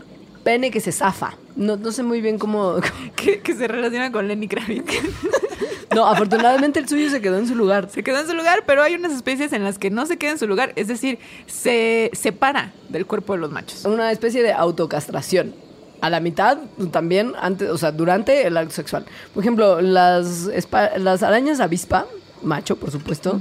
pene 0.45 0.71
que 0.71 0.81
se 0.81 0.93
zafa. 0.93 1.35
No, 1.57 1.77
no 1.77 1.93
sé 1.93 2.03
muy 2.03 2.23
bien 2.23 2.39
cómo... 2.39 2.77
Que, 3.15 3.41
que 3.41 3.55
se 3.55 3.69
relaciona 3.69 4.11
con 4.11 4.29
Lenny 4.29 4.49
Kravitz. 4.49 4.91
No, 5.95 6.07
afortunadamente 6.07 6.79
el 6.79 6.89
suyo 6.89 7.11
se 7.11 7.21
quedó 7.21 7.39
en 7.39 7.49
su 7.49 7.55
lugar. 7.55 7.89
se 7.91 8.03
quedó 8.03 8.21
en 8.21 8.27
su 8.27 8.35
lugar, 8.35 8.65
pero 8.67 8.83
hay 8.83 8.95
unas 8.95 9.13
especies 9.13 9.53
en 9.53 9.65
las 9.65 9.79
que 9.79 9.91
no 9.91 10.07
se 10.07 10.17
queda 10.17 10.33
en 10.33 10.39
su 10.39 10.47
lugar, 10.47 10.73
es 10.77 10.89
decir, 10.89 11.19
se 11.47 12.11
separa 12.13 12.73
del 12.89 13.07
cuerpo 13.07 13.35
de 13.35 13.41
los 13.41 13.51
machos. 13.51 13.85
Una 13.85 14.13
especie 14.13 14.43
de 14.43 14.53
autocastración. 14.53 15.55
A 16.01 16.11
la 16.11 16.21
mitad 16.21 16.59
también, 16.93 17.33
antes, 17.41 17.71
o 17.71 17.79
sea, 17.79 17.91
durante 17.91 18.47
el 18.47 18.57
acto 18.57 18.73
sexual. 18.73 19.05
Por 19.35 19.43
ejemplo, 19.43 19.81
las, 19.81 20.49
las 20.97 21.23
arañas 21.25 21.59
avispa, 21.59 22.07
macho, 22.43 22.77
por 22.77 22.93
supuesto, 22.93 23.41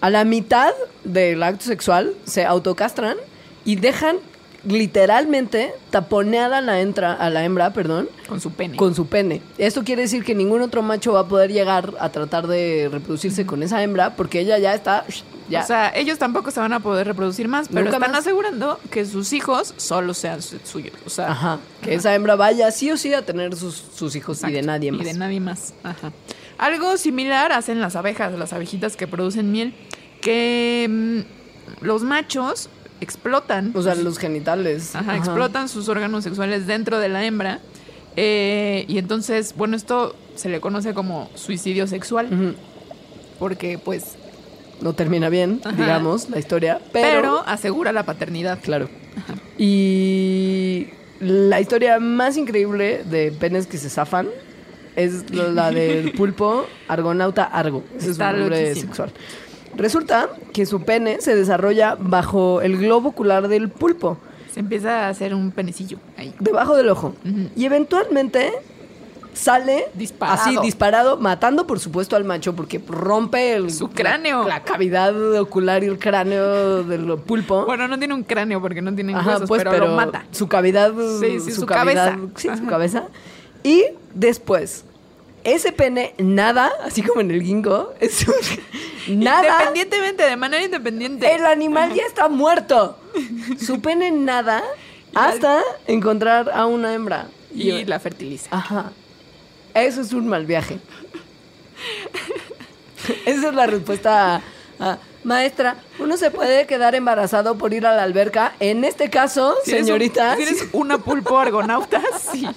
a 0.00 0.08
la 0.08 0.24
mitad 0.24 0.72
del 1.02 1.42
acto 1.42 1.64
sexual 1.64 2.14
se 2.24 2.44
autocastran 2.44 3.16
y 3.64 3.76
dejan 3.76 4.18
literalmente 4.64 5.72
taponeada 5.90 6.58
a 6.58 6.60
la, 6.60 6.80
entra, 6.80 7.12
a 7.14 7.30
la 7.30 7.44
hembra, 7.44 7.72
perdón, 7.72 8.08
Con 8.28 8.40
su 8.40 8.52
pene. 8.52 8.76
con 8.76 8.94
su 8.94 9.06
pene. 9.06 9.42
Esto 9.58 9.84
quiere 9.84 10.02
decir 10.02 10.24
que 10.24 10.34
ningún 10.34 10.60
otro 10.62 10.82
macho 10.82 11.12
va 11.12 11.20
a 11.20 11.28
poder 11.28 11.52
llegar 11.52 11.94
a 12.00 12.10
tratar 12.10 12.46
de 12.46 12.88
reproducirse 12.90 13.46
con 13.46 13.62
esa 13.62 13.82
hembra 13.82 14.16
porque 14.16 14.40
ella 14.40 14.58
ya 14.58 14.74
está... 14.74 15.04
Ya. 15.48 15.64
O 15.64 15.66
sea, 15.66 15.92
ellos 15.96 16.16
tampoco 16.18 16.52
se 16.52 16.60
van 16.60 16.72
a 16.72 16.78
poder 16.78 17.08
reproducir 17.08 17.48
más, 17.48 17.66
pero 17.66 17.80
Nunca 17.82 17.96
están 17.96 18.12
más. 18.12 18.20
asegurando 18.20 18.78
que 18.90 19.04
sus 19.04 19.32
hijos 19.32 19.74
solo 19.78 20.14
sean 20.14 20.42
su- 20.42 20.60
suyos. 20.64 20.94
O 21.04 21.10
sea, 21.10 21.32
Ajá. 21.32 21.58
Que 21.82 21.94
esa 21.94 22.14
hembra 22.14 22.36
vaya 22.36 22.70
sí 22.70 22.88
o 22.92 22.96
sí 22.96 23.12
a 23.14 23.22
tener 23.26 23.56
sus, 23.56 23.74
sus 23.74 24.14
hijos 24.14 24.40
y 24.44 24.52
de 24.52 24.62
nadie 24.62 24.92
más. 24.92 25.00
Y 25.02 25.04
de 25.06 25.14
nadie 25.14 25.40
más. 25.40 25.74
Ajá. 25.82 26.12
Algo 26.56 26.96
similar 26.98 27.50
hacen 27.50 27.80
las 27.80 27.96
abejas, 27.96 28.32
las 28.38 28.52
abejitas 28.52 28.96
que 28.96 29.08
producen 29.08 29.50
miel, 29.50 29.74
que 30.20 30.86
mm, 30.88 31.84
los 31.84 32.02
machos 32.04 32.68
explotan. 33.00 33.72
O 33.74 33.82
sea, 33.82 33.94
los 33.94 34.18
genitales. 34.18 34.94
Ajá, 34.94 35.16
explotan 35.16 35.68
sus 35.68 35.88
órganos 35.88 36.24
sexuales 36.24 36.66
dentro 36.66 36.98
de 36.98 37.08
la 37.08 37.24
hembra. 37.24 37.60
eh, 38.16 38.84
y 38.88 38.98
entonces, 38.98 39.54
bueno, 39.56 39.76
esto 39.76 40.14
se 40.34 40.48
le 40.48 40.60
conoce 40.60 40.94
como 40.94 41.30
suicidio 41.34 41.86
sexual. 41.86 42.56
Porque, 43.38 43.78
pues, 43.78 44.16
No 44.80 44.94
termina 44.94 45.28
bien, 45.28 45.60
Ajá. 45.64 45.76
digamos, 45.76 46.30
la 46.30 46.38
historia. 46.38 46.80
pero, 46.92 47.20
Pero, 47.20 47.42
asegura 47.46 47.92
la 47.92 48.04
paternidad. 48.04 48.58
claro. 48.62 48.88
Y 49.58 50.88
la 51.20 51.60
historia 51.60 51.98
más 52.00 52.36
increíble 52.36 53.02
de 53.04 53.30
penes 53.30 53.66
que 53.66 53.76
se 53.78 53.90
zafan 53.90 54.28
es 54.96 55.30
la 55.30 55.70
del 55.70 56.12
pulpo 56.16 56.66
argonauta 56.88 57.44
argo. 57.44 57.84
Ese 57.96 58.10
Está 58.10 58.30
es 58.30 58.34
su 58.36 58.40
nombre 58.40 58.60
loquísimo. 58.68 58.88
sexual. 58.94 59.12
Resulta 59.76 60.28
que 60.52 60.66
su 60.66 60.82
pene 60.82 61.20
se 61.20 61.34
desarrolla 61.34 61.96
bajo 61.98 62.60
el 62.60 62.76
globo 62.76 63.10
ocular 63.10 63.48
del 63.48 63.68
pulpo. 63.68 64.18
Se 64.52 64.60
empieza 64.60 65.06
a 65.06 65.08
hacer 65.08 65.34
un 65.34 65.52
penecillo 65.52 65.98
ahí. 66.16 66.34
debajo 66.40 66.76
del 66.76 66.88
ojo. 66.88 67.14
Y 67.56 67.64
eventualmente 67.66 68.52
sale 69.32 69.86
Disparado. 69.94 70.40
así 70.42 70.56
disparado, 70.60 71.16
matando 71.16 71.66
por 71.66 71.78
supuesto 71.78 72.16
al 72.16 72.24
macho 72.24 72.54
porque 72.56 72.80
rompe 72.88 73.54
el, 73.54 73.70
Su 73.70 73.88
cráneo. 73.88 74.42
La, 74.42 74.48
la 74.56 74.62
cavidad 74.64 75.14
ocular 75.40 75.84
y 75.84 75.86
el 75.86 75.98
cráneo 76.00 76.82
del 76.82 77.16
pulpo. 77.18 77.64
Bueno, 77.64 77.86
no 77.86 77.96
tiene 77.96 78.12
un 78.12 78.24
cráneo 78.24 78.60
porque 78.60 78.82
no 78.82 78.92
tienen 78.92 79.14
Ajá, 79.16 79.30
huesos, 79.34 79.48
pues, 79.48 79.62
pero, 79.62 79.86
lo 79.86 79.94
mata. 79.94 80.24
Su 80.32 80.48
cavidad, 80.48 80.92
Sí, 81.20 81.38
sí, 81.40 81.52
su 81.52 81.64
cavidad- 81.64 82.16
cabeza. 82.16 82.28
sí, 82.34 82.48
su 82.58 82.66
cabeza. 82.66 83.04
Y 83.62 83.84
después 84.14 84.84
ese 85.44 85.72
pene 85.72 86.14
nada, 86.18 86.70
así 86.84 87.02
como 87.02 87.20
en 87.20 87.30
el 87.30 87.42
ginkgo, 87.42 87.92
es 88.00 88.26
un- 88.28 88.34
nada. 89.20 89.42
Independientemente, 89.48 90.22
de 90.24 90.36
manera 90.36 90.64
independiente. 90.64 91.34
El 91.34 91.46
animal 91.46 91.94
ya 91.94 92.04
está 92.04 92.28
muerto. 92.28 92.96
Su 93.64 93.80
pene 93.80 94.10
nada 94.10 94.62
hasta 95.14 95.60
encontrar 95.86 96.50
a 96.52 96.66
una 96.66 96.94
hembra. 96.94 97.26
Y 97.54 97.84
la 97.84 97.98
fertiliza. 97.98 98.48
Ajá. 98.52 98.92
Eso 99.74 100.00
es 100.00 100.12
un 100.12 100.28
mal 100.28 100.46
viaje. 100.46 100.78
Esa 103.26 103.48
es 103.48 103.54
la 103.54 103.66
respuesta 103.66 104.36
a, 104.36 104.42
a, 104.78 104.98
maestra, 105.24 105.76
¿uno 105.98 106.16
se 106.16 106.30
puede 106.30 106.66
quedar 106.66 106.94
embarazado 106.94 107.56
por 107.58 107.72
ir 107.74 107.86
a 107.86 107.94
la 107.96 108.02
alberca? 108.02 108.52
En 108.60 108.84
este 108.84 109.10
caso, 109.10 109.54
Si 109.64 109.70
eres 109.72 109.82
un- 109.82 109.86
señorita. 109.86 110.36
si 110.36 110.42
eres 110.42 110.66
una 110.72 110.98
pulpo 110.98 111.38
argonauta, 111.38 112.00
sí. 112.32 112.46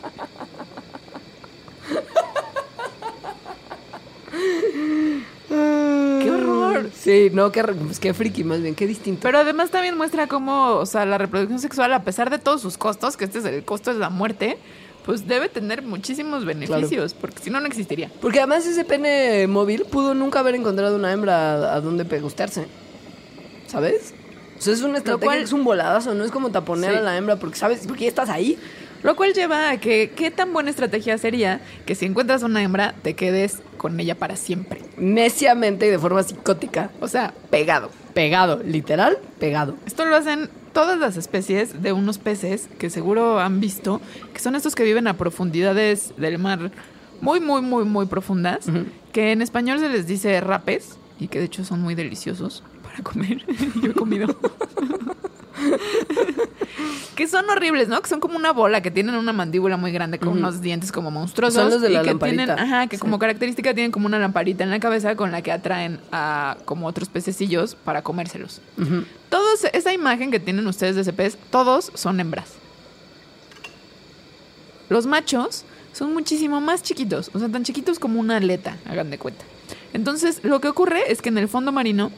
¡Qué 5.50 6.30
horror! 6.32 6.90
Sí, 6.96 7.30
no, 7.34 7.52
qué, 7.52 7.64
pues 7.64 8.00
qué 8.00 8.14
friki, 8.14 8.44
más 8.44 8.62
bien, 8.62 8.76
qué 8.76 8.88
distinto. 8.88 9.20
Pero 9.24 9.40
además 9.40 9.70
también 9.72 9.98
muestra 9.98 10.28
cómo, 10.28 10.76
o 10.76 10.86
sea, 10.86 11.06
la 11.06 11.18
reproducción 11.18 11.60
sexual, 11.60 11.94
a 11.94 12.04
pesar 12.04 12.30
de 12.30 12.40
todos 12.40 12.62
sus 12.62 12.78
costos, 12.78 13.18
que 13.18 13.26
este 13.26 13.40
es 13.40 13.46
el 13.46 13.64
costo 13.64 13.94
de 13.94 14.00
la 14.00 14.10
muerte, 14.10 14.58
pues 15.06 15.28
debe 15.28 15.50
tener 15.50 15.82
muchísimos 15.84 16.46
beneficios, 16.46 17.14
porque 17.14 17.40
si 17.44 17.50
no, 17.50 17.60
no 17.60 17.68
existiría. 17.68 18.10
Porque 18.22 18.40
además 18.40 18.66
ese 18.66 18.86
pene 18.86 19.48
móvil 19.48 19.84
pudo 19.86 20.14
nunca 20.14 20.40
haber 20.40 20.56
encontrado 20.56 20.96
una 20.96 21.12
hembra 21.12 21.74
a 21.76 21.82
donde 21.82 22.06
pegustearse. 22.06 22.66
¿Sabes? 23.68 24.14
O 24.58 24.62
sea, 24.62 24.74
es 24.74 24.82
una 24.82 25.00
estrategia, 25.00 25.26
cual- 25.26 25.40
es 25.40 25.52
un 25.52 25.64
voladazo, 25.66 26.14
no 26.14 26.24
es 26.24 26.32
como 26.32 26.52
taponear 26.52 26.94
Sí. 26.94 27.00
a 27.00 27.02
la 27.02 27.18
hembra 27.18 27.36
porque 27.36 27.58
sabes, 27.58 27.86
porque 27.86 28.04
ya 28.04 28.10
estás 28.10 28.30
ahí. 28.30 28.58
Lo 29.04 29.18
cual 29.18 29.34
lleva 29.34 29.70
a 29.70 29.78
que 29.78 30.12
qué 30.16 30.32
tan 30.32 30.54
buena 30.54 30.70
estrategia 30.70 31.18
sería 31.18 31.60
que 31.86 31.94
si 31.94 32.06
encuentras 32.06 32.42
una 32.42 32.64
hembra, 32.64 32.96
te 33.02 33.16
quedes 33.16 33.62
con 33.78 34.00
ella 34.00 34.16
para 34.16 34.38
siempre. 34.38 34.82
Neciamente 34.98 35.88
y 35.88 35.90
de 35.90 36.00
forma 36.00 36.24
psicótica. 36.24 36.90
O 37.02 37.10
sea, 37.10 37.34
pegado. 37.50 37.92
Pegado, 38.14 38.62
literal, 38.64 39.18
pegado. 39.40 39.76
Esto 39.86 40.06
lo 40.06 40.16
hacen 40.16 40.50
todas 40.72 40.98
las 40.98 41.18
especies 41.18 41.84
de 41.84 41.92
unos 41.92 42.18
peces 42.18 42.70
que 42.80 42.90
seguro 42.90 43.40
han 43.40 43.60
visto, 43.60 44.02
que 44.34 44.40
son 44.40 44.56
estos 44.56 44.74
que 44.74 44.84
viven 44.84 45.08
a 45.08 45.18
profundidades 45.18 46.14
del 46.18 46.40
mar 46.40 46.72
muy, 47.22 47.40
muy, 47.40 47.62
muy, 47.62 47.86
muy 47.86 48.06
profundas, 48.06 48.66
que 49.12 49.32
en 49.32 49.42
español 49.42 49.80
se 49.80 49.90
les 49.90 50.08
dice 50.08 50.40
rapes 50.42 50.98
y 51.20 51.28
que 51.28 51.40
de 51.40 51.46
hecho 51.46 51.64
son 51.64 51.82
muy 51.82 51.96
deliciosos 51.96 52.64
para 52.94 53.04
comer. 53.04 53.44
Yo 53.82 53.92
he 53.92 53.94
comido. 53.94 54.28
que 57.16 57.28
son 57.28 57.50
horribles, 57.50 57.88
¿no? 57.88 58.02
Que 58.02 58.10
son 58.10 58.20
como 58.20 58.38
una 58.38 58.52
bola, 58.54 58.82
que 58.82 58.92
tienen 58.92 59.16
una 59.16 59.34
mandíbula 59.34 59.78
muy 59.78 59.92
grande 59.92 60.20
con 60.20 60.30
unos 60.30 60.62
dientes 60.62 60.92
como 60.92 61.12
monstruosos. 61.12 61.56
Son 61.62 61.70
los 61.72 61.82
de 61.82 61.90
y 61.90 61.94
la 61.94 62.02
que 62.02 62.08
lamparita. 62.08 62.46
tienen, 62.46 62.60
ajá, 62.60 62.88
que 62.88 62.98
Sí. 62.98 63.02
como 63.02 63.20
característica 63.20 63.74
tienen 63.74 63.92
como 63.92 64.06
una 64.08 64.20
lamparita 64.20 64.64
en 64.64 64.70
la 64.70 64.80
cabeza 64.80 65.16
con 65.16 65.32
la 65.32 65.42
que 65.42 65.52
atraen 65.52 66.00
a 66.12 66.58
como 66.66 66.88
otros 66.88 67.10
pececillos 67.10 67.76
para 67.76 68.02
comérselos. 68.04 68.62
Todos, 69.30 69.64
esa 69.74 69.94
imagen 69.94 70.32
que 70.32 70.40
tienen 70.40 70.66
ustedes 70.68 70.96
de 70.96 71.02
ese 71.02 71.14
pez, 71.14 71.38
todos 71.52 71.92
son 71.96 72.20
hembras. 72.20 72.54
Los 74.90 75.06
machos 75.06 75.66
son 75.94 76.14
muchísimo 76.14 76.62
más 76.62 76.84
chiquitos, 76.84 77.32
o 77.34 77.40
sea, 77.40 77.50
tan 77.50 77.64
chiquitos 77.64 78.00
como 78.00 78.20
una 78.20 78.38
aleta, 78.38 78.78
hagan 78.88 79.10
de 79.10 79.18
cuenta. 79.18 79.44
Entonces, 79.94 80.40
lo 80.44 80.60
que 80.60 80.68
ocurre 80.68 81.12
es 81.12 81.22
que 81.22 81.30
en 81.30 81.38
el 81.38 81.48
fondo 81.48 81.72
marino 81.72 82.12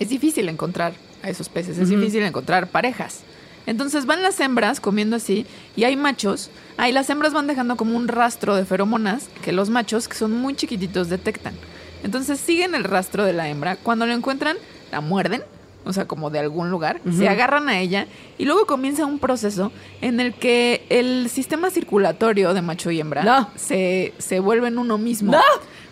es 0.00 0.08
difícil 0.08 0.48
encontrar 0.48 0.92
a 1.22 1.30
esos 1.30 1.48
peces, 1.48 1.78
es 1.78 1.88
difícil 1.88 2.22
encontrar 2.22 2.68
parejas. 2.68 3.20
Entonces 3.66 4.06
van 4.06 4.22
las 4.22 4.40
hembras 4.40 4.80
comiendo 4.80 5.16
así 5.16 5.44
y 5.76 5.84
hay 5.84 5.94
machos, 5.96 6.50
ahí 6.78 6.90
las 6.90 7.10
hembras 7.10 7.34
van 7.34 7.46
dejando 7.46 7.76
como 7.76 7.96
un 7.96 8.08
rastro 8.08 8.56
de 8.56 8.64
feromonas 8.64 9.28
que 9.42 9.52
los 9.52 9.68
machos, 9.68 10.08
que 10.08 10.14
son 10.14 10.32
muy 10.32 10.54
chiquititos, 10.54 11.08
detectan. 11.10 11.54
Entonces 12.02 12.40
siguen 12.40 12.74
el 12.74 12.84
rastro 12.84 13.24
de 13.24 13.32
la 13.34 13.48
hembra, 13.48 13.76
cuando 13.76 14.06
lo 14.06 14.14
encuentran, 14.14 14.56
la 14.90 15.00
muerden, 15.00 15.42
o 15.84 15.92
sea, 15.92 16.06
como 16.06 16.30
de 16.30 16.38
algún 16.38 16.70
lugar, 16.70 17.00
se 17.16 17.28
agarran 17.28 17.68
a 17.68 17.78
ella 17.80 18.06
y 18.38 18.44
luego 18.44 18.66
comienza 18.66 19.04
un 19.06 19.18
proceso 19.18 19.72
en 20.00 20.20
el 20.20 20.34
que 20.34 20.86
el 20.90 21.28
sistema 21.30 21.70
circulatorio 21.70 22.54
de 22.54 22.62
macho 22.62 22.90
y 22.90 23.00
hembra 23.00 23.22
No. 23.22 23.50
se, 23.56 24.12
se 24.18 24.40
vuelven 24.40 24.78
uno 24.78 24.96
mismo. 24.98 25.32
No. 25.32 25.42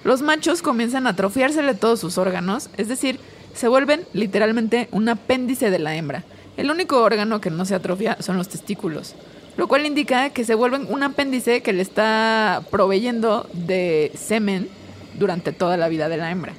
Los 0.04 0.22
machos 0.22 0.62
comienzan 0.62 1.06
a 1.06 1.10
atrofiársele 1.10 1.74
todos 1.74 2.00
sus 2.00 2.16
órganos, 2.18 2.70
es 2.76 2.88
decir, 2.88 3.18
se 3.56 3.68
vuelven 3.68 4.04
literalmente 4.12 4.88
un 4.92 5.08
apéndice 5.08 5.70
de 5.70 5.78
la 5.78 5.96
hembra. 5.96 6.24
El 6.56 6.70
único 6.70 7.02
órgano 7.02 7.40
que 7.40 7.50
no 7.50 7.64
se 7.64 7.74
atrofia 7.74 8.16
son 8.20 8.36
los 8.36 8.48
testículos, 8.48 9.14
lo 9.56 9.66
cual 9.66 9.86
indica 9.86 10.30
que 10.30 10.44
se 10.44 10.54
vuelven 10.54 10.86
un 10.88 11.02
apéndice 11.02 11.62
que 11.62 11.72
le 11.72 11.82
está 11.82 12.62
proveyendo 12.70 13.48
de 13.52 14.12
semen 14.14 14.68
durante 15.14 15.52
toda 15.52 15.76
la 15.76 15.88
vida 15.88 16.08
de 16.08 16.16
la 16.18 16.30
hembra. 16.30 16.52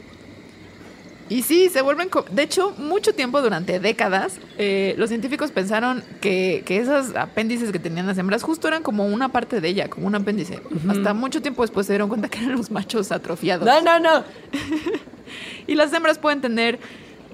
Y 1.30 1.42
sí, 1.44 1.70
se 1.70 1.82
vuelven... 1.82 2.10
De 2.32 2.44
hecho, 2.44 2.74
mucho 2.78 3.14
tiempo, 3.14 3.42
durante 3.42 3.80
décadas, 3.80 4.40
eh, 4.58 4.96
los 4.98 5.10
científicos 5.10 5.52
pensaron 5.52 6.04
que, 6.22 6.64
que 6.66 6.78
esos 6.78 7.16
apéndices 7.16 7.72
que 7.72 7.80
tenían 7.80 8.08
las 8.08 8.18
hembras 8.18 8.44
justo 8.44 8.68
eran 8.68 8.82
como 8.84 9.06
una 9.06 9.30
parte 9.30 9.60
de 9.60 9.68
ella, 9.68 9.90
como 9.90 10.08
un 10.08 10.16
apéndice. 10.16 10.62
Hasta 10.90 11.14
mucho 11.14 11.42
tiempo 11.42 11.64
después 11.64 11.86
se 11.88 11.94
dieron 11.94 12.08
cuenta 12.10 12.30
que 12.30 12.40
eran 12.40 12.54
los 12.58 12.72
machos 12.72 13.12
atrofiados. 13.12 13.66
No, 13.68 13.82
no, 13.82 14.00
no. 14.00 14.24
Y 15.68 15.76
las 15.76 15.92
hembras 15.92 16.18
pueden 16.18 16.40
tener 16.40 16.80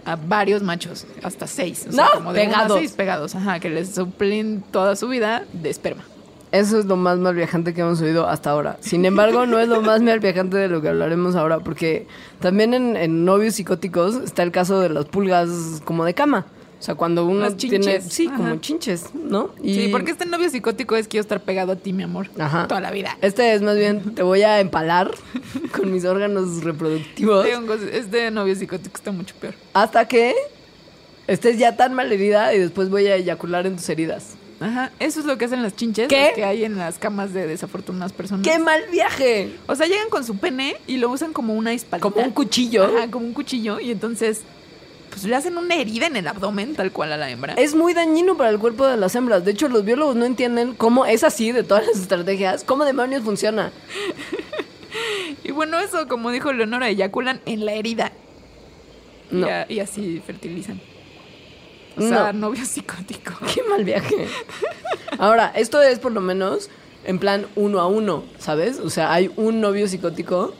a 0.05 0.15
varios 0.15 0.63
machos, 0.63 1.05
hasta 1.21 1.45
seis. 1.47 1.85
O 1.87 1.91
sea, 1.91 2.05
No, 2.05 2.11
como 2.15 2.33
de 2.33 2.41
pegados. 2.45 2.77
seis 2.77 2.91
pegados, 2.93 3.35
ajá, 3.35 3.59
que 3.59 3.69
les 3.69 3.93
suplen 3.93 4.63
toda 4.71 4.95
su 4.95 5.07
vida 5.07 5.45
de 5.53 5.69
esperma. 5.69 6.03
Eso 6.53 6.77
es 6.79 6.85
lo 6.85 6.95
más 6.95 7.17
mal 7.17 7.33
viajante 7.35 7.73
que 7.73 7.81
hemos 7.81 7.99
oído 8.01 8.29
hasta 8.29 8.51
ahora. 8.51 8.77
Sin 8.79 9.03
embargo, 9.05 9.45
no 9.47 9.59
es 9.59 9.67
lo 9.67 9.81
más 9.81 10.01
mal 10.01 10.19
viajante 10.19 10.55
de 10.55 10.67
lo 10.69 10.81
que 10.81 10.89
hablaremos 10.89 11.35
ahora, 11.35 11.59
porque 11.59 12.05
también 12.39 12.73
en, 12.75 12.95
en 12.95 13.25
novios 13.25 13.55
psicóticos 13.55 14.15
está 14.23 14.43
el 14.43 14.51
caso 14.51 14.79
de 14.79 14.89
las 14.89 15.05
pulgas 15.05 15.49
como 15.83 16.05
de 16.05 16.13
cama. 16.13 16.45
O 16.79 16.85
sea, 16.85 16.95
cuando 16.95 17.25
uno 17.25 17.49
tiene, 17.55 18.01
sí, 18.01 18.27
Ajá. 18.27 18.35
como 18.37 18.55
chinches, 18.57 19.15
¿no? 19.15 19.49
Y 19.63 19.73
Sí, 19.73 19.87
porque 19.89 20.11
este 20.11 20.25
novio 20.25 20.49
psicótico 20.49 20.95
es 20.97 21.07
quiero 21.07 21.21
estar 21.21 21.39
pegado 21.41 21.71
a 21.71 21.75
ti, 21.77 21.91
mi 21.93 22.03
amor. 22.03 22.27
Ajá. 22.37 22.67
Toda 22.67 22.81
la 22.81 22.91
vida. 22.91 23.17
Este 23.21 23.53
es 23.53 23.61
más 23.61 23.77
bien, 23.77 24.13
te 24.13 24.21
voy 24.21 24.41
a 24.43 24.59
empalar 24.59 25.09
con 25.75 25.91
mis 25.91 26.03
órganos 26.05 26.61
reproductivos 26.63 27.47
Este, 27.47 27.97
este 27.97 28.31
novio 28.31 28.53
psicótico 28.55 28.97
está 28.97 29.11
mucho 29.13 29.33
peor. 29.39 29.53
hasta 29.73 30.07
que 30.07 30.35
estés 31.25 31.57
ya 31.57 31.77
tan 31.77 31.93
mal 31.93 32.11
herida 32.11 32.53
y 32.53 32.59
después 32.59 32.89
voy 32.89 33.07
a 33.07 33.15
eyacular 33.15 33.65
en 33.65 33.77
tus 33.77 33.87
heridas. 33.89 34.35
Ajá, 34.63 34.91
eso 34.99 35.19
es 35.19 35.25
lo 35.25 35.37
que 35.37 35.45
hacen 35.45 35.61
las 35.61 35.75
chinches 35.75 36.07
que 36.07 36.43
hay 36.45 36.63
en 36.63 36.77
las 36.77 36.97
camas 36.97 37.33
de 37.33 37.45
desafortunadas 37.47 38.13
personas. 38.13 38.47
¡Qué 38.47 38.59
mal 38.59 38.81
viaje! 38.91 39.55
O 39.67 39.75
sea, 39.75 39.87
llegan 39.87 40.09
con 40.09 40.23
su 40.23 40.37
pene 40.37 40.77
y 40.87 40.97
lo 40.97 41.09
usan 41.09 41.33
como 41.33 41.53
una 41.53 41.73
espalda. 41.73 42.01
Como 42.01 42.21
un 42.25 42.31
cuchillo. 42.31 42.85
Ajá, 42.85 43.11
como 43.11 43.25
un 43.25 43.33
cuchillo. 43.33 43.79
Y 43.79 43.91
entonces, 43.91 44.41
pues 45.09 45.25
le 45.25 45.35
hacen 45.35 45.57
una 45.57 45.75
herida 45.75 46.07
en 46.07 46.15
el 46.15 46.27
abdomen, 46.27 46.75
tal 46.75 46.91
cual 46.91 47.11
a 47.13 47.17
la 47.17 47.29
hembra. 47.29 47.53
Es 47.55 47.75
muy 47.75 47.93
dañino 47.93 48.37
para 48.37 48.49
el 48.49 48.57
cuerpo 48.59 48.87
de 48.87 48.95
las 48.97 49.13
hembras. 49.15 49.43
De 49.45 49.51
hecho, 49.51 49.67
los 49.67 49.83
biólogos 49.85 50.15
no 50.15 50.25
entienden 50.25 50.73
cómo 50.75 51.05
es 51.05 51.23
así 51.23 51.51
de 51.51 51.63
todas 51.63 51.85
las 51.85 51.97
estrategias. 51.99 52.63
¿Cómo 52.63 52.85
demonios 52.85 53.23
funciona? 53.23 53.71
Y 55.43 55.51
bueno, 55.51 55.79
eso, 55.79 56.07
como 56.07 56.29
dijo 56.31 56.53
Leonora, 56.53 56.87
eyaculan 56.87 57.41
en 57.45 57.65
la 57.65 57.73
herida. 57.73 58.11
Y 59.31 59.35
No. 59.37 59.47
a- 59.47 59.65
Y, 59.67 59.79
así 59.79 60.21
fertilizan. 60.25 60.79
O 61.97 62.01
sea, 62.01 62.33
No. 62.33 62.47
novio 62.47 62.65
psicótico. 62.65 63.33
Qué 63.53 63.61
mal 63.69 63.83
viaje. 63.83 64.27
Ahora, 65.17 65.51
esto 65.55 65.81
es 65.81 65.99
por 65.99 66.11
lo 66.11 66.21
menos 66.21 66.69
en 67.05 67.19
plan 67.19 67.45
uno 67.55 67.79
a 67.79 67.87
uno, 67.87 68.23
¿sabes? 68.39 68.79
O 68.79 68.89
sea, 68.89 69.11
hay 69.13 69.31
un 69.35 69.61
novio 69.61 69.87
psicótico 69.87 70.53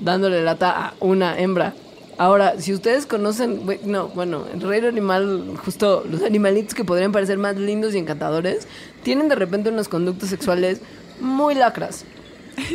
dándole 0.00 0.42
lata 0.42 0.70
a 0.70 0.94
una 1.00 1.38
hembra. 1.38 1.74
Ahora, 2.18 2.58
si 2.60 2.72
ustedes 2.72 3.04
conocen, 3.04 3.62
no, 3.84 4.08
bueno, 4.08 4.46
el 4.52 4.60
reino 4.62 4.88
animal, 4.88 5.54
justo 5.64 6.02
los 6.10 6.22
animalitos 6.22 6.74
que 6.74 6.84
podrían 6.84 7.12
parecer 7.12 7.36
más 7.36 7.56
lindos 7.56 7.94
y 7.94 7.98
encantadores, 7.98 8.66
tienen 9.02 9.28
de 9.28 9.34
repente 9.34 9.68
unas 9.68 9.88
conductas 9.88 10.30
sexuales 10.30 10.80
muy 11.20 11.54
lacras. 11.54 12.04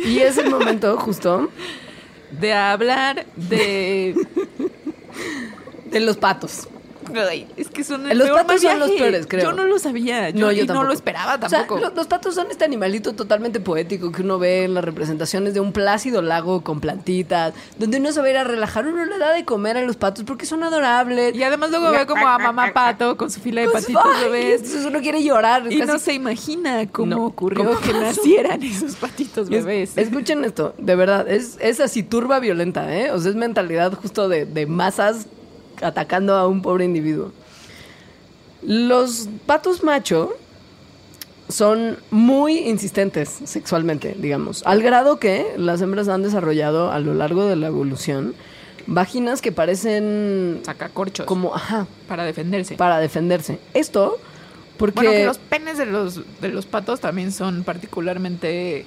Y 0.04 0.18
es 0.20 0.38
el 0.38 0.48
momento 0.48 0.96
justo 1.00 1.48
De 2.30 2.52
hablar 2.52 3.26
de... 3.34 4.14
de 5.90 6.00
los 6.00 6.16
patos. 6.16 6.68
Ay, 7.28 7.46
es 7.56 7.68
que 7.68 7.84
son 7.84 8.10
el 8.10 8.18
Los 8.18 8.28
peor 8.28 8.38
patos 8.46 8.62
son 8.62 8.78
los 8.78 8.90
peores, 8.90 9.26
creo. 9.28 9.44
Yo 9.44 9.52
no 9.52 9.64
lo 9.64 9.78
sabía. 9.78 10.30
Yo, 10.30 10.46
No, 10.46 10.52
yo 10.52 10.64
y 10.64 10.66
no 10.66 10.82
lo 10.84 10.92
esperaba 10.92 11.34
O 11.34 11.48
sea, 11.48 11.60
tampoco. 11.60 11.80
lo- 11.80 11.90
los 11.94 12.06
patos 12.06 12.34
son 12.34 12.50
este 12.50 12.64
animalito 12.64 13.12
totalmente 13.14 13.60
poético 13.60 14.10
que 14.12 14.22
uno 14.22 14.38
ve 14.38 14.64
en 14.64 14.74
las 14.74 14.84
representaciones 14.84 15.54
de 15.54 15.60
un 15.60 15.72
plácido 15.72 16.22
lago 16.22 16.62
con 16.62 16.80
plantitas, 16.80 17.54
donde 17.78 17.98
uno 17.98 18.12
se 18.12 18.20
va 18.20 18.26
a 18.26 18.30
ir 18.30 18.36
a 18.36 18.44
relajar, 18.44 18.86
uno 18.86 19.04
le 19.04 19.18
da 19.18 19.32
de 19.32 19.44
comer 19.44 19.76
a 19.76 19.82
los 19.82 19.96
patos 19.96 20.24
porque 20.24 20.46
son 20.46 20.62
adorables. 20.62 21.34
Y 21.34 21.42
además 21.42 21.70
luego 21.70 21.90
ve 21.90 22.06
como 22.06 22.26
a 22.26 22.38
mamá 22.38 22.72
pato 22.72 23.16
con 23.16 23.30
su 23.30 23.40
fila 23.40 23.60
de 23.62 23.68
Pues, 23.68 23.84
patitos 23.84 24.02
ay, 24.16 24.24
bebés. 24.24 24.60
entonces 24.62 24.84
uno 24.86 25.00
quiere 25.00 25.22
llorar. 25.22 25.70
Y 25.72 25.78
no 25.82 25.98
se 25.98 26.14
imagina 26.14 26.86
cómo 26.90 27.06
No, 27.16 27.24
ocurrió 27.26 27.64
¿cómo 27.64 27.80
que 27.80 27.92
nacieran 27.92 28.62
esos 28.62 28.96
patitos 28.96 29.48
Es- 29.50 29.64
bebés. 29.64 29.96
escuchen 29.98 30.44
esto, 30.44 30.74
de 30.78 30.94
verdad, 30.96 31.28
es, 31.28 31.56
es 31.60 31.80
así 31.80 32.02
turba 32.02 32.38
violenta, 32.40 32.94
¿eh? 32.96 33.10
O 33.10 33.18
sea, 33.18 33.30
es 33.30 33.36
mentalidad 33.36 33.92
justo 33.94 34.28
de, 34.28 34.44
de 34.46 34.66
masas 34.66 35.26
atacando 35.82 36.34
a 36.34 36.46
un 36.46 36.62
pobre 36.62 36.84
individuo. 36.84 37.32
Los 38.62 39.28
patos 39.46 39.82
macho 39.82 40.34
son 41.48 41.98
muy 42.10 42.58
insistentes 42.58 43.28
sexualmente, 43.44 44.14
digamos, 44.18 44.62
al 44.64 44.82
grado 44.82 45.18
que 45.18 45.52
las 45.56 45.82
hembras 45.82 46.08
han 46.08 46.22
desarrollado 46.22 46.90
a 46.90 46.98
lo 46.98 47.14
largo 47.14 47.44
de 47.46 47.56
la 47.56 47.66
evolución 47.66 48.34
vaginas 48.86 49.42
que 49.42 49.52
parecen 49.52 50.60
Sacacorchos. 50.64 51.26
como, 51.26 51.54
ajá, 51.54 51.86
para 52.08 52.24
defenderse. 52.24 52.76
para 52.76 52.98
defenderse. 52.98 53.58
Esto 53.74 54.18
porque... 54.76 54.96
Bueno, 54.96 55.10
que 55.12 55.26
los 55.26 55.38
penes 55.38 55.78
de 55.78 55.86
los, 55.86 56.22
de 56.40 56.48
los 56.48 56.66
patos 56.66 57.00
también 57.00 57.32
son 57.32 57.62
particularmente 57.64 58.86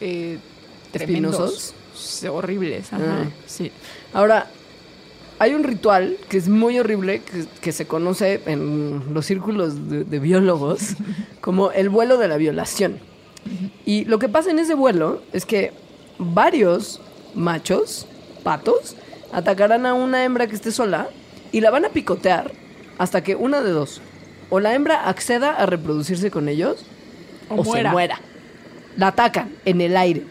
eh, 0.00 0.38
Horribles, 2.30 2.92
ajá. 2.92 3.22
Ah. 3.22 3.28
Sí. 3.46 3.70
Ahora, 4.12 4.48
hay 5.40 5.54
un 5.54 5.64
ritual 5.64 6.18
que 6.28 6.36
es 6.36 6.48
muy 6.48 6.78
horrible, 6.78 7.22
que, 7.22 7.46
que 7.62 7.72
se 7.72 7.86
conoce 7.86 8.42
en 8.44 9.14
los 9.14 9.24
círculos 9.24 9.88
de, 9.88 10.04
de 10.04 10.18
biólogos 10.18 10.96
como 11.40 11.72
el 11.72 11.88
vuelo 11.88 12.18
de 12.18 12.28
la 12.28 12.36
violación. 12.36 12.98
Y 13.86 14.04
lo 14.04 14.18
que 14.18 14.28
pasa 14.28 14.50
en 14.50 14.58
ese 14.58 14.74
vuelo 14.74 15.22
es 15.32 15.46
que 15.46 15.72
varios 16.18 17.00
machos, 17.34 18.06
patos, 18.42 18.96
atacarán 19.32 19.86
a 19.86 19.94
una 19.94 20.24
hembra 20.24 20.46
que 20.46 20.54
esté 20.54 20.72
sola 20.72 21.08
y 21.52 21.62
la 21.62 21.70
van 21.70 21.86
a 21.86 21.88
picotear 21.88 22.52
hasta 22.98 23.22
que 23.22 23.34
una 23.34 23.62
de 23.62 23.70
dos, 23.70 24.02
o 24.50 24.60
la 24.60 24.74
hembra 24.74 25.08
acceda 25.08 25.52
a 25.52 25.64
reproducirse 25.64 26.30
con 26.30 26.50
ellos, 26.50 26.84
O 27.48 27.54
o, 27.54 27.64
muera. 27.64 27.88
se 27.88 27.92
muera. 27.94 28.20
La 28.98 29.06
atacan 29.08 29.54
en 29.64 29.80
el 29.80 29.96
aire. 29.96 30.24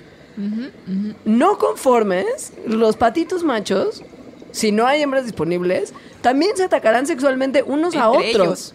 No 1.26 1.58
conformes, 1.58 2.54
los 2.68 2.96
patitos 2.96 3.44
machos, 3.44 4.04
si 4.52 4.72
no 4.72 4.86
hay 4.88 5.02
hembras 5.02 5.26
disponibles, 5.26 5.94
también 6.22 6.56
se 6.56 6.64
atacarán 6.64 7.06
sexualmente 7.08 7.64
unos 7.64 7.96
a 7.96 8.10
otros. 8.10 8.26
ellos. 8.26 8.74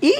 Y 0.00 0.14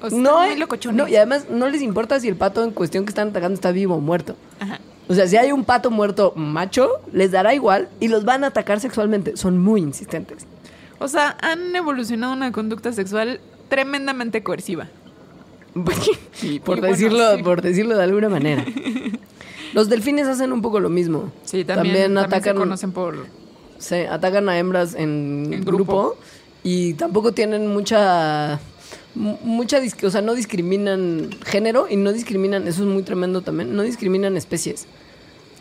O 0.00 0.10
sea, 0.10 0.18
no, 0.18 0.38
hay- 0.38 0.58
no, 0.92 1.08
y 1.08 1.16
además 1.16 1.46
no 1.50 1.68
les 1.68 1.82
importa 1.82 2.20
si 2.20 2.28
el 2.28 2.36
pato 2.36 2.62
en 2.62 2.70
cuestión 2.70 3.04
que 3.04 3.10
están 3.10 3.28
atacando 3.28 3.54
está 3.54 3.72
vivo 3.72 3.94
o 3.96 4.00
muerto. 4.00 4.36
Ajá. 4.60 4.80
O 5.08 5.14
sea, 5.14 5.26
si 5.28 5.36
hay 5.36 5.52
un 5.52 5.64
pato 5.64 5.90
muerto 5.90 6.32
macho, 6.34 6.90
les 7.12 7.30
dará 7.30 7.54
igual 7.54 7.88
y 8.00 8.08
los 8.08 8.24
van 8.24 8.42
a 8.44 8.48
atacar 8.48 8.80
sexualmente. 8.80 9.36
Son 9.36 9.58
muy 9.58 9.80
insistentes. 9.80 10.46
O 10.98 11.08
sea, 11.08 11.36
han 11.40 11.74
evolucionado 11.76 12.32
una 12.32 12.50
conducta 12.52 12.92
sexual 12.92 13.40
tremendamente 13.68 14.42
coerciva. 14.42 14.88
Por, 15.74 15.84
bueno, 16.66 16.86
decirlo, 16.88 17.36
sí. 17.36 17.42
por 17.42 17.62
decirlo 17.62 17.96
de 17.96 18.02
alguna 18.04 18.28
manera. 18.28 18.64
Los 19.74 19.88
delfines 19.88 20.26
hacen 20.26 20.52
un 20.52 20.62
poco 20.62 20.80
lo 20.80 20.88
mismo. 20.88 21.32
Sí, 21.44 21.64
también, 21.64 21.94
también 21.94 22.18
atacan, 22.18 22.54
se 22.54 22.58
conocen 22.58 22.92
por... 22.92 23.26
se 23.78 24.08
atacan 24.08 24.48
a 24.48 24.58
hembras 24.58 24.94
en, 24.94 25.48
En 25.52 25.64
grupo. 25.64 25.92
grupo. 25.94 26.16
y 26.62 26.94
tampoco 26.94 27.32
tienen 27.32 27.68
mucha 27.68 28.58
mu- 29.14 29.38
mucha, 29.42 29.80
o 30.02 30.10
sea, 30.10 30.20
no 30.22 30.34
discriminan 30.34 31.30
género 31.44 31.86
y 31.88 31.96
no 31.96 32.12
discriminan, 32.12 32.66
eso 32.68 32.82
es 32.82 32.88
muy 32.88 33.02
tremendo 33.02 33.40
también, 33.42 33.74
no 33.74 33.82
discriminan 33.82 34.36
especies. 34.36 34.86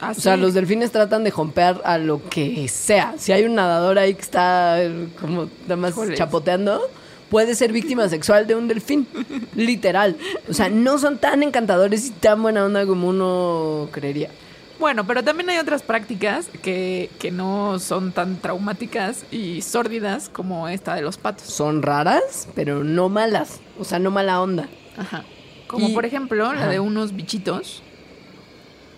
Ah, 0.02 0.12
O 0.12 0.20
sea, 0.20 0.36
los 0.36 0.54
delfines 0.54 0.92
tratan 0.92 1.24
de 1.24 1.32
jompear 1.32 1.82
a 1.86 1.98
lo 1.98 2.22
que 2.30 2.68
sea. 2.68 3.16
Si 3.18 3.32
hay 3.32 3.46
un 3.46 3.56
nadador 3.56 3.98
ahí 3.98 4.14
que 4.14 4.22
está 4.22 4.84
eh, 4.84 5.08
como 5.22 5.48
nada 5.64 5.78
más 5.78 5.94
chapoteando, 6.16 6.82
puede 7.30 7.56
ser 7.56 7.72
víctima 7.72 8.10
sexual 8.10 8.46
de 8.46 8.56
un 8.56 8.68
delfín. 8.68 9.08
Literal. 9.56 10.18
O 10.50 10.54
sea, 10.54 10.68
no 10.70 10.98
son 10.98 11.18
tan 11.18 11.44
encantadores 11.44 12.08
y 12.08 12.10
tan 12.12 12.42
buena 12.42 12.66
onda 12.66 12.86
como 12.86 13.08
uno 13.08 13.88
creería. 13.94 14.30
Bueno, 14.80 15.08
pero 15.08 15.24
también 15.24 15.50
hay 15.50 15.58
otras 15.58 15.82
prácticas 15.84 16.48
que, 16.62 17.10
que 17.20 17.32
no 17.32 17.80
son 17.80 18.12
tan 18.12 18.38
traumáticas 18.38 19.24
y 19.32 19.62
sórdidas 19.62 20.28
como 20.30 20.68
esta 20.68 20.96
de 20.96 21.02
los 21.02 21.18
patos. 21.18 21.48
Son 21.48 21.82
raras, 21.82 22.48
pero 22.56 22.84
no 22.84 23.08
malas. 23.10 23.62
O 23.80 23.86
sea, 23.86 24.00
no 24.00 24.12
mala 24.12 24.42
onda. 24.42 24.68
Ajá. 24.98 25.24
Como 25.68 25.90
Y- 25.90 25.94
por 25.94 26.06
ejemplo 26.06 26.54
la 26.54 26.68
de 26.68 26.80
unos 26.80 27.16
bichitos 27.16 27.82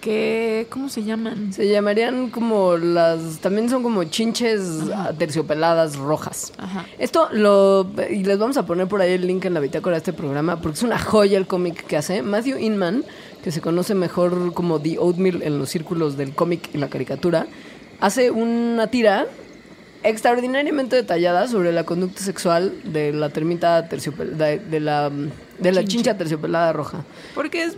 que... 0.02 0.68
¿Cómo 0.70 0.90
se 0.90 1.04
llaman? 1.04 1.52
Se 1.54 1.68
llamarían 1.68 2.30
como 2.30 2.78
las... 2.78 3.40
También 3.40 3.70
son 3.70 3.84
como 3.84 4.04
chinches 4.06 4.62
terciopeladas 5.18 5.96
rojas. 5.98 6.54
Ajá. 6.58 6.86
Esto 7.00 7.30
lo... 7.32 7.90
Y 8.10 8.24
les 8.24 8.38
vamos 8.38 8.58
a 8.58 8.66
poner 8.66 8.88
por 8.88 9.02
ahí 9.02 9.14
el 9.14 9.26
link 9.26 9.46
en 9.46 9.54
la 9.54 9.60
bitácora 9.60 9.96
de 9.96 10.00
este 10.00 10.14
programa 10.14 10.60
porque 10.62 10.78
es 10.78 10.84
una 10.84 11.00
joya 11.00 11.38
el 11.38 11.48
cómic 11.48 11.86
que 11.88 11.98
hace. 11.98 12.22
Matthew 12.22 12.58
Inman, 12.60 13.04
que 13.44 13.52
se 13.52 13.62
conoce 13.62 13.96
mejor 13.96 14.54
como 14.54 14.80
The 14.82 15.00
Oatmeal 15.00 15.42
en 15.44 15.60
los 15.60 15.70
círculos 15.70 16.18
del 16.18 16.34
cómic 16.34 16.70
y 16.74 16.78
la 16.78 16.90
caricatura, 16.90 17.48
hace 18.00 18.32
una 18.32 18.88
tira 18.88 19.28
extraordinariamente 20.04 20.96
detallada 20.96 21.48
sobre 21.48 21.72
la 21.72 21.84
conducta 21.84 22.22
sexual 22.22 22.74
de 22.84 23.14
la 23.14 23.30
termita 23.30 23.88
terciopelada... 23.90 24.46
De, 24.46 24.60
de 24.60 24.80
la, 24.80 25.12
de 25.60 25.72
la 25.72 25.84
chincha 25.84 26.18
terciopelada 26.18 26.74
roja. 26.74 27.04
Porque 27.36 27.64
es... 27.64 27.76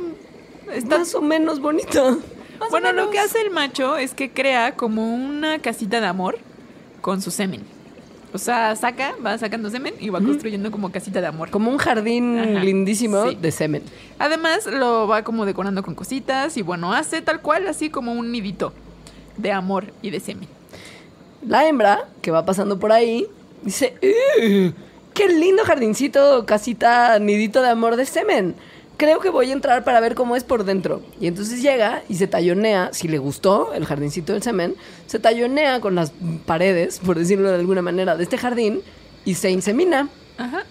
Está 0.74 1.00
Más 1.00 1.16
o 1.16 1.22
menos 1.22 1.60
o 1.60 2.70
Bueno, 2.70 2.94
lo 2.94 3.10
que 3.10 3.20
hace 3.20 3.42
el 3.42 3.50
macho 3.50 3.98
es 3.98 4.14
que 4.14 4.30
crea 4.30 4.76
como 4.76 5.14
una 5.16 5.60
casita 5.60 6.00
de 6.00 6.06
amor 6.06 6.38
con 7.02 7.22
su 7.22 7.32
semen. 7.32 7.79
O 8.32 8.38
sea, 8.38 8.76
saca, 8.76 9.16
va 9.26 9.38
sacando 9.38 9.70
semen 9.72 9.96
y 10.00 10.10
va 10.10 10.22
construyendo 10.22 10.70
como 10.72 10.92
casita 10.92 11.20
de 11.20 11.28
amor. 11.28 11.50
Como 11.50 11.72
un 11.72 11.78
jardín 11.78 12.38
Ajá, 12.38 12.64
lindísimo 12.64 13.28
sí. 13.30 13.38
de 13.42 13.52
semen. 13.52 13.84
Además, 14.20 14.68
lo 14.68 15.08
va 15.08 15.24
como 15.24 15.46
decorando 15.46 15.82
con 15.82 15.96
cositas 15.96 16.56
y 16.58 16.62
bueno, 16.62 16.94
hace 16.94 17.22
tal 17.22 17.42
cual 17.42 17.68
así 17.68 17.90
como 17.90 18.14
un 18.14 18.32
nidito 18.32 18.72
de 19.38 19.52
amor 19.52 19.94
y 20.04 20.12
de 20.12 20.20
semen. 20.20 20.48
La 21.48 21.68
hembra, 21.68 22.08
que 22.22 22.30
va 22.32 22.46
pasando 22.46 22.78
por 22.78 22.92
ahí, 22.92 23.26
dice, 23.64 23.96
"Uh, 24.04 24.72
¡Qué 25.14 25.28
lindo 25.28 25.64
jardincito, 25.66 26.46
casita, 26.46 27.18
nidito 27.20 27.62
de 27.62 27.70
amor 27.70 27.96
de 27.96 28.06
semen! 28.06 28.56
Creo 29.00 29.22
que 29.22 29.30
voy 29.30 29.50
a 29.50 29.54
entrar 29.54 29.86
para 29.86 30.02
ver 30.02 30.14
cómo 30.14 30.36
es 30.36 30.44
por 30.44 30.66
dentro. 30.66 31.02
Y 31.22 31.28
entonces 31.28 31.62
llega 31.62 32.04
y 32.10 32.16
se 32.16 32.28
tallonea, 32.28 32.90
si 32.92 33.08
le 33.08 33.18
gustó 33.18 33.74
el 33.74 33.86
jardincito 33.86 34.34
del 34.34 34.44
semen, 34.44 34.76
se 35.08 35.20
tallonea 35.20 35.80
con 35.80 35.96
las 35.96 36.12
paredes, 36.46 37.00
por 37.00 37.18
decirlo 37.18 37.48
de 37.48 37.56
alguna 37.56 37.82
manera, 37.82 38.18
de 38.18 38.24
este 38.24 38.38
jardín 38.38 38.82
y 39.24 39.36
se 39.36 39.52
insemina. 39.52 40.10
Ajá. 40.38 40.64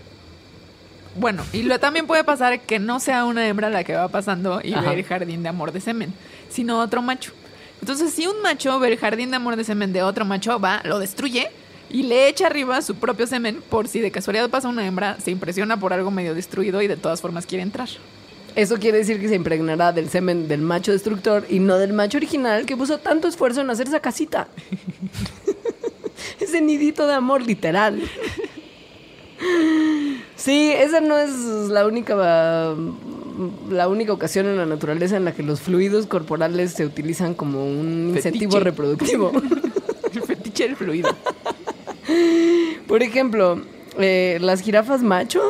Bueno, 1.17 1.43
y 1.55 1.63
lo 1.63 1.81
también 1.81 2.07
puede 2.07 2.23
pasar 2.23 2.61
que 2.61 2.79
no 2.79 3.01
sea 3.01 3.25
una 3.25 3.49
hembra 3.49 3.71
la 3.71 3.83
que 3.83 3.95
va 3.95 4.09
pasando 4.09 4.61
y 4.63 4.75
Ajá. 4.75 4.91
ve 4.91 4.99
el 4.99 5.05
jardín 5.05 5.43
de 5.43 5.49
amor 5.49 5.73
de 5.73 5.81
semen, 5.81 6.13
sino 6.51 6.81
otro 6.81 7.01
macho. 7.01 7.33
Entonces, 7.81 8.13
si 8.13 8.27
un 8.27 8.43
macho 8.43 8.79
ve 8.79 8.89
el 8.89 8.99
jardín 8.99 9.31
de 9.31 9.37
amor 9.37 9.57
de 9.57 9.65
semen 9.65 9.95
de 9.95 10.03
otro 10.03 10.27
macho, 10.27 10.61
va, 10.61 10.83
lo 10.85 10.99
destruye 10.99 11.51
y 11.91 12.03
le 12.03 12.29
echa 12.29 12.47
arriba 12.47 12.83
su 12.83 12.95
propio 12.97 13.27
semen 13.27 13.63
por 13.69 13.89
si 13.89 14.01
de 14.01 14.11
casualidad 14.11 14.51
pasa 14.51 14.69
una 14.69 14.87
hembra, 14.87 15.19
se 15.21 15.31
impresiona 15.31 15.79
por 15.79 15.93
algo 15.93 16.11
medio 16.11 16.35
destruido 16.35 16.83
y 16.83 16.89
de 16.89 16.97
todas 16.97 17.21
formas 17.21 17.47
quiere 17.47 17.63
entrar. 17.63 17.89
Eso 18.55 18.79
quiere 18.79 18.99
decir 18.99 19.21
que 19.21 19.29
se 19.29 19.37
impregnará 19.37 19.93
del 19.93 20.09
semen 20.09 20.49
del 20.49 20.63
macho 20.63 20.93
destructor 20.93 21.47
y 21.49 21.61
no 21.61 21.79
del 21.79 21.93
macho 21.93 22.19
original 22.19 22.67
que 22.67 22.77
puso 22.77 22.99
tanto 22.99 23.29
esfuerzo 23.29 23.61
en 23.61 23.71
hacer 23.71 23.87
esa 23.87 24.01
casita. 24.01 24.49
Ese 26.41 26.61
nidito 26.61 27.07
de 27.07 27.15
amor 27.15 27.43
literal. 27.43 28.03
Sí, 30.35 30.73
esa 30.73 31.01
no 31.01 31.17
es 31.17 31.31
la 31.69 31.87
única 31.87 32.75
la 33.71 33.89
única 33.89 34.13
ocasión 34.13 34.47
en 34.47 34.57
la 34.57 34.67
naturaleza 34.67 35.17
en 35.17 35.25
la 35.25 35.33
que 35.33 35.43
los 35.45 35.61
fluidos 35.61 36.07
corporales 36.07 36.73
se 36.73 36.85
utilizan 36.85 37.35
como 37.35 37.65
un 37.65 38.13
incentivo 38.17 38.53
Fetiche. 38.53 38.65
reproductivo. 38.65 39.33
El 40.13 40.23
fetiche 40.23 40.65
del 40.65 40.77
fluido. 40.77 41.15
Por 42.87 43.03
ejemplo, 43.03 43.63
eh, 44.01 44.39
las 44.41 44.61
jirafas 44.61 45.03
macho 45.03 45.43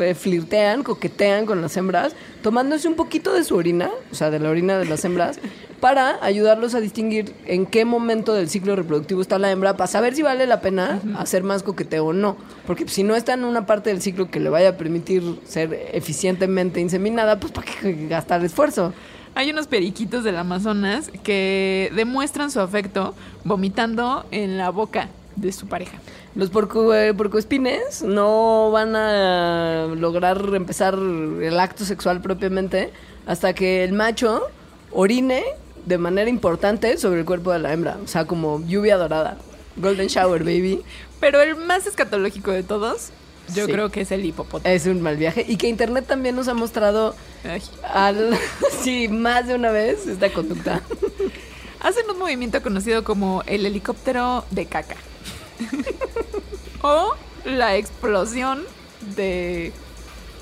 eh, 0.00 0.14
flirtean, 0.14 0.84
coquetean 0.84 1.44
con 1.44 1.60
las 1.60 1.76
hembras, 1.76 2.14
tomándose 2.40 2.86
un 2.86 2.94
poquito 2.94 3.32
de 3.32 3.42
su 3.42 3.56
orina, 3.56 3.90
o 4.12 4.14
sea, 4.14 4.30
de 4.30 4.38
la 4.38 4.48
orina 4.48 4.78
de 4.78 4.84
las 4.84 5.04
hembras, 5.04 5.40
para 5.80 6.24
ayudarlos 6.24 6.76
a 6.76 6.80
distinguir 6.80 7.34
en 7.46 7.66
qué 7.66 7.84
momento 7.84 8.32
del 8.32 8.48
ciclo 8.48 8.76
reproductivo 8.76 9.20
está 9.20 9.40
la 9.40 9.50
hembra, 9.50 9.76
para 9.76 9.88
saber 9.88 10.14
si 10.14 10.22
vale 10.22 10.46
la 10.46 10.60
pena 10.60 11.00
hacer 11.18 11.42
más 11.42 11.64
coqueteo 11.64 12.06
o 12.06 12.12
no. 12.12 12.36
Porque 12.66 12.88
si 12.88 13.02
no 13.02 13.16
está 13.16 13.34
en 13.34 13.44
una 13.44 13.66
parte 13.66 13.90
del 13.90 14.00
ciclo 14.00 14.30
que 14.30 14.38
le 14.38 14.50
vaya 14.50 14.70
a 14.70 14.76
permitir 14.76 15.40
ser 15.44 15.90
eficientemente 15.92 16.80
inseminada, 16.80 17.40
pues 17.40 17.52
¿para 17.52 17.66
qué 17.66 18.06
gastar 18.08 18.44
esfuerzo? 18.44 18.92
Hay 19.34 19.50
unos 19.50 19.66
periquitos 19.66 20.22
del 20.22 20.36
Amazonas 20.36 21.10
que 21.22 21.92
demuestran 21.94 22.50
su 22.50 22.60
afecto 22.60 23.14
vomitando 23.44 24.24
en 24.30 24.56
la 24.56 24.70
boca 24.70 25.08
de 25.36 25.52
su 25.52 25.66
pareja. 25.68 25.98
Los 26.34 26.50
porco, 26.50 26.94
eh, 26.94 27.14
porcoespines 27.14 28.02
no 28.02 28.70
van 28.70 28.96
a 28.96 29.86
lograr 29.96 30.42
empezar 30.54 30.94
el 30.94 31.60
acto 31.60 31.84
sexual 31.84 32.20
propiamente 32.20 32.90
hasta 33.26 33.54
que 33.54 33.84
el 33.84 33.92
macho 33.92 34.42
orine 34.90 35.44
de 35.84 35.98
manera 35.98 36.28
importante 36.28 36.98
sobre 36.98 37.20
el 37.20 37.26
cuerpo 37.26 37.52
de 37.52 37.58
la 37.60 37.72
hembra. 37.72 37.96
O 38.04 38.08
sea, 38.08 38.24
como 38.24 38.60
lluvia 38.66 38.96
dorada. 38.96 39.36
Golden 39.76 40.08
shower, 40.08 40.42
baby. 40.42 40.82
Pero 41.20 41.40
el 41.40 41.54
más 41.56 41.86
escatológico 41.86 42.50
de 42.50 42.62
todos, 42.62 43.10
yo 43.54 43.66
Sí. 43.66 43.72
creo 43.72 43.90
que 43.90 44.00
es 44.00 44.10
el 44.10 44.24
hipopótamo. 44.24 44.74
Es 44.74 44.86
un 44.86 45.00
mal 45.02 45.16
viaje. 45.16 45.44
Y 45.46 45.56
que 45.56 45.68
Internet 45.68 46.06
también 46.06 46.34
nos 46.34 46.48
ha 46.48 46.54
mostrado 46.54 47.14
Ay. 47.44 47.62
al, 47.92 48.36
sí, 48.82 49.08
más 49.08 49.46
de 49.46 49.54
una 49.54 49.70
vez 49.70 50.06
esta 50.06 50.32
conducta. 50.32 50.82
Hacen 51.80 52.10
un 52.10 52.18
movimiento 52.18 52.62
conocido 52.62 53.04
como 53.04 53.42
el 53.46 53.64
helicóptero 53.66 54.44
de 54.50 54.66
caca. 54.66 54.96
o 56.82 57.14
la 57.44 57.76
explosión 57.76 58.64
de 59.00 59.72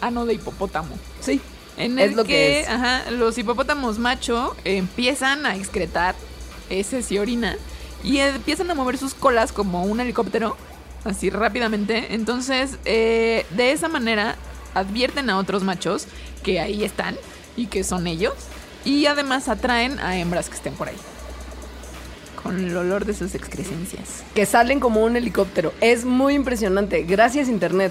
ano 0.00 0.26
de 0.26 0.34
hipopótamo. 0.34 0.98
Sí. 1.20 1.40
En 1.76 1.98
Es 1.98 2.10
el 2.10 2.16
lo 2.16 2.26
que, 2.26 2.32
que 2.32 2.60
es. 2.60 2.68
ajá, 2.68 3.10
los 3.10 3.36
hipopótamos 3.36 3.98
macho 3.98 4.54
empiezan 4.64 5.44
a 5.46 5.56
excretar 5.56 6.14
heces 6.70 7.10
y 7.10 7.18
orina 7.18 7.56
y 8.02 8.18
empiezan 8.18 8.70
a 8.70 8.74
mover 8.74 8.98
sus 8.98 9.14
colas 9.14 9.52
como 9.52 9.82
un 9.84 9.98
helicóptero, 10.00 10.56
así 11.04 11.30
rápidamente. 11.30 12.14
Entonces, 12.14 12.78
eh, 12.84 13.46
de 13.50 13.72
esa 13.72 13.88
manera 13.88 14.36
advierten 14.74 15.30
a 15.30 15.38
otros 15.38 15.62
machos 15.64 16.06
que 16.42 16.60
ahí 16.60 16.84
están 16.84 17.16
y 17.56 17.66
que 17.66 17.82
son 17.82 18.06
ellos. 18.06 18.34
Y 18.84 19.06
además 19.06 19.48
atraen 19.48 19.98
a 19.98 20.18
hembras 20.18 20.48
que 20.50 20.56
estén 20.56 20.74
por 20.74 20.88
ahí. 20.88 20.96
Con 22.44 22.62
el 22.64 22.76
olor 22.76 23.04
de 23.06 23.14
sus 23.14 23.34
excrescencias. 23.34 24.22
Que 24.34 24.46
salen 24.46 24.78
como 24.78 25.02
un 25.02 25.16
helicóptero. 25.16 25.72
Es 25.80 26.04
muy 26.04 26.34
impresionante. 26.34 27.02
Gracias, 27.02 27.48
Internet. 27.48 27.90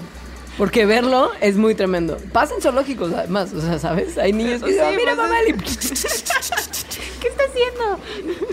Porque 0.56 0.86
verlo 0.86 1.32
es 1.40 1.56
muy 1.56 1.74
tremendo. 1.74 2.16
Pasan 2.32 2.60
zoológicos, 2.62 3.12
además. 3.12 3.52
O 3.52 3.60
sea, 3.60 3.78
¿sabes? 3.80 4.16
Hay 4.16 4.32
niños 4.32 4.62
que 4.62 4.68
Sí, 4.68 4.72
dicen, 4.74 4.86
"Ah, 4.88 4.96
mira, 4.96 5.14
mamá. 5.16 5.34
el- 5.40 5.56
¿Qué 7.20 7.28
está 7.28 7.42
haciendo? 7.48 7.98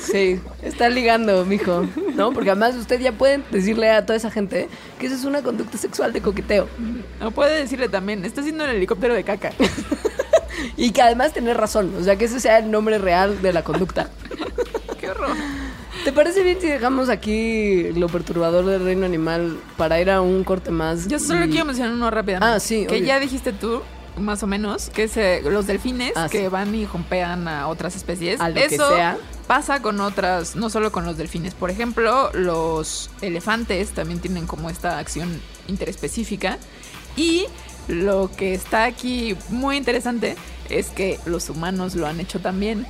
Sí, 0.02 0.39
está 0.64 0.89
ligando, 0.89 1.45
mijo. 1.45 1.86
¿No? 2.16 2.32
Porque 2.34 2.49
además 2.49 2.76
usted 2.76 2.99
ya 2.99 3.12
puede 3.12 3.43
decirle 3.52 3.91
a 3.91 4.04
toda 4.06 4.18
esa 4.18 4.32
gente 4.32 4.68
que 4.99 5.06
eso 5.06 5.16
es 5.16 5.26
una 5.26 5.43
conducta 5.43 5.78
sexual 5.78 6.12
de 6.14 6.22
coqueteo. 6.22 6.68
No 7.20 7.30
puede 7.32 7.60
decirle 7.60 7.88
también, 7.89 8.26
está 8.26 8.41
haciendo 8.41 8.66
el 8.66 8.76
helicóptero 8.78 9.14
de 9.14 9.24
caca. 9.24 9.52
Y 10.78 10.91
que 10.91 11.02
además 11.02 11.34
tener 11.34 11.58
razón. 11.58 11.93
O 11.99 12.04
sea, 12.04 12.16
que 12.18 12.26
ese 12.26 12.39
sea 12.39 12.60
el 12.60 12.70
nombre 12.72 12.97
real 12.99 13.41
de 13.41 13.52
la 13.54 13.64
conducta. 13.64 14.10
¿Te 16.04 16.12
parece 16.12 16.41
bien 16.43 16.60
si 16.60 16.68
dejamos 16.68 17.10
aquí 17.10 17.84
lo 17.93 18.08
perturbador 18.10 18.66
del 18.66 18.84
reino 18.84 19.06
animal 19.06 19.58
para 19.78 20.02
ir 20.02 20.10
a 20.10 20.22
un 20.22 20.43
corte 20.43 20.72
más? 20.72 21.08
Yo 21.08 21.20
solo 21.20 21.45
y- 21.45 21.49
quiero 21.49 21.66
mencionar 21.66 21.93
uno 21.93 22.10
rápidamente. 22.10 22.56
Ah, 22.56 22.60
sí, 22.60 22.86
Que 22.88 22.95
obvio. 22.95 23.06
ya 23.06 23.20
dijiste 23.20 23.54
tú, 23.54 23.82
más 24.18 24.41
o 24.41 24.47
menos, 24.47 24.89
que 24.89 25.04
es 25.04 25.16
eh, 25.18 25.41
los 25.45 25.68
delfines 25.68 26.14
Ah, 26.16 26.28
que 26.30 26.41
sí. 26.41 26.47
van 26.47 26.74
y 26.74 26.86
jompean 26.88 27.47
a 27.47 27.68
otras 27.68 27.95
especies. 27.95 28.41
A 28.41 28.49
lo 28.49 28.56
que 28.56 28.66
Eso 28.66 28.89
sea. 28.89 29.18
pasa 29.45 29.82
con 29.84 30.02
otras, 30.02 30.56
no 30.56 30.72
solo 30.72 30.91
con 30.91 31.06
los 31.06 31.18
delfines. 31.18 31.54
Por 31.54 31.70
ejemplo, 31.70 32.32
los 32.34 33.12
elefantes 33.22 33.91
también 33.91 34.20
tienen 34.20 34.47
como 34.47 34.72
esta 34.72 34.97
acción 34.97 35.39
interespecífica. 35.68 36.58
Y 37.16 37.45
lo 37.88 38.32
que 38.36 38.56
está 38.56 38.86
aquí 38.86 39.36
muy 39.49 39.78
interesante 39.78 40.36
es 40.70 40.88
que 40.89 41.20
los 41.26 41.49
humanos 41.49 41.93
lo 41.93 42.08
han 42.08 42.20
hecho 42.20 42.39
también. 42.39 42.88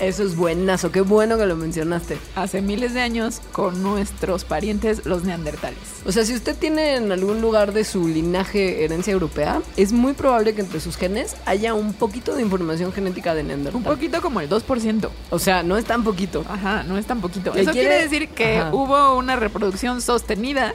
Eso 0.00 0.24
es 0.24 0.34
buenazo, 0.34 0.90
qué 0.90 1.02
bueno 1.02 1.38
que 1.38 1.46
lo 1.46 1.54
mencionaste. 1.54 2.18
Hace 2.34 2.60
miles 2.60 2.94
de 2.94 3.00
años 3.00 3.40
con 3.52 3.80
nuestros 3.82 4.44
parientes 4.44 5.06
los 5.06 5.22
neandertales. 5.22 5.78
O 6.04 6.10
sea, 6.10 6.24
si 6.24 6.34
usted 6.34 6.56
tiene 6.56 6.96
en 6.96 7.12
algún 7.12 7.40
lugar 7.40 7.72
de 7.72 7.84
su 7.84 8.08
linaje 8.08 8.84
herencia 8.84 9.12
europea, 9.12 9.62
es 9.76 9.92
muy 9.92 10.12
probable 10.14 10.52
que 10.54 10.62
entre 10.62 10.80
sus 10.80 10.96
genes 10.96 11.36
haya 11.46 11.74
un 11.74 11.92
poquito 11.94 12.34
de 12.34 12.42
información 12.42 12.92
genética 12.92 13.34
de 13.36 13.44
Neandertal. 13.44 13.76
Un 13.78 13.84
poquito 13.84 14.20
como 14.20 14.40
el 14.40 14.48
2%. 14.50 15.10
O 15.30 15.38
sea, 15.38 15.62
no 15.62 15.76
es 15.78 15.84
tan 15.84 16.02
poquito. 16.02 16.44
Ajá, 16.48 16.82
no 16.82 16.98
es 16.98 17.06
tan 17.06 17.20
poquito. 17.20 17.54
¿Le 17.54 17.62
Eso 17.62 17.70
quiere- 17.70 17.88
quiere 17.88 18.02
decir 18.02 18.28
que 18.30 18.58
Ajá. 18.58 18.74
hubo 18.74 19.16
una 19.16 19.36
reproducción 19.36 20.00
sostenida 20.02 20.74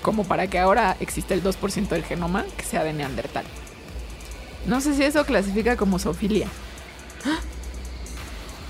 como 0.00 0.22
para 0.24 0.46
que 0.46 0.60
ahora 0.60 0.96
exista 1.00 1.34
el 1.34 1.42
2% 1.42 1.88
del 1.88 2.04
genoma 2.04 2.44
que 2.56 2.64
sea 2.64 2.84
de 2.84 2.92
neandertal. 2.92 3.44
No 4.66 4.80
sé 4.80 4.94
si 4.94 5.02
eso 5.02 5.24
clasifica 5.26 5.76
como 5.76 5.98
zoofilia. 5.98 6.46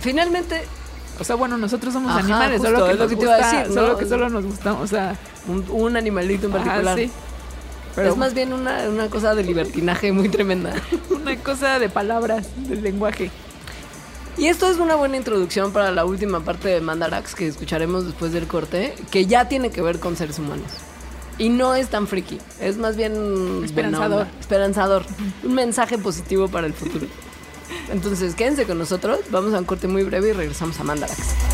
Finalmente, 0.04 0.62
O 1.18 1.24
sea, 1.24 1.36
bueno, 1.36 1.56
nosotros 1.56 1.92
somos 1.94 2.10
Ajá, 2.10 2.20
animales, 2.20 2.60
justo, 2.60 2.74
solo 2.76 2.86
que 2.88 2.94
nos 2.94 3.12
gusta- 3.14 3.36
decir, 3.36 3.68
¿no? 3.68 3.74
solo 3.82 3.96
que 3.98 4.06
solo 4.06 4.28
nos 4.28 4.44
gusta, 4.44 4.72
o 4.74 4.86
sea, 4.86 5.16
un, 5.48 5.64
un 5.70 5.96
animalito 5.96 6.46
en 6.48 6.52
ajá, 6.54 6.64
particular. 6.64 6.98
sí. 6.98 7.10
Pero 7.94 8.10
es 8.10 8.16
más 8.16 8.34
bien 8.34 8.52
una, 8.52 8.88
una 8.88 9.08
cosa 9.08 9.34
de 9.36 9.44
libertinaje 9.44 10.10
muy 10.12 10.28
tremenda. 10.28 10.72
una 11.10 11.36
cosa 11.36 11.78
de 11.78 11.88
palabras, 11.88 12.48
del 12.56 12.82
lenguaje. 12.82 13.30
Y 14.36 14.48
esto 14.48 14.68
es 14.68 14.78
una 14.78 14.96
buena 14.96 15.16
introducción 15.16 15.72
para 15.72 15.92
la 15.92 16.04
última 16.04 16.40
parte 16.40 16.68
de 16.68 16.80
Mandarax 16.80 17.36
que 17.36 17.46
escucharemos 17.46 18.04
después 18.04 18.32
del 18.32 18.48
corte, 18.48 18.96
que 19.12 19.26
ya 19.26 19.48
tiene 19.48 19.70
que 19.70 19.80
ver 19.80 20.00
con 20.00 20.16
seres 20.16 20.40
humanos. 20.40 20.72
Y 21.38 21.48
no 21.48 21.74
es 21.76 21.88
tan 21.88 22.08
friki, 22.08 22.38
es 22.60 22.76
más 22.76 22.96
bien 22.96 23.62
Esperanzador. 23.64 24.26
esperanzador, 24.40 25.04
un 25.44 25.54
mensaje 25.54 25.96
positivo 25.98 26.48
para 26.48 26.66
el 26.66 26.72
futuro. 26.74 27.06
Entonces, 27.90 28.34
quédense 28.34 28.64
con 28.64 28.78
nosotros, 28.78 29.20
vamos 29.30 29.54
a 29.54 29.58
un 29.58 29.64
corte 29.64 29.88
muy 29.88 30.02
breve 30.02 30.30
y 30.30 30.32
regresamos 30.32 30.78
a 30.80 30.84
Mandarax. 30.84 31.53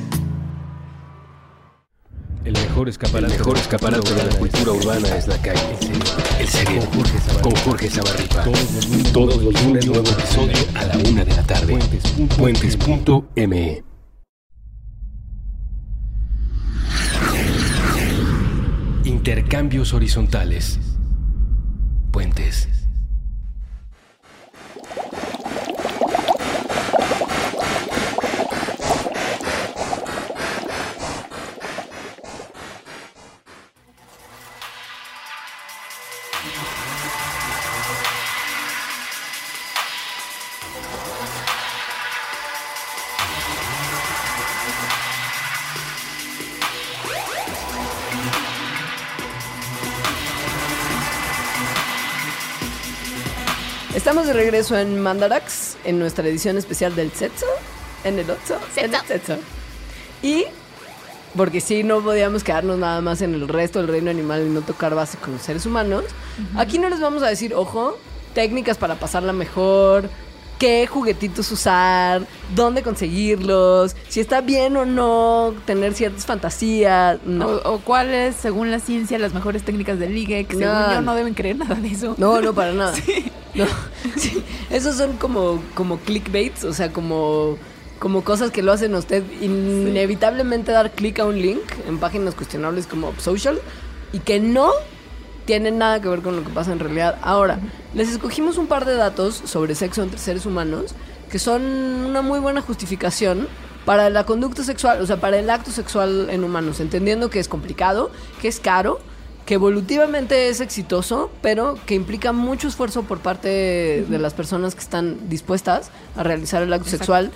El 2.81 2.85
mejor 2.87 2.89
escaparate, 2.89 3.33
el 3.33 3.39
mejor 3.39 3.57
escaparate 3.57 4.13
de 4.15 4.23
la 4.23 4.39
cultura 4.39 4.71
urbana 4.71 5.15
es 5.15 5.27
la 5.27 5.37
calle. 5.37 5.77
El 6.39 6.47
cerebro. 6.47 6.89
Con 7.43 7.55
Jorge 7.57 7.89
Zabarripa. 7.91 8.43
Todos 9.13 9.43
los 9.43 9.63
lunes 9.63 9.85
nuevo 9.85 10.09
episodio 10.09 10.57
a 10.73 10.85
la 10.85 10.97
una 10.97 11.23
de 11.23 11.35
la 11.35 11.43
tarde. 11.43 11.77
Puentes.me. 12.39 13.83
Intercambios 19.03 19.93
horizontales. 19.93 20.79
Puentes. 22.11 22.80
Regreso 54.41 54.75
en 54.75 54.99
Mandarax, 54.99 55.77
en 55.83 55.99
nuestra 55.99 56.27
edición 56.27 56.57
especial 56.57 56.95
del 56.95 57.11
Setso, 57.11 57.45
en 58.03 58.17
el 58.17 58.27
Otso, 58.27 58.57
en 58.75 58.91
el 58.91 59.01
Setso. 59.01 59.37
Y, 60.23 60.45
porque 61.37 61.61
sí, 61.61 61.83
no 61.83 62.01
podíamos 62.01 62.43
quedarnos 62.43 62.79
nada 62.79 63.01
más 63.01 63.21
en 63.21 63.35
el 63.35 63.47
resto 63.47 63.77
del 63.77 63.87
reino 63.87 64.09
animal 64.09 64.47
y 64.47 64.49
no 64.49 64.61
tocar 64.61 64.95
base 64.95 65.19
con 65.19 65.33
los 65.33 65.43
seres 65.43 65.67
humanos, 65.67 66.05
aquí 66.57 66.79
no 66.79 66.89
les 66.89 66.99
vamos 66.99 67.21
a 67.21 67.27
decir, 67.27 67.53
ojo, 67.53 67.99
técnicas 68.33 68.79
para 68.79 68.95
pasarla 68.95 69.31
mejor, 69.31 70.09
qué 70.61 70.85
juguetitos 70.85 71.51
usar, 71.51 72.27
dónde 72.53 72.83
conseguirlos, 72.83 73.95
si 74.09 74.19
está 74.19 74.41
bien 74.41 74.77
o 74.77 74.85
no 74.85 75.55
tener 75.65 75.95
ciertas 75.95 76.27
fantasías. 76.27 77.17
No. 77.25 77.47
O, 77.47 77.73
o 77.73 77.79
cuáles, 77.79 78.35
según 78.35 78.69
la 78.69 78.79
ciencia, 78.79 79.17
las 79.17 79.33
mejores 79.33 79.63
técnicas 79.63 79.97
de 79.97 80.07
ligue, 80.07 80.43
que 80.45 80.55
según 80.55 80.71
No. 80.71 80.93
yo 80.93 81.01
no 81.01 81.15
deben 81.15 81.33
creer 81.33 81.55
nada 81.57 81.73
de 81.73 81.87
eso. 81.87 82.13
No, 82.19 82.39
no, 82.41 82.53
para 82.53 82.73
nada. 82.73 82.93
No, 83.53 83.65
sí. 84.15 84.41
Esos 84.69 84.95
son 84.95 85.17
como, 85.17 85.61
como 85.73 85.97
clickbaits, 85.97 86.63
o 86.63 86.71
sea, 86.73 86.93
como, 86.93 87.57
como 87.99 88.23
cosas 88.23 88.49
que 88.51 88.61
lo 88.61 88.71
hacen 88.71 88.95
a 88.95 88.99
usted 88.99 89.23
inevitablemente 89.41 90.71
dar 90.71 90.91
clic 90.91 91.19
a 91.19 91.25
un 91.25 91.41
link 91.41 91.59
en 91.87 91.97
páginas 91.97 92.33
cuestionables 92.35 92.87
como 92.87 93.13
Social 93.19 93.59
y 94.13 94.19
que 94.19 94.39
no 94.39 94.69
tienen 95.45 95.77
nada 95.77 96.01
que 96.01 96.07
ver 96.07 96.21
con 96.21 96.35
lo 96.35 96.43
que 96.43 96.49
pasa 96.49 96.71
en 96.71 96.79
realidad. 96.79 97.17
Ahora, 97.21 97.59
les 97.93 98.09
escogimos 98.09 98.57
un 98.57 98.67
par 98.67 98.85
de 98.85 98.95
datos 98.95 99.41
sobre 99.45 99.75
sexo 99.75 100.03
entre 100.03 100.19
seres 100.19 100.45
humanos 100.45 100.95
que 101.31 101.39
son 101.39 101.63
una 101.63 102.21
muy 102.21 102.39
buena 102.39 102.61
justificación 102.61 103.47
para 103.85 104.09
la 104.09 104.25
conducta 104.25 104.63
sexual, 104.63 105.01
o 105.01 105.05
sea, 105.05 105.17
para 105.17 105.39
el 105.39 105.49
acto 105.49 105.71
sexual 105.71 106.29
en 106.29 106.43
humanos, 106.43 106.79
entendiendo 106.79 107.29
que 107.29 107.39
es 107.39 107.47
complicado, 107.47 108.11
que 108.41 108.47
es 108.47 108.59
caro, 108.59 108.99
que 109.45 109.55
evolutivamente 109.55 110.49
es 110.49 110.59
exitoso, 110.59 111.31
pero 111.41 111.79
que 111.85 111.95
implica 111.95 112.31
mucho 112.31 112.67
esfuerzo 112.67 113.03
por 113.03 113.19
parte 113.19 114.05
de 114.07 114.19
las 114.19 114.33
personas 114.33 114.75
que 114.75 114.81
están 114.81 115.29
dispuestas 115.29 115.89
a 116.15 116.23
realizar 116.23 116.61
el 116.61 116.71
acto 116.73 116.85
Exacto. 116.85 116.97
sexual 116.97 117.31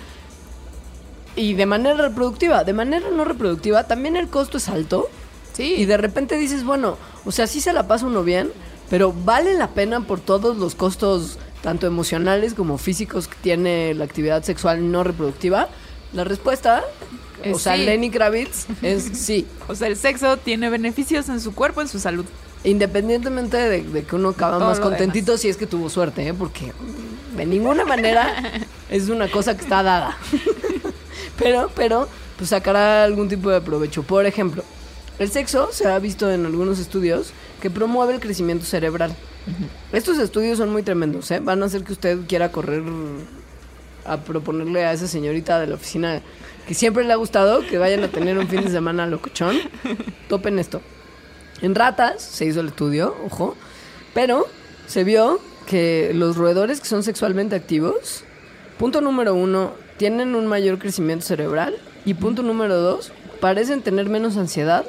y 1.34 1.54
de 1.54 1.66
manera 1.66 1.96
reproductiva. 1.96 2.64
De 2.64 2.72
manera 2.72 3.06
no 3.10 3.24
reproductiva, 3.24 3.84
también 3.84 4.16
el 4.16 4.28
costo 4.28 4.58
es 4.58 4.68
alto. 4.68 5.08
Sí. 5.56 5.74
Y 5.78 5.86
de 5.86 5.96
repente 5.96 6.36
dices, 6.36 6.64
bueno, 6.64 6.98
o 7.24 7.32
sea, 7.32 7.46
sí 7.46 7.60
se 7.60 7.72
la 7.72 7.88
pasa 7.88 8.06
uno 8.06 8.22
bien, 8.22 8.50
pero 8.90 9.12
vale 9.12 9.54
la 9.54 9.68
pena 9.68 10.00
por 10.00 10.20
todos 10.20 10.56
los 10.58 10.74
costos, 10.74 11.38
tanto 11.62 11.86
emocionales 11.86 12.52
como 12.52 12.76
físicos, 12.76 13.26
que 13.26 13.36
tiene 13.40 13.94
la 13.94 14.04
actividad 14.04 14.42
sexual 14.42 14.90
no 14.92 15.02
reproductiva. 15.02 15.68
La 16.12 16.24
respuesta, 16.24 16.84
Es 17.42 17.56
o 17.56 17.58
sea, 17.58 17.76
sí. 17.76 17.84
Lenny 17.84 18.10
Kravitz, 18.10 18.66
es 18.82 19.04
sí. 19.14 19.46
O 19.66 19.74
sea, 19.74 19.88
el 19.88 19.96
sexo 19.96 20.36
tiene 20.36 20.68
beneficios 20.68 21.28
en 21.30 21.40
su 21.40 21.54
cuerpo, 21.54 21.80
en 21.80 21.88
su 21.88 21.98
salud. 21.98 22.26
Independientemente 22.62 23.56
de, 23.56 23.82
de 23.82 24.04
que 24.04 24.16
uno 24.16 24.30
acaba 24.30 24.58
Todo 24.58 24.68
más 24.68 24.80
contentito 24.80 25.38
si 25.38 25.48
es 25.48 25.56
que 25.56 25.66
tuvo 25.66 25.88
suerte, 25.88 26.26
¿eh? 26.26 26.34
porque 26.34 26.72
de 27.36 27.46
ninguna 27.46 27.84
manera 27.84 28.60
es 28.90 29.08
una 29.08 29.30
cosa 29.30 29.56
que 29.56 29.62
está 29.62 29.82
dada. 29.82 30.16
pero, 31.38 31.70
pero, 31.74 32.08
pues 32.36 32.50
sacará 32.50 33.04
algún 33.04 33.28
tipo 33.28 33.50
de 33.50 33.60
provecho. 33.60 34.02
Por 34.02 34.26
ejemplo, 34.26 34.64
el 35.18 35.30
sexo 35.30 35.70
se 35.72 35.88
ha 35.88 35.98
visto 35.98 36.30
en 36.30 36.44
algunos 36.46 36.78
estudios 36.78 37.32
que 37.60 37.70
promueve 37.70 38.14
el 38.14 38.20
crecimiento 38.20 38.64
cerebral. 38.64 39.14
Estos 39.92 40.18
estudios 40.18 40.58
son 40.58 40.70
muy 40.70 40.82
tremendos, 40.82 41.30
¿eh? 41.30 41.40
Van 41.40 41.62
a 41.62 41.66
hacer 41.66 41.84
que 41.84 41.92
usted 41.92 42.18
quiera 42.26 42.50
correr 42.50 42.82
a 44.04 44.18
proponerle 44.18 44.84
a 44.84 44.92
esa 44.92 45.06
señorita 45.06 45.58
de 45.60 45.68
la 45.68 45.76
oficina 45.76 46.20
que 46.66 46.74
siempre 46.74 47.04
le 47.04 47.12
ha 47.12 47.16
gustado 47.16 47.60
que 47.66 47.78
vayan 47.78 48.02
a 48.04 48.08
tener 48.08 48.36
un 48.38 48.48
fin 48.48 48.62
de 48.62 48.70
semana 48.70 49.06
locochón. 49.06 49.56
Topen 50.28 50.58
esto. 50.58 50.82
En 51.62 51.74
ratas 51.74 52.22
se 52.22 52.44
hizo 52.44 52.60
el 52.60 52.68
estudio, 52.68 53.16
ojo, 53.24 53.56
pero 54.12 54.46
se 54.86 55.04
vio 55.04 55.40
que 55.66 56.12
los 56.14 56.36
roedores 56.36 56.80
que 56.80 56.86
son 56.86 57.02
sexualmente 57.02 57.56
activos, 57.56 58.24
punto 58.78 59.00
número 59.00 59.34
uno, 59.34 59.72
tienen 59.96 60.34
un 60.34 60.46
mayor 60.46 60.78
crecimiento 60.78 61.24
cerebral 61.24 61.76
y 62.04 62.14
punto 62.14 62.42
número 62.42 62.76
dos, 62.76 63.12
parecen 63.40 63.80
tener 63.80 64.08
menos 64.08 64.36
ansiedad 64.36 64.84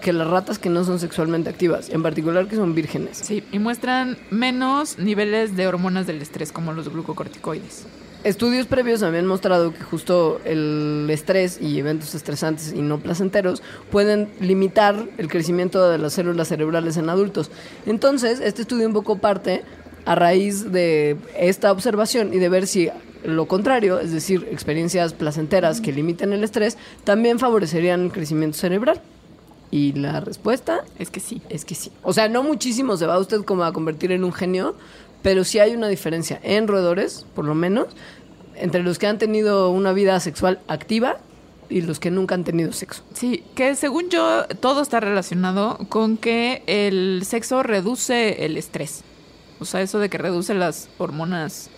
que 0.00 0.12
las 0.12 0.28
ratas 0.28 0.58
que 0.58 0.70
no 0.70 0.84
son 0.84 0.98
sexualmente 0.98 1.50
activas, 1.50 1.90
en 1.90 2.02
particular 2.02 2.48
que 2.48 2.56
son 2.56 2.74
vírgenes. 2.74 3.18
Sí, 3.18 3.42
y 3.52 3.58
muestran 3.58 4.16
menos 4.30 4.98
niveles 4.98 5.56
de 5.56 5.66
hormonas 5.66 6.06
del 6.06 6.22
estrés, 6.22 6.52
como 6.52 6.72
los 6.72 6.88
glucocorticoides. 6.88 7.86
Estudios 8.24 8.66
previos 8.66 9.04
habían 9.04 9.26
mostrado 9.26 9.72
que 9.72 9.80
justo 9.80 10.40
el 10.44 11.06
estrés 11.08 11.60
y 11.60 11.78
eventos 11.78 12.16
estresantes 12.16 12.72
y 12.72 12.82
no 12.82 12.98
placenteros 12.98 13.62
pueden 13.92 14.28
limitar 14.40 15.06
el 15.18 15.28
crecimiento 15.28 15.88
de 15.88 15.98
las 15.98 16.14
células 16.14 16.48
cerebrales 16.48 16.96
en 16.96 17.10
adultos. 17.10 17.50
Entonces, 17.86 18.40
este 18.40 18.62
estudio 18.62 18.88
un 18.88 18.92
poco 18.92 19.18
parte 19.18 19.62
a 20.04 20.16
raíz 20.16 20.72
de 20.72 21.16
esta 21.38 21.70
observación 21.70 22.34
y 22.34 22.38
de 22.38 22.48
ver 22.48 22.66
si 22.66 22.90
lo 23.24 23.46
contrario, 23.46 24.00
es 24.00 24.12
decir, 24.12 24.48
experiencias 24.50 25.12
placenteras 25.12 25.80
que 25.80 25.92
limiten 25.92 26.32
el 26.32 26.42
estrés, 26.42 26.76
también 27.04 27.38
favorecerían 27.38 28.04
el 28.04 28.12
crecimiento 28.12 28.58
cerebral. 28.58 29.00
Y 29.70 29.92
la 29.92 30.20
respuesta 30.20 30.84
Es 30.98 31.10
que 31.10 31.20
sí. 31.20 31.42
es 31.50 31.64
que 31.64 31.74
sí. 31.74 31.92
O 32.02 32.12
sea, 32.12 32.28
no 32.28 32.42
muchísimo 32.42 32.96
se 32.96 33.06
va 33.06 33.18
usted 33.18 33.42
como 33.44 33.64
a 33.64 33.72
convertir 33.72 34.12
en 34.12 34.24
un 34.24 34.32
genio, 34.32 34.74
pero 35.22 35.44
sí 35.44 35.58
hay 35.58 35.74
una 35.74 35.88
diferencia 35.88 36.40
en 36.42 36.68
roedores, 36.68 37.26
por 37.34 37.44
lo 37.44 37.54
menos, 37.54 37.86
entre 38.54 38.82
los 38.82 38.98
que 38.98 39.06
han 39.06 39.18
tenido 39.18 39.70
una 39.70 39.92
vida 39.92 40.18
sexual 40.20 40.60
activa 40.68 41.18
y 41.68 41.82
los 41.82 42.00
que 42.00 42.10
nunca 42.10 42.34
han 42.34 42.44
tenido 42.44 42.72
sexo. 42.72 43.02
Sí, 43.12 43.44
que 43.54 43.74
según 43.74 44.08
yo 44.08 44.46
todo 44.60 44.80
está 44.80 45.00
relacionado 45.00 45.78
con 45.88 46.16
que 46.16 46.62
el 46.66 47.22
sexo 47.26 47.62
reduce 47.62 48.44
el 48.46 48.56
estrés. 48.56 49.02
O 49.60 49.64
sea, 49.64 49.82
eso 49.82 49.98
de 49.98 50.08
que 50.08 50.18
reduce 50.18 50.54
las 50.54 50.88
hormonas 50.98 51.68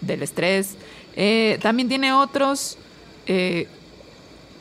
del 0.00 0.22
estrés. 0.22 0.76
Eh, 1.16 1.58
también 1.62 1.88
tiene 1.88 2.12
otros, 2.12 2.78
eh, 3.26 3.66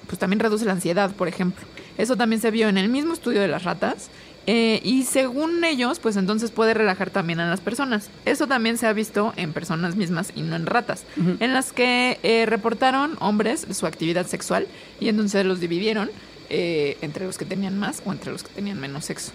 pues 0.07 0.17
también 0.17 0.39
reduce 0.39 0.65
la 0.65 0.73
ansiedad, 0.73 1.11
por 1.11 1.27
ejemplo. 1.27 1.65
Eso 1.99 2.15
también 2.15 2.41
se 2.41 2.49
vio 2.49 2.69
en 2.69 2.77
el 2.77 2.87
mismo 2.87 3.13
estudio 3.13 3.41
de 3.41 3.49
las 3.49 3.63
ratas. 3.63 4.09
eh, 4.47 4.79
y 4.83 5.03
según 5.03 5.63
ellos, 5.63 5.99
pues 5.99 6.15
entonces 6.15 6.49
puede 6.49 6.73
relajar 6.73 7.11
también 7.11 7.39
a 7.39 7.47
las 7.47 7.59
personas. 7.59 8.09
Eso 8.25 8.47
también 8.47 8.77
se 8.79 8.87
ha 8.87 8.93
visto 8.93 9.33
en 9.35 9.53
personas 9.53 9.95
mismas 9.95 10.31
y 10.33 10.41
no 10.41 10.55
en 10.55 10.65
ratas, 10.65 11.03
en 11.39 11.53
las 11.53 11.71
que 11.71 12.17
eh, 12.23 12.45
reportaron 12.47 13.15
hombres 13.19 13.67
su 13.71 13.85
actividad 13.85 14.25
sexual 14.25 14.65
y 14.99 15.09
entonces 15.09 15.45
los 15.45 15.59
dividieron 15.59 16.09
eh, 16.49 16.97
entre 17.01 17.25
los 17.25 17.37
que 17.37 17.45
tenían 17.45 17.77
más 17.77 18.01
o 18.05 18.11
entre 18.11 18.31
los 18.31 18.41
que 18.41 18.49
tenían 18.53 18.79
menos 18.79 19.05
sexo. 19.05 19.33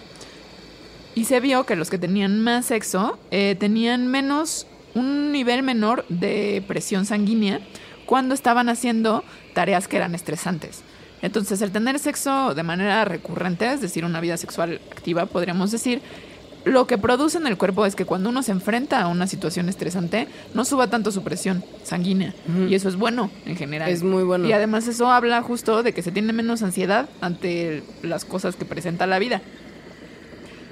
Y 1.13 1.25
se 1.25 1.39
vio 1.39 1.65
que 1.65 1.77
los 1.77 1.89
que 1.89 1.99
tenían 1.99 2.41
más 2.41 2.65
sexo 2.65 3.17
tenían 3.29 4.07
menos, 4.07 4.67
un 4.95 5.31
nivel 5.31 5.63
menor 5.63 6.03
de 6.09 6.61
presión 6.67 7.05
sanguínea 7.05 7.61
cuando 8.05 8.33
estaban 8.33 8.67
haciendo 8.67 9.23
tareas 9.53 9.87
que 9.87 9.95
eran 9.95 10.13
estresantes. 10.13 10.81
Entonces, 11.25 11.59
el 11.63 11.71
tener 11.71 11.97
sexo 11.97 12.53
de 12.53 12.61
manera 12.61 13.03
recurrente, 13.03 13.73
es 13.73 13.81
decir, 13.81 14.05
una 14.05 14.21
vida 14.21 14.37
sexual 14.37 14.79
activa, 14.91 15.25
podríamos 15.25 15.71
decir, 15.71 16.03
lo 16.65 16.85
que 16.85 16.99
produce 16.99 17.39
en 17.39 17.47
el 17.47 17.57
cuerpo 17.57 17.83
es 17.87 17.95
que 17.95 18.05
cuando 18.05 18.29
uno 18.29 18.43
se 18.43 18.51
enfrenta 18.51 19.01
a 19.01 19.07
una 19.07 19.25
situación 19.25 19.67
estresante, 19.67 20.27
no 20.53 20.65
suba 20.65 20.87
tanto 20.87 21.11
su 21.11 21.23
presión 21.23 21.63
sanguínea. 21.83 22.35
Y 22.69 22.75
eso 22.75 22.89
es 22.89 22.95
bueno 22.95 23.31
en 23.47 23.55
general. 23.55 23.89
Es 23.89 24.03
muy 24.03 24.23
bueno. 24.23 24.47
Y 24.47 24.53
además 24.53 24.87
eso 24.87 25.11
habla 25.11 25.41
justo 25.41 25.81
de 25.81 25.93
que 25.93 26.03
se 26.03 26.11
tiene 26.11 26.31
menos 26.31 26.61
ansiedad 26.61 27.09
ante 27.21 27.81
las 28.03 28.23
cosas 28.23 28.55
que 28.55 28.65
presenta 28.65 29.07
la 29.07 29.17
vida. 29.17 29.41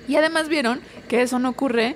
Y 0.08 0.18
además 0.18 0.50
vieron 0.50 0.82
que 1.08 1.24
eso 1.24 1.40
no 1.40 1.50
ocurre 1.50 1.96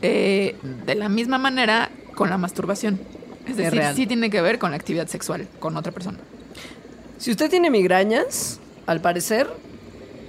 eh, 0.00 0.56
de 0.86 0.94
la 0.94 1.10
misma 1.10 1.36
manera 1.36 1.90
con 2.14 2.30
la 2.30 2.38
masturbación. 2.38 2.98
Es 3.46 3.58
decir, 3.58 3.82
sí 3.94 4.06
tiene 4.06 4.30
que 4.30 4.40
ver 4.40 4.58
con 4.58 4.70
la 4.70 4.78
actividad 4.78 5.06
sexual 5.06 5.48
con 5.58 5.76
otra 5.76 5.92
persona. 5.92 6.18
Si 7.20 7.30
usted 7.30 7.50
tiene 7.50 7.68
migrañas, 7.68 8.60
al 8.86 9.02
parecer, 9.02 9.46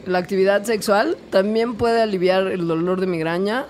la 0.06 0.18
actividad 0.18 0.66
sexual 0.66 1.16
también 1.30 1.76
puede 1.76 2.02
aliviar 2.02 2.48
el 2.48 2.68
dolor 2.68 3.00
de 3.00 3.08
migraña 3.08 3.66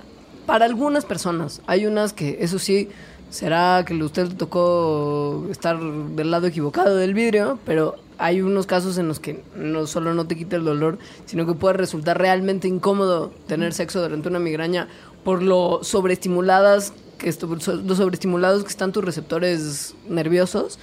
para 0.48 0.66
algunas 0.66 1.06
personas. 1.06 1.62
Hay 1.68 1.86
unas 1.86 2.14
que, 2.14 2.40
eso 2.42 2.58
sí, 2.58 2.90
será 3.30 3.86
que 3.86 3.94
usted 3.94 4.30
le 4.30 4.34
tocó 4.34 5.46
estar 5.52 5.80
del 5.80 6.32
lado 6.32 6.48
equivocado 6.48 6.96
del 6.96 7.14
vidrio, 7.14 7.60
pero 7.64 7.96
hay 8.18 8.42
unos 8.42 8.66
casos 8.66 8.98
en 8.98 9.08
los 9.08 9.20
que 9.20 9.44
no 9.56 9.86
solo 9.86 10.16
no 10.16 10.26
te 10.26 10.36
quita 10.36 10.56
el 10.56 10.64
dolor, 10.64 10.98
sino 11.28 11.46
que 11.46 11.54
puede 11.54 11.76
resultar 11.76 12.18
realmente 12.18 12.68
incómodo 12.68 13.32
tener 13.46 13.74
sexo 13.74 14.02
durante 14.02 14.30
una 14.30 14.40
migraña 14.40 14.88
por 15.24 15.44
lo 15.44 15.84
sobreestimuladas 15.84 16.92
que 17.20 17.32
sobreestimulados 17.32 18.64
que 18.64 18.70
están 18.70 18.92
tus 18.92 19.06
receptores 19.06 19.94
nerviosos, 20.10 20.80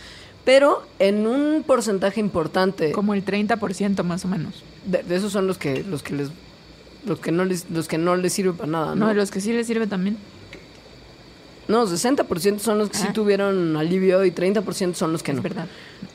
pero 0.49 0.83
en 0.99 1.27
un 1.27 1.63
porcentaje 1.63 2.21
importante 2.21 2.93
Como 2.93 3.13
el 3.13 3.23
30% 3.23 4.03
más 4.03 4.25
o 4.25 4.29
menos. 4.29 4.63
de, 4.87 5.03
de 5.03 5.17
esos 5.17 5.31
son 5.31 5.47
los 5.47 5.59
que 5.59 5.85
los 5.85 6.03
que 6.03 6.15
les 6.15 6.31
los 7.05 7.19
que 7.21 7.33
no 7.33 7.45
les 7.45 7.69
los 7.69 7.87
que 7.87 7.99
no 7.99 8.17
les 8.17 8.33
sirve 8.33 8.55
para 8.55 8.71
nada, 8.71 8.95
No, 8.95 9.09
¿no? 9.09 9.13
los 9.13 9.31
que 9.31 9.43
sí 9.43 9.53
les 9.53 9.67
sirve 9.67 9.87
también. 9.87 10.17
No, 11.69 11.87
60% 11.87 12.61
son 12.61 12.79
los 12.79 12.89
que 12.89 12.97
sí 12.97 13.09
tuvieron 13.13 13.77
alivio 13.77 14.25
y 14.25 14.31
30% 14.31 14.95
son 14.95 15.13
los 15.13 15.23
que 15.23 15.33
no. 15.35 15.41
Es 15.41 15.43
verdad. 15.43 15.67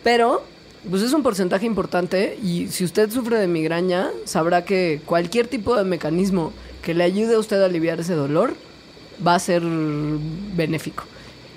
Pero, 0.04 0.44
pues 0.90 1.04
es 1.04 1.14
un 1.14 1.22
porcentaje 1.22 1.68
importante 1.68 2.40
y 2.42 2.70
si 2.70 2.84
usted 2.84 3.12
sufre 3.12 3.38
de 3.38 3.46
migraña, 3.48 4.10
sabrá 4.26 4.66
que 4.66 5.00
cualquier 5.06 5.46
tipo 5.48 5.76
de 5.76 5.84
mecanismo 5.84 6.54
que 6.82 6.96
le 6.96 7.04
ayude 7.04 7.36
a 7.36 7.40
usted 7.40 7.62
a 7.62 7.66
aliviar 7.66 8.00
ese 8.00 8.16
dolor 8.16 8.56
va 9.26 9.36
a 9.36 9.40
ser 9.40 9.62
benéfico. 10.56 11.04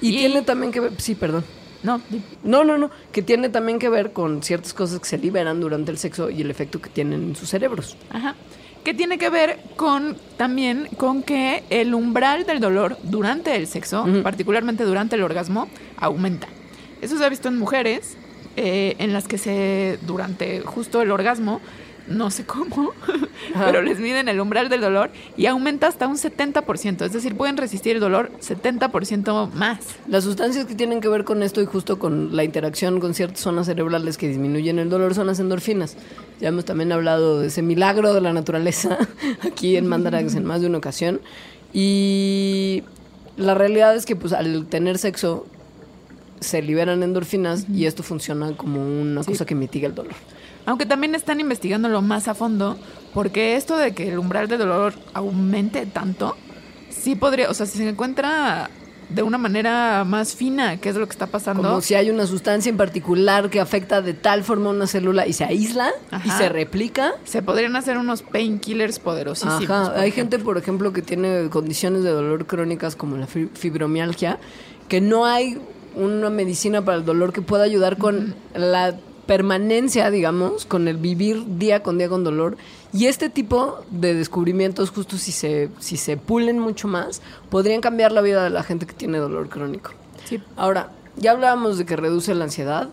Y, 0.02 0.10
Y- 0.10 0.18
tiene 0.18 0.42
también 0.42 0.72
que 0.72 0.80
ver, 0.80 0.92
sí, 0.98 1.14
perdón. 1.14 1.42
No, 1.86 2.00
No, 2.42 2.64
no, 2.64 2.76
no, 2.78 2.90
que 3.12 3.22
tiene 3.22 3.48
también 3.48 3.78
que 3.78 3.88
ver 3.88 4.12
con 4.12 4.42
ciertas 4.42 4.74
cosas 4.74 4.98
que 4.98 5.06
se 5.06 5.18
liberan 5.18 5.60
durante 5.60 5.92
el 5.92 5.98
sexo 5.98 6.30
y 6.30 6.42
el 6.42 6.50
efecto 6.50 6.80
que 6.80 6.90
tienen 6.90 7.22
en 7.22 7.36
sus 7.36 7.48
cerebros. 7.48 7.96
Ajá. 8.10 8.34
Que 8.84 8.92
tiene 8.92 9.18
que 9.18 9.30
ver 9.30 9.58
con 9.76 10.16
también 10.36 10.88
con 10.96 11.22
que 11.22 11.62
el 11.70 11.94
umbral 11.94 12.44
del 12.44 12.60
dolor 12.60 12.98
durante 13.02 13.56
el 13.56 13.66
sexo, 13.66 14.06
particularmente 14.22 14.84
durante 14.84 15.16
el 15.16 15.22
orgasmo, 15.22 15.68
aumenta. 15.96 16.48
Eso 17.00 17.16
se 17.18 17.24
ha 17.24 17.28
visto 17.28 17.48
en 17.48 17.58
mujeres 17.58 18.16
eh, 18.56 18.96
en 18.98 19.12
las 19.12 19.28
que 19.28 19.38
se 19.38 19.98
durante 20.06 20.60
justo 20.60 21.02
el 21.02 21.10
orgasmo, 21.10 21.60
no 22.08 22.30
sé 22.30 22.44
cómo, 22.44 22.92
Ajá. 23.54 23.66
pero 23.66 23.82
les 23.82 23.98
miden 23.98 24.28
el 24.28 24.40
umbral 24.40 24.68
del 24.68 24.80
dolor 24.80 25.10
y 25.36 25.46
aumenta 25.46 25.86
hasta 25.88 26.06
un 26.06 26.16
70%, 26.16 27.04
es 27.04 27.12
decir, 27.12 27.36
pueden 27.36 27.56
resistir 27.56 27.96
el 27.96 28.00
dolor 28.00 28.30
70% 28.40 29.50
más. 29.52 29.78
Las 30.08 30.24
sustancias 30.24 30.66
que 30.66 30.74
tienen 30.74 31.00
que 31.00 31.08
ver 31.08 31.24
con 31.24 31.42
esto 31.42 31.60
y 31.60 31.66
justo 31.66 31.98
con 31.98 32.34
la 32.36 32.44
interacción 32.44 33.00
con 33.00 33.14
ciertas 33.14 33.40
zonas 33.40 33.66
cerebrales 33.66 34.16
que 34.18 34.28
disminuyen 34.28 34.78
el 34.78 34.88
dolor 34.88 35.14
son 35.14 35.26
las 35.26 35.40
endorfinas. 35.40 35.96
Ya 36.40 36.48
hemos 36.48 36.64
también 36.64 36.92
hablado 36.92 37.40
de 37.40 37.48
ese 37.48 37.62
milagro 37.62 38.12
de 38.14 38.20
la 38.20 38.32
naturaleza 38.32 38.98
aquí 39.42 39.76
en 39.76 39.86
Mandarax 39.86 40.34
en 40.34 40.44
más 40.44 40.60
de 40.60 40.68
una 40.68 40.78
ocasión. 40.78 41.20
Y 41.72 42.82
la 43.36 43.54
realidad 43.54 43.94
es 43.96 44.06
que 44.06 44.16
pues 44.16 44.32
al 44.32 44.66
tener 44.66 44.98
sexo 44.98 45.46
se 46.40 46.62
liberan 46.62 47.02
endorfinas 47.02 47.66
y 47.68 47.86
esto 47.86 48.02
funciona 48.02 48.56
como 48.56 48.80
una 48.82 49.22
Sí. 49.22 49.32
cosa 49.32 49.46
que 49.46 49.54
mitiga 49.54 49.88
el 49.88 49.94
dolor. 49.94 50.12
Aunque 50.66 50.84
también 50.86 51.14
están 51.14 51.40
investigándolo 51.40 52.02
más 52.02 52.28
a 52.28 52.34
fondo, 52.34 52.76
porque 53.14 53.56
esto 53.56 53.76
de 53.78 53.94
que 53.94 54.08
el 54.08 54.18
umbral 54.18 54.48
de 54.48 54.58
dolor 54.58 54.94
aumente 55.14 55.86
tanto, 55.86 56.36
sí 56.90 57.14
podría, 57.14 57.48
o 57.50 57.54
sea, 57.54 57.66
si 57.66 57.78
se 57.78 57.88
encuentra 57.88 58.68
de 59.08 59.22
una 59.22 59.38
manera 59.38 60.02
más 60.04 60.34
fina 60.34 60.78
qué 60.78 60.88
es 60.88 60.96
lo 60.96 61.06
que 61.06 61.12
está 61.12 61.28
pasando. 61.28 61.62
Como 61.62 61.80
si 61.80 61.94
hay 61.94 62.10
una 62.10 62.26
sustancia 62.26 62.68
en 62.68 62.76
particular 62.76 63.48
que 63.50 63.60
afecta 63.60 64.02
de 64.02 64.14
tal 64.14 64.42
forma 64.42 64.70
a 64.70 64.72
una 64.72 64.88
célula 64.88 65.28
y 65.28 65.32
se 65.32 65.44
aísla 65.44 65.92
y 66.24 66.30
se 66.30 66.48
replica. 66.48 67.12
Se 67.22 67.40
podrían 67.40 67.76
hacer 67.76 67.98
unos 67.98 68.22
painkillers 68.22 68.98
poderosísimos. 68.98 69.62
Ajá, 69.70 69.92
hay 70.00 70.08
ejemplo. 70.08 70.14
gente, 70.38 70.38
por 70.40 70.58
ejemplo, 70.58 70.92
que 70.92 71.02
tiene 71.02 71.48
condiciones 71.50 72.02
de 72.02 72.10
dolor 72.10 72.46
crónicas 72.46 72.96
como 72.96 73.16
la 73.16 73.28
fi- 73.28 73.48
fibromialgia, 73.54 74.40
que 74.88 75.00
no 75.00 75.24
hay 75.24 75.58
una 75.94 76.28
medicina 76.28 76.84
para 76.84 76.98
el 76.98 77.04
dolor 77.04 77.32
que 77.32 77.42
pueda 77.42 77.62
ayudar 77.62 77.98
con 77.98 78.34
la 78.56 78.96
permanencia, 79.26 80.10
digamos, 80.10 80.66
con 80.66 80.88
el 80.88 80.96
vivir 80.96 81.44
día 81.58 81.82
con 81.82 81.98
día 81.98 82.08
con 82.08 82.24
dolor. 82.24 82.56
Y 82.92 83.06
este 83.06 83.28
tipo 83.28 83.80
de 83.90 84.14
descubrimientos, 84.14 84.90
justo 84.90 85.18
si 85.18 85.32
se, 85.32 85.68
si 85.80 85.96
se 85.96 86.16
pulen 86.16 86.58
mucho 86.58 86.88
más, 86.88 87.20
podrían 87.50 87.80
cambiar 87.80 88.12
la 88.12 88.22
vida 88.22 88.42
de 88.44 88.50
la 88.50 88.62
gente 88.62 88.86
que 88.86 88.94
tiene 88.94 89.18
dolor 89.18 89.48
crónico. 89.48 89.90
Sí. 90.24 90.40
Ahora, 90.56 90.90
ya 91.16 91.32
hablábamos 91.32 91.78
de 91.78 91.84
que 91.84 91.96
reduce 91.96 92.34
la 92.34 92.44
ansiedad, 92.44 92.88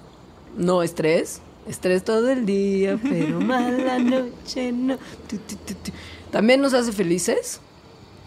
no 0.58 0.84
estrés. 0.84 1.42
Estrés 1.68 2.04
todo 2.04 2.30
el 2.30 2.46
día, 2.46 3.00
pero 3.04 3.40
mala 3.40 4.00
noche 4.00 4.72
no. 4.72 4.98
Tu, 5.28 5.38
tu, 5.38 5.56
tu, 5.56 5.74
tu. 5.76 5.92
También 6.32 6.62
nos 6.62 6.74
hace 6.74 6.92
felices. 6.92 7.62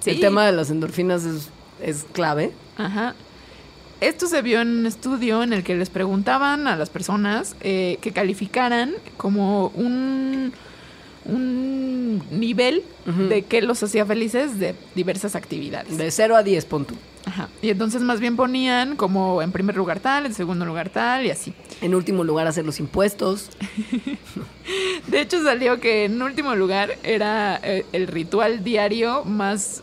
Sí. 0.01 0.11
El 0.11 0.21
tema 0.21 0.47
de 0.47 0.53
las 0.53 0.71
endorfinas 0.71 1.25
es, 1.25 1.51
es 1.83 2.05
clave. 2.13 2.53
Ajá. 2.77 3.15
Esto 4.01 4.27
se 4.27 4.43
vio 4.43 4.61
en 4.61 4.69
un 4.69 4.87
estudio 4.87 5.43
en 5.43 5.53
el 5.53 5.65
que 5.65 5.75
les 5.75 5.89
preguntaban 5.89 6.67
a 6.67 6.77
las 6.77 6.91
personas 6.91 7.57
eh, 7.63 7.99
que 8.03 8.13
calificaran 8.13 8.93
como 9.17 9.69
un, 9.69 10.53
un 11.25 12.23
nivel 12.31 12.83
de 13.07 13.43
qué 13.43 13.63
los 13.63 13.83
hacía 13.83 14.05
felices 14.05 14.59
de 14.59 14.75
diversas 14.95 15.35
actividades. 15.35 15.97
De 15.97 16.11
0 16.11 16.37
a 16.37 16.43
10, 16.43 16.65
pon 16.67 16.85
tú. 16.85 16.95
Ajá. 17.25 17.49
Y 17.61 17.71
entonces 17.71 18.03
más 18.03 18.21
bien 18.21 18.37
ponían 18.37 18.97
como 18.97 19.43
en 19.43 19.51
primer 19.51 19.77
lugar 19.77 19.99
tal, 19.99 20.27
en 20.27 20.35
segundo 20.35 20.65
lugar 20.65 20.91
tal 20.91 21.27
y 21.27 21.31
así. 21.31 21.55
En 21.81 21.95
último 21.95 22.23
lugar, 22.23 22.47
hacer 22.47 22.65
los 22.65 22.79
impuestos. 22.79 23.51
De 25.09 25.21
hecho 25.21 25.43
salió 25.43 25.81
que 25.81 26.05
en 26.05 26.21
último 26.23 26.55
lugar 26.55 26.97
era 27.03 27.59
eh, 27.63 27.85
el 27.93 28.07
ritual 28.07 28.63
diario 28.63 29.25
más 29.25 29.83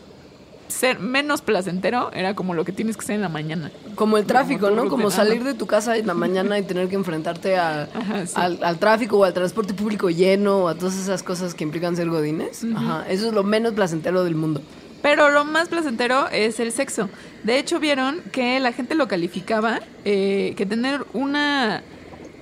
ser 0.74 0.98
menos 0.98 1.40
placentero, 1.40 2.10
era 2.12 2.34
como 2.34 2.52
lo 2.54 2.64
que 2.64 2.72
tienes 2.72 2.96
que 2.96 3.02
hacer 3.04 3.14
en 3.16 3.22
la 3.22 3.28
mañana. 3.28 3.70
Como 3.94 4.18
el 4.18 4.26
tráfico, 4.26 4.70
¿no? 4.70 4.88
Como 4.88 5.10
salir 5.10 5.44
de 5.44 5.54
tu 5.54 5.66
casa 5.66 5.96
en 5.96 6.06
la 6.06 6.14
mañana 6.14 6.58
y 6.58 6.62
tener 6.62 6.88
que 6.88 6.96
enfrentarte 6.96 7.56
a- 7.56 7.82
Ajá, 7.94 8.26
sí. 8.26 8.32
al, 8.36 8.58
al 8.62 8.78
tráfico 8.78 9.18
o 9.18 9.24
al 9.24 9.32
transporte 9.32 9.72
público 9.74 10.10
lleno 10.10 10.58
o 10.64 10.68
a 10.68 10.74
todas 10.74 10.96
esas 10.98 11.22
cosas 11.22 11.54
que 11.54 11.64
implican 11.64 11.96
ser 11.96 12.08
godines. 12.10 12.64
Ajá. 12.74 13.04
Eso 13.08 13.28
es 13.28 13.32
lo 13.32 13.44
menos 13.44 13.72
placentero 13.74 14.24
del 14.24 14.34
mundo. 14.34 14.60
Pero 15.02 15.28
lo 15.30 15.44
más 15.44 15.68
placentero 15.68 16.28
es 16.30 16.58
el 16.60 16.72
sexo. 16.72 17.10
De 17.42 17.58
hecho, 17.58 17.78
vieron 17.78 18.20
que 18.32 18.58
la 18.58 18.72
gente 18.72 18.94
lo 18.94 19.06
calificaba 19.06 19.80
eh, 20.04 20.54
que 20.56 20.64
tener 20.66 21.04
una 21.12 21.82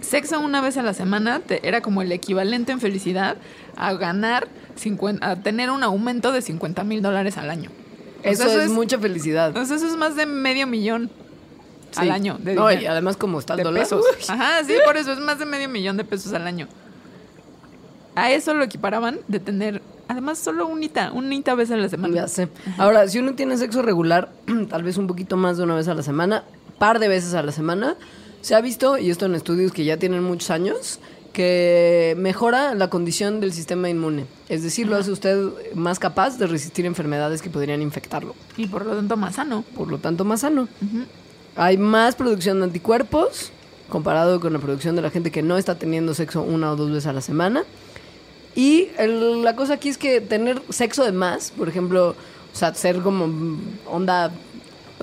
sexo 0.00 0.40
una 0.40 0.60
vez 0.60 0.76
a 0.78 0.82
la 0.82 0.94
semana 0.94 1.40
te- 1.40 1.66
era 1.66 1.80
como 1.80 2.02
el 2.02 2.10
equivalente 2.12 2.72
en 2.72 2.80
felicidad 2.80 3.36
a 3.76 3.92
ganar 3.94 4.48
50, 4.76 5.28
a 5.28 5.36
tener 5.36 5.70
un 5.70 5.82
aumento 5.82 6.32
de 6.32 6.40
50 6.42 6.82
mil 6.84 7.02
dólares 7.02 7.36
al 7.36 7.50
año. 7.50 7.70
Eso, 8.22 8.60
es, 8.60 8.70
mucha 8.70 8.98
felicidad. 8.98 9.56
sea, 9.64 9.76
eso 9.76 9.86
es 9.86 9.96
más 9.96 10.16
de 10.16 10.26
medio 10.26 10.66
millón 10.66 11.10
al 11.96 12.10
año 12.10 12.38
de 12.38 12.54
no, 12.54 12.70
y 12.72 12.86
además 12.86 13.16
como 13.16 13.38
está 13.38 13.54
el 13.54 13.62
dólar. 13.62 13.86
Ajá, 14.28 14.64
sí, 14.64 14.74
por 14.84 14.96
eso 14.96 15.12
es 15.12 15.18
más 15.18 15.38
de 15.38 15.46
medio 15.46 15.68
millón 15.68 15.96
de 15.96 16.04
pesos 16.04 16.32
al 16.32 16.46
año. 16.46 16.68
A 18.14 18.30
eso 18.30 18.54
lo 18.54 18.64
equiparaban 18.64 19.20
de 19.28 19.40
tener, 19.40 19.80
además, 20.06 20.38
solo 20.38 20.66
unita, 20.66 21.12
unita 21.12 21.54
vez 21.54 21.70
a 21.70 21.76
la 21.76 21.88
semana. 21.88 22.14
Ya 22.14 22.28
sé. 22.28 22.48
Ahora, 22.76 23.08
si 23.08 23.18
uno 23.18 23.34
tiene 23.34 23.56
sexo 23.56 23.82
regular, 23.82 24.30
tal 24.68 24.82
vez 24.82 24.98
un 24.98 25.06
poquito 25.06 25.36
más 25.36 25.56
de 25.56 25.64
una 25.64 25.74
vez 25.74 25.88
a 25.88 25.94
la 25.94 26.02
semana, 26.02 26.44
par 26.78 26.98
de 26.98 27.08
veces 27.08 27.34
a 27.34 27.42
la 27.42 27.52
semana, 27.52 27.96
se 28.42 28.54
ha 28.54 28.60
visto, 28.60 28.98
y 28.98 29.10
esto 29.10 29.26
en 29.26 29.34
estudios 29.34 29.72
que 29.72 29.84
ya 29.84 29.96
tienen 29.96 30.22
muchos 30.22 30.50
años, 30.50 31.00
que 31.32 32.14
mejora 32.18 32.74
la 32.74 32.90
condición 32.90 33.40
del 33.40 33.52
sistema 33.52 33.88
inmune. 33.88 34.26
Es 34.48 34.62
decir, 34.62 34.86
lo 34.86 34.96
hace 34.96 35.10
usted 35.10 35.38
más 35.74 35.98
capaz 35.98 36.38
de 36.38 36.46
resistir 36.46 36.84
enfermedades 36.86 37.40
que 37.42 37.50
podrían 37.50 37.80
infectarlo. 37.82 38.34
Y 38.56 38.66
por 38.66 38.84
lo 38.84 38.94
tanto 38.94 39.16
más 39.16 39.36
sano. 39.36 39.64
Por 39.76 39.88
lo 39.88 39.98
tanto, 39.98 40.24
más 40.24 40.40
sano. 40.40 40.68
Hay 41.56 41.78
más 41.78 42.14
producción 42.14 42.58
de 42.58 42.64
anticuerpos 42.64 43.50
comparado 43.88 44.40
con 44.40 44.52
la 44.52 44.58
producción 44.58 44.96
de 44.96 45.02
la 45.02 45.10
gente 45.10 45.30
que 45.30 45.42
no 45.42 45.56
está 45.58 45.74
teniendo 45.74 46.14
sexo 46.14 46.42
una 46.42 46.72
o 46.72 46.76
dos 46.76 46.90
veces 46.90 47.06
a 47.06 47.12
la 47.12 47.20
semana. 47.20 47.64
Y 48.54 48.88
el- 48.98 49.42
la 49.42 49.56
cosa 49.56 49.74
aquí 49.74 49.88
es 49.88 49.98
que 49.98 50.20
tener 50.20 50.62
sexo 50.70 51.04
de 51.04 51.12
más, 51.12 51.50
por 51.50 51.68
ejemplo, 51.68 52.10
o 52.10 52.56
sea, 52.56 52.74
ser 52.74 53.00
como 53.00 53.58
onda, 53.90 54.30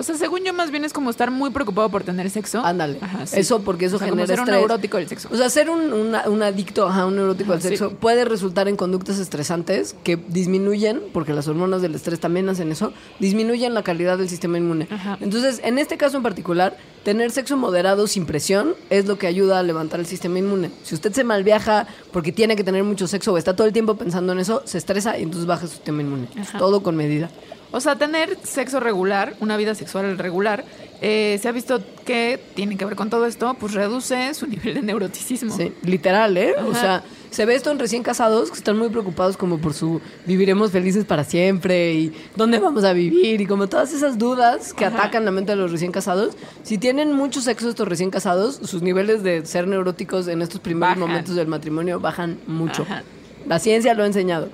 O 0.00 0.02
sea, 0.02 0.16
según 0.16 0.40
yo, 0.44 0.54
más 0.54 0.70
bien 0.70 0.84
es 0.84 0.92
como 0.94 1.10
estar 1.10 1.30
muy 1.30 1.50
preocupado 1.50 1.90
por 1.90 2.02
tener 2.04 2.28
sexo. 2.30 2.64
ándale. 2.64 2.98
Ajá, 3.02 3.26
sí. 3.26 3.38
Eso 3.38 3.60
porque 3.60 3.84
eso 3.84 3.96
O 3.96 3.98
sea, 3.98 4.08
como 4.08 4.16
genera 4.22 4.26
ser 4.28 4.40
un 4.40 4.48
estrés. 4.48 4.58
neurótico 4.60 4.96
del 4.96 5.08
sexo. 5.08 5.28
O 5.30 5.36
sea, 5.36 5.50
ser 5.50 5.68
un, 5.68 5.92
una- 5.92 6.26
un 6.28 6.42
adicto, 6.42 6.88
ajá, 6.88 7.04
un 7.06 7.16
neurótico 7.16 7.52
al 7.52 7.58
Ajá, 7.58 7.68
sexo 7.68 7.90
sí. 7.90 7.96
puede 8.00 8.24
resultar 8.24 8.66
en 8.68 8.76
conductas 8.76 9.18
estresantes 9.18 9.94
que 10.02 10.16
disminuyen, 10.16 11.02
porque 11.12 11.34
las 11.34 11.46
hormonas 11.48 11.82
del 11.82 11.94
estrés 11.94 12.18
también 12.18 12.48
hacen 12.48 12.72
eso, 12.72 12.92
disminuyen 13.18 13.74
la 13.74 13.82
calidad 13.82 14.16
del 14.18 14.28
sistema 14.28 14.56
inmune. 14.58 14.88
Ajá. 14.90 15.18
Entonces, 15.20 15.60
en 15.62 15.78
este 15.78 15.96
caso 15.98 16.16
en 16.16 16.22
particular, 16.22 16.76
tener 17.04 17.30
sexo 17.30 17.56
moderado 17.56 18.06
sin 18.06 18.24
presión 18.26 18.74
es 18.88 19.06
lo 19.06 19.18
que 19.18 19.26
ayuda 19.26 19.58
a 19.58 19.62
levantar 19.62 20.00
el 20.00 20.06
sistema 20.06 20.38
inmune. 20.38 20.70
Si 20.82 20.94
usted 20.94 21.12
se 21.12 21.24
malviaja 21.24 21.86
porque 22.12 22.32
tiene 22.32 22.56
que 22.56 22.64
tener 22.64 22.84
mucho 22.84 23.06
sexo 23.06 23.32
o 23.34 23.38
está 23.38 23.54
todo 23.54 23.66
el 23.66 23.72
tiempo 23.74 23.96
pensando 23.96 24.32
en 24.32 24.38
eso, 24.40 24.62
se 24.64 24.78
estresa 24.78 25.18
y 25.18 25.22
entonces 25.24 25.46
baja 25.46 25.66
su 25.66 25.72
sistema 25.74 26.00
inmune. 26.02 26.28
Ajá. 26.40 26.58
Todo 26.58 26.82
con 26.82 26.96
medida. 26.96 27.30
O 27.72 27.80
sea, 27.80 27.96
tener 27.96 28.36
sexo 28.42 28.80
regular, 28.80 29.34
una 29.40 29.56
vida 29.56 29.74
sexual 29.74 30.18
regular, 30.18 30.64
eh, 31.00 31.38
se 31.40 31.48
ha 31.48 31.52
visto 31.52 31.80
que 32.04 32.38
tiene 32.54 32.76
que 32.76 32.84
ver 32.84 32.96
con 32.96 33.08
todo 33.10 33.26
esto, 33.26 33.54
pues 33.58 33.74
reduce 33.74 34.34
su 34.34 34.46
nivel 34.48 34.74
de 34.74 34.82
neuroticismo. 34.82 35.56
Sí, 35.56 35.72
literal, 35.82 36.36
¿eh? 36.36 36.54
O 36.66 36.74
sea, 36.74 37.02
se 37.30 37.46
ve 37.46 37.54
esto 37.54 37.70
en 37.70 37.78
recién 37.78 38.02
casados 38.02 38.50
que 38.50 38.58
están 38.58 38.76
muy 38.76 38.88
preocupados 38.88 39.36
como 39.36 39.58
por 39.58 39.72
su 39.72 40.00
viviremos 40.26 40.72
felices 40.72 41.04
para 41.04 41.22
siempre 41.22 41.94
y 41.94 42.12
dónde 42.34 42.58
vamos 42.58 42.82
a 42.82 42.92
vivir 42.92 43.40
y 43.40 43.46
como 43.46 43.68
todas 43.68 43.92
esas 43.92 44.18
dudas 44.18 44.74
que 44.74 44.84
Ajá. 44.84 44.98
atacan 44.98 45.24
la 45.24 45.30
mente 45.30 45.52
de 45.52 45.56
los 45.56 45.70
recién 45.70 45.92
casados. 45.92 46.34
Si 46.64 46.76
tienen 46.76 47.12
mucho 47.12 47.40
sexo 47.40 47.68
estos 47.70 47.86
recién 47.86 48.10
casados, 48.10 48.56
sus 48.64 48.82
niveles 48.82 49.22
de 49.22 49.46
ser 49.46 49.68
neuróticos 49.68 50.26
en 50.26 50.42
estos 50.42 50.60
primeros 50.60 50.96
Bajan. 50.96 51.08
momentos 51.08 51.36
del 51.36 51.46
matrimonio 51.46 52.00
bajan 52.00 52.40
mucho. 52.48 52.82
Ajá. 52.82 53.04
La 53.46 53.58
ciencia 53.58 53.94
lo 53.94 54.02
ha 54.02 54.06
enseñado. 54.06 54.48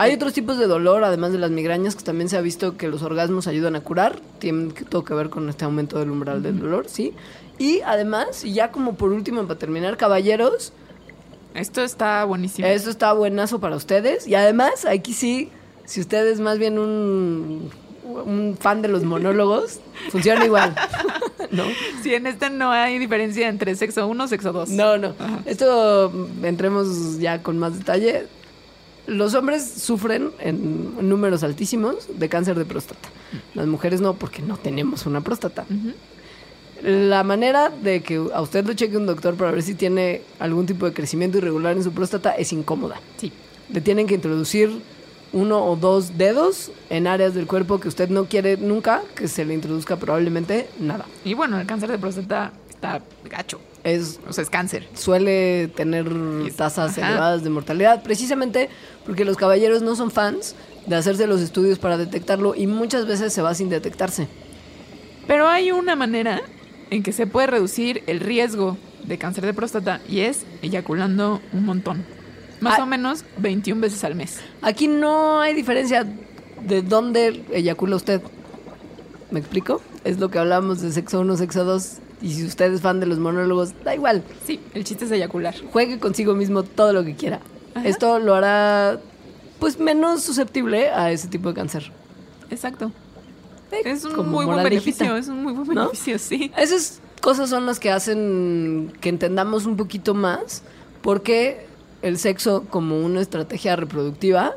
Hay 0.00 0.14
otros 0.14 0.32
tipos 0.32 0.58
de 0.58 0.66
dolor, 0.68 1.02
además 1.02 1.32
de 1.32 1.38
las 1.38 1.50
migrañas, 1.50 1.96
que 1.96 2.04
también 2.04 2.28
se 2.28 2.36
ha 2.36 2.40
visto 2.40 2.76
que 2.76 2.86
los 2.88 3.02
orgasmos 3.02 3.48
ayudan 3.48 3.74
a 3.74 3.80
curar. 3.80 4.20
Tienen 4.38 4.72
todo 4.72 5.04
que 5.04 5.12
ver 5.12 5.28
con 5.28 5.48
este 5.48 5.64
aumento 5.64 5.98
del 5.98 6.10
umbral 6.10 6.42
del 6.42 6.58
dolor, 6.60 6.86
¿sí? 6.88 7.14
Y 7.58 7.80
además, 7.80 8.44
y 8.44 8.52
ya 8.52 8.70
como 8.70 8.94
por 8.94 9.10
último, 9.10 9.42
para 9.46 9.58
terminar, 9.58 9.96
caballeros, 9.96 10.72
Esto 11.54 11.82
está 11.82 12.24
buenísimo. 12.24 12.68
eso 12.68 12.90
está 12.90 13.12
buenazo 13.12 13.58
para 13.58 13.74
ustedes. 13.74 14.28
Y 14.28 14.36
además, 14.36 14.84
aquí 14.84 15.12
sí, 15.12 15.50
si 15.84 16.00
usted 16.00 16.26
es 16.28 16.38
más 16.38 16.58
bien 16.58 16.78
un, 16.78 17.68
un 18.04 18.56
fan 18.60 18.82
de 18.82 18.88
los 18.88 19.02
monólogos, 19.12 19.80
funciona 20.10 20.44
igual. 20.44 20.76
¿No? 21.50 21.64
Sí, 22.02 22.14
en 22.14 22.26
este 22.28 22.50
no 22.50 22.70
hay 22.70 22.98
diferencia 22.98 23.48
entre 23.48 23.74
sexo 23.74 24.06
1 24.06 24.28
sexo 24.28 24.52
2. 24.52 24.68
No, 24.70 24.96
no. 24.98 25.14
Esto 25.46 26.12
mm, 26.14 26.44
entremos 26.44 27.18
ya 27.18 27.42
con 27.42 27.58
más 27.58 27.76
detalle. 27.78 28.26
Los 29.08 29.32
hombres 29.32 29.66
sufren 29.66 30.32
en 30.38 31.08
números 31.08 31.42
altísimos 31.42 32.06
de 32.18 32.28
cáncer 32.28 32.58
de 32.58 32.66
próstata. 32.66 33.08
Las 33.54 33.66
mujeres 33.66 34.02
no, 34.02 34.12
porque 34.12 34.42
no 34.42 34.58
tenemos 34.58 35.06
una 35.06 35.22
próstata. 35.22 35.64
La 36.82 37.24
manera 37.24 37.70
de 37.70 38.02
que 38.02 38.16
a 38.16 38.42
usted 38.42 38.66
lo 38.66 38.74
cheque 38.74 38.98
un 38.98 39.06
doctor 39.06 39.34
para 39.34 39.50
ver 39.50 39.62
si 39.62 39.74
tiene 39.74 40.20
algún 40.38 40.66
tipo 40.66 40.84
de 40.84 40.92
crecimiento 40.92 41.38
irregular 41.38 41.74
en 41.74 41.82
su 41.82 41.92
próstata 41.92 42.32
es 42.32 42.52
incómoda. 42.52 43.00
Sí. 43.16 43.32
Le 43.72 43.80
tienen 43.80 44.06
que 44.06 44.14
introducir 44.14 44.70
uno 45.32 45.64
o 45.64 45.76
dos 45.76 46.18
dedos 46.18 46.70
en 46.90 47.06
áreas 47.06 47.32
del 47.32 47.46
cuerpo 47.46 47.80
que 47.80 47.88
usted 47.88 48.10
no 48.10 48.26
quiere 48.26 48.58
nunca 48.58 49.02
que 49.14 49.26
se 49.26 49.46
le 49.46 49.54
introduzca 49.54 49.96
probablemente 49.96 50.68
nada. 50.78 51.06
Y 51.24 51.32
bueno, 51.32 51.58
el 51.58 51.66
cáncer 51.66 51.90
de 51.90 51.98
próstata 51.98 52.52
está 52.68 53.00
gacho. 53.24 53.58
Es 53.84 54.18
O 54.28 54.32
sea, 54.32 54.42
es 54.42 54.50
cáncer. 54.50 54.88
suele 54.94 55.68
tener 55.68 56.06
tasas 56.56 56.98
Ajá. 56.98 57.08
elevadas 57.10 57.44
de 57.44 57.50
mortalidad, 57.50 58.02
precisamente 58.02 58.68
porque 59.06 59.24
los 59.24 59.36
caballeros 59.36 59.82
no 59.82 59.94
son 59.96 60.10
fans 60.10 60.54
de 60.86 60.96
hacerse 60.96 61.26
los 61.26 61.40
estudios 61.40 61.78
para 61.78 61.96
detectarlo 61.96 62.54
y 62.54 62.66
muchas 62.66 63.06
veces 63.06 63.32
se 63.32 63.40
va 63.42 63.54
sin 63.54 63.68
detectarse. 63.68 64.26
Pero 65.26 65.48
hay 65.48 65.70
una 65.70 65.94
manera 65.96 66.40
en 66.90 67.02
que 67.02 67.12
se 67.12 67.26
puede 67.26 67.46
reducir 67.46 68.02
el 68.06 68.20
riesgo 68.20 68.76
de 69.04 69.16
cáncer 69.18 69.44
de 69.46 69.54
próstata 69.54 70.00
y 70.08 70.20
es 70.20 70.44
eyaculando 70.62 71.40
un 71.52 71.64
montón. 71.64 72.04
Más 72.60 72.78
Ah. 72.80 72.82
o 72.82 72.86
menos 72.86 73.24
21 73.38 73.80
veces 73.80 74.02
al 74.04 74.14
mes. 74.16 74.40
Aquí 74.62 74.88
no 74.88 75.40
hay 75.40 75.54
diferencia 75.54 76.04
de 76.66 76.82
dónde 76.82 77.44
eyacula 77.52 77.94
usted. 77.96 78.20
¿Me 79.30 79.38
explico? 79.38 79.80
Es 80.04 80.18
lo 80.18 80.30
que 80.30 80.38
hablamos 80.38 80.80
de 80.80 80.90
sexo 80.90 81.20
1, 81.20 81.36
sexo 81.36 81.64
2. 81.64 81.98
Y 82.20 82.32
si 82.32 82.44
usted 82.44 82.72
es 82.72 82.80
fan 82.80 82.98
de 83.00 83.06
los 83.06 83.18
monólogos, 83.18 83.72
da 83.84 83.94
igual. 83.94 84.22
Sí, 84.46 84.60
el 84.74 84.84
chiste 84.84 85.04
es 85.04 85.10
eyacular. 85.12 85.54
Juegue 85.72 85.98
consigo 85.98 86.34
mismo 86.34 86.62
todo 86.64 86.92
lo 86.92 87.04
que 87.04 87.14
quiera. 87.14 87.40
Ajá. 87.74 87.86
Esto 87.88 88.18
lo 88.18 88.34
hará 88.34 88.98
pues 89.60 89.78
menos 89.78 90.22
susceptible 90.22 90.88
a 90.90 91.10
ese 91.12 91.28
tipo 91.28 91.48
de 91.48 91.54
cáncer. 91.54 91.92
Exacto. 92.50 92.92
Es 93.84 94.04
un 94.04 94.12
como 94.14 94.30
muy 94.30 94.46
buen 94.46 94.62
beneficio, 94.64 95.16
es 95.16 95.28
un 95.28 95.42
muy 95.42 95.52
buen 95.52 95.68
¿No? 95.74 95.86
beneficio, 95.86 96.18
sí. 96.18 96.50
Esas 96.56 97.00
cosas 97.20 97.50
son 97.50 97.66
las 97.66 97.78
que 97.78 97.90
hacen 97.90 98.92
que 99.00 99.08
entendamos 99.10 99.66
un 99.66 99.76
poquito 99.76 100.14
más 100.14 100.62
por 101.02 101.22
qué 101.22 101.66
el 102.02 102.18
sexo 102.18 102.64
como 102.70 102.98
una 103.04 103.20
estrategia 103.20 103.76
reproductiva 103.76 104.54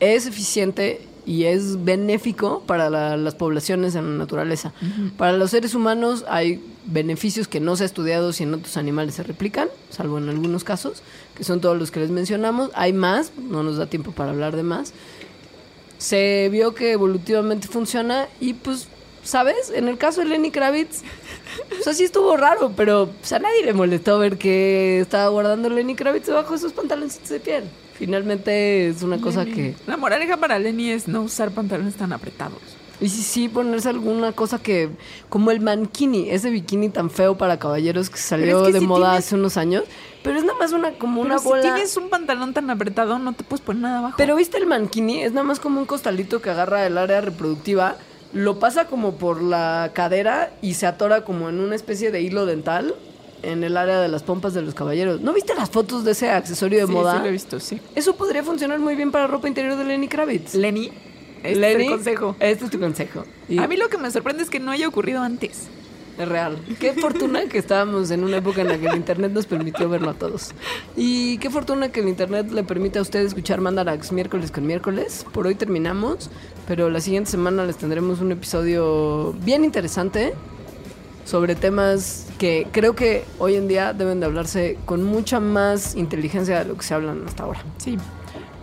es 0.00 0.26
eficiente 0.26 1.06
y 1.26 1.44
es 1.44 1.82
benéfico 1.84 2.62
para 2.66 2.88
la- 2.90 3.16
las 3.16 3.34
poblaciones 3.34 3.94
en 3.94 4.12
la 4.12 4.18
naturaleza. 4.18 4.72
Para 5.16 5.32
los 5.32 5.50
seres 5.50 5.74
humanos 5.74 6.24
hay 6.28 6.62
beneficios 6.84 7.48
que 7.48 7.60
no 7.60 7.76
se 7.76 7.84
ha 7.84 7.86
estudiado 7.86 8.32
si 8.32 8.42
en 8.42 8.54
otros 8.54 8.76
animales 8.76 9.14
se 9.14 9.22
replican, 9.22 9.68
salvo 9.90 10.18
en 10.18 10.28
algunos 10.28 10.64
casos, 10.64 11.02
que 11.36 11.44
son 11.44 11.60
todos 11.60 11.78
los 11.78 11.90
que 11.90 12.00
les 12.00 12.10
mencionamos. 12.10 12.70
Hay 12.74 12.92
más, 12.92 13.32
no 13.36 13.62
nos 13.62 13.76
da 13.76 13.86
tiempo 13.86 14.12
para 14.12 14.30
hablar 14.30 14.56
de 14.56 14.62
más. 14.62 14.92
Se 15.98 16.48
vio 16.50 16.74
que 16.74 16.92
evolutivamente 16.92 17.68
funciona 17.68 18.26
y 18.40 18.54
pues, 18.54 18.88
¿sabes? 19.22 19.70
En 19.74 19.88
el 19.88 19.98
caso 19.98 20.20
de 20.20 20.26
Lenny 20.26 20.50
Kravitz, 20.50 21.02
o 21.80 21.82
sea, 21.82 21.94
sí 21.94 22.04
estuvo 22.04 22.36
raro, 22.36 22.72
pero 22.76 23.10
pues, 23.20 23.32
a 23.32 23.38
nadie 23.38 23.64
le 23.64 23.72
molestó 23.72 24.18
ver 24.18 24.36
que 24.38 25.00
estaba 25.00 25.28
guardando 25.28 25.68
Lenny 25.68 25.94
Kravitz 25.94 26.26
debajo 26.26 26.54
de 26.54 26.58
sus 26.58 26.72
pantaloncitos 26.72 27.28
de 27.28 27.40
piel. 27.40 27.64
Finalmente 27.94 28.88
es 28.88 29.02
una 29.02 29.20
cosa 29.20 29.44
Lenny. 29.44 29.56
que... 29.56 29.74
La 29.86 29.96
moraleja 29.96 30.36
para 30.38 30.58
Lenny 30.58 30.90
es 30.90 31.06
no 31.06 31.22
usar 31.22 31.52
pantalones 31.52 31.94
tan 31.94 32.12
apretados. 32.12 32.81
Y 33.02 33.08
sí, 33.08 33.22
sí, 33.22 33.48
ponerse 33.48 33.88
alguna 33.88 34.30
cosa 34.32 34.62
que... 34.62 34.90
Como 35.28 35.50
el 35.50 35.60
mankini, 35.60 36.30
ese 36.30 36.50
bikini 36.50 36.88
tan 36.88 37.10
feo 37.10 37.36
para 37.36 37.58
caballeros 37.58 38.08
que 38.08 38.18
salió 38.18 38.60
es 38.62 38.66
que 38.68 38.72
de 38.74 38.80
si 38.80 38.86
moda 38.86 39.10
tienes- 39.10 39.18
hace 39.26 39.34
unos 39.34 39.56
años. 39.56 39.82
Pero 40.22 40.38
es 40.38 40.44
nada 40.44 40.56
más 40.58 40.72
una 40.72 40.92
como 40.92 41.20
una 41.20 41.38
bola... 41.38 41.62
si 41.62 41.68
tienes 41.68 41.96
un 41.96 42.08
pantalón 42.08 42.54
tan 42.54 42.70
apretado, 42.70 43.18
no 43.18 43.32
te 43.32 43.42
puedes 43.42 43.60
poner 43.64 43.82
nada 43.82 43.98
abajo. 43.98 44.14
Pero 44.16 44.36
viste 44.36 44.56
el 44.58 44.66
mankini, 44.66 45.20
es 45.22 45.32
nada 45.32 45.44
más 45.44 45.58
como 45.58 45.80
un 45.80 45.86
costalito 45.86 46.40
que 46.40 46.50
agarra 46.50 46.86
el 46.86 46.96
área 46.96 47.20
reproductiva, 47.20 47.96
lo 48.32 48.60
pasa 48.60 48.86
como 48.86 49.16
por 49.16 49.42
la 49.42 49.90
cadera 49.94 50.52
y 50.62 50.74
se 50.74 50.86
atora 50.86 51.24
como 51.24 51.48
en 51.48 51.58
una 51.58 51.74
especie 51.74 52.12
de 52.12 52.22
hilo 52.22 52.46
dental 52.46 52.94
en 53.42 53.64
el 53.64 53.76
área 53.76 54.00
de 54.00 54.06
las 54.06 54.22
pompas 54.22 54.54
de 54.54 54.62
los 54.62 54.74
caballeros. 54.74 55.20
¿No 55.20 55.32
viste 55.32 55.54
las 55.56 55.68
fotos 55.70 56.04
de 56.04 56.12
ese 56.12 56.30
accesorio 56.30 56.78
de 56.80 56.86
sí, 56.86 56.92
moda? 56.92 57.14
sí 57.14 57.18
lo 57.18 57.26
he 57.26 57.32
visto, 57.32 57.58
sí. 57.58 57.80
Eso 57.96 58.14
podría 58.14 58.44
funcionar 58.44 58.78
muy 58.78 58.94
bien 58.94 59.10
para 59.10 59.26
ropa 59.26 59.48
interior 59.48 59.76
de 59.76 59.82
Lenny 59.84 60.06
Kravitz. 60.06 60.54
Lenny, 60.54 60.92
este 61.42 61.56
Lenny, 61.58 61.84
es 61.84 61.88
el 61.90 61.96
consejo. 61.96 62.36
Este 62.40 62.64
es 62.64 62.70
tu 62.70 62.78
consejo. 62.80 63.24
Y 63.48 63.58
A 63.58 63.68
mí 63.68 63.76
lo 63.76 63.88
que 63.88 63.98
me 63.98 64.10
sorprende 64.10 64.42
es 64.42 64.50
que 64.50 64.60
no 64.60 64.70
haya 64.70 64.88
ocurrido 64.88 65.22
antes. 65.22 65.68
es 66.18 66.28
real. 66.28 66.58
Qué 66.78 66.92
fortuna 66.92 67.46
que 67.46 67.58
estábamos 67.58 68.10
en 68.10 68.22
una 68.22 68.36
época 68.36 68.60
en 68.60 68.68
la 68.68 68.78
que 68.78 68.86
el 68.86 68.96
internet 68.96 69.32
nos 69.32 69.46
permitió 69.46 69.88
verlo 69.88 70.10
a 70.10 70.14
todos. 70.14 70.50
Y 70.96 71.38
qué 71.38 71.48
fortuna 71.50 71.90
que 71.90 72.00
el 72.00 72.08
internet 72.08 72.50
le 72.52 72.62
permite 72.64 72.98
a 72.98 73.02
usted 73.02 73.20
escuchar 73.20 73.60
Mandarax 73.60 74.12
miércoles 74.12 74.50
con 74.50 74.66
miércoles. 74.66 75.24
Por 75.32 75.46
hoy 75.46 75.54
terminamos, 75.54 76.30
pero 76.68 76.90
la 76.90 77.00
siguiente 77.00 77.30
semana 77.30 77.64
les 77.64 77.76
tendremos 77.76 78.20
un 78.20 78.30
episodio 78.32 79.32
bien 79.44 79.64
interesante 79.64 80.34
sobre 81.24 81.54
temas 81.54 82.26
que 82.38 82.66
creo 82.72 82.94
que 82.94 83.24
hoy 83.38 83.54
en 83.54 83.68
día 83.68 83.92
deben 83.92 84.20
de 84.20 84.26
hablarse 84.26 84.76
con 84.84 85.02
mucha 85.04 85.40
más 85.40 85.94
inteligencia 85.94 86.58
de 86.58 86.64
lo 86.66 86.76
que 86.76 86.82
se 86.82 86.94
hablan 86.94 87.22
hasta 87.26 87.44
ahora. 87.44 87.62
Sí. 87.78 87.96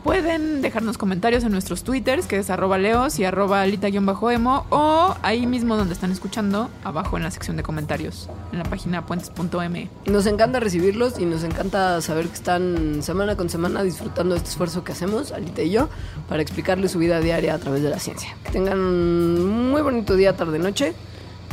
Pueden 0.04 0.62
dejarnos 0.62 0.98
comentarios 0.98 1.44
en 1.44 1.52
nuestros 1.52 1.84
twitters, 1.84 2.26
que 2.26 2.38
es 2.38 2.50
arroba 2.50 2.78
leos 2.78 3.20
y 3.20 3.26
arroba 3.26 3.62
alita-emo, 3.62 4.66
o 4.70 5.16
ahí 5.22 5.46
mismo 5.46 5.76
donde 5.76 5.94
están 5.94 6.12
escuchando, 6.12 6.70
abajo 6.84 7.18
en 7.18 7.24
la 7.24 7.32
sección 7.32 7.58
de 7.58 7.64
comentarios, 7.64 8.30
en 8.52 8.60
la 8.60 8.66
página 8.66 9.06
puentes.me. 9.06 9.90
Nos 10.06 10.26
encanta 10.26 10.60
recibirlos 10.60 11.20
y 11.20 11.26
nos 11.26 11.44
encanta 11.44 12.02
saber 12.02 12.28
que 12.28 12.36
están 12.36 13.04
semana 13.04 13.36
con 13.36 13.50
semana 13.50 13.84
disfrutando 13.84 14.36
este 14.36 14.50
esfuerzo 14.50 14.84
que 14.84 14.94
hacemos, 14.94 15.32
Alita 15.32 15.62
y 15.62 15.72
yo, 15.72 15.90
para 16.28 16.42
explicarles 16.42 16.92
su 16.92 17.00
vida 17.00 17.20
diaria 17.20 17.54
a 17.54 17.60
través 17.60 17.84
de 17.84 17.90
la 17.90 18.00
ciencia. 18.00 18.36
Que 18.46 18.52
tengan 18.52 18.80
un 18.80 19.72
muy 19.72 19.82
bonito 19.82 20.16
día, 20.16 20.36
tarde, 20.36 20.60
noche, 20.60 20.94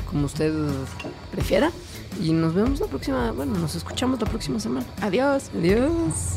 como 0.09 0.27
usted 0.27 0.53
prefiera. 1.33 1.73
Y 2.23 2.33
nos 2.33 2.55
vemos 2.55 2.81
la 2.81 2.87
próxima, 2.87 3.33
bueno, 3.33 3.59
nos 3.59 3.75
escuchamos 3.75 4.21
la 4.21 4.27
próxima 4.27 4.59
semana. 4.59 4.87
Adiós. 5.03 5.51
Adiós. 5.55 6.37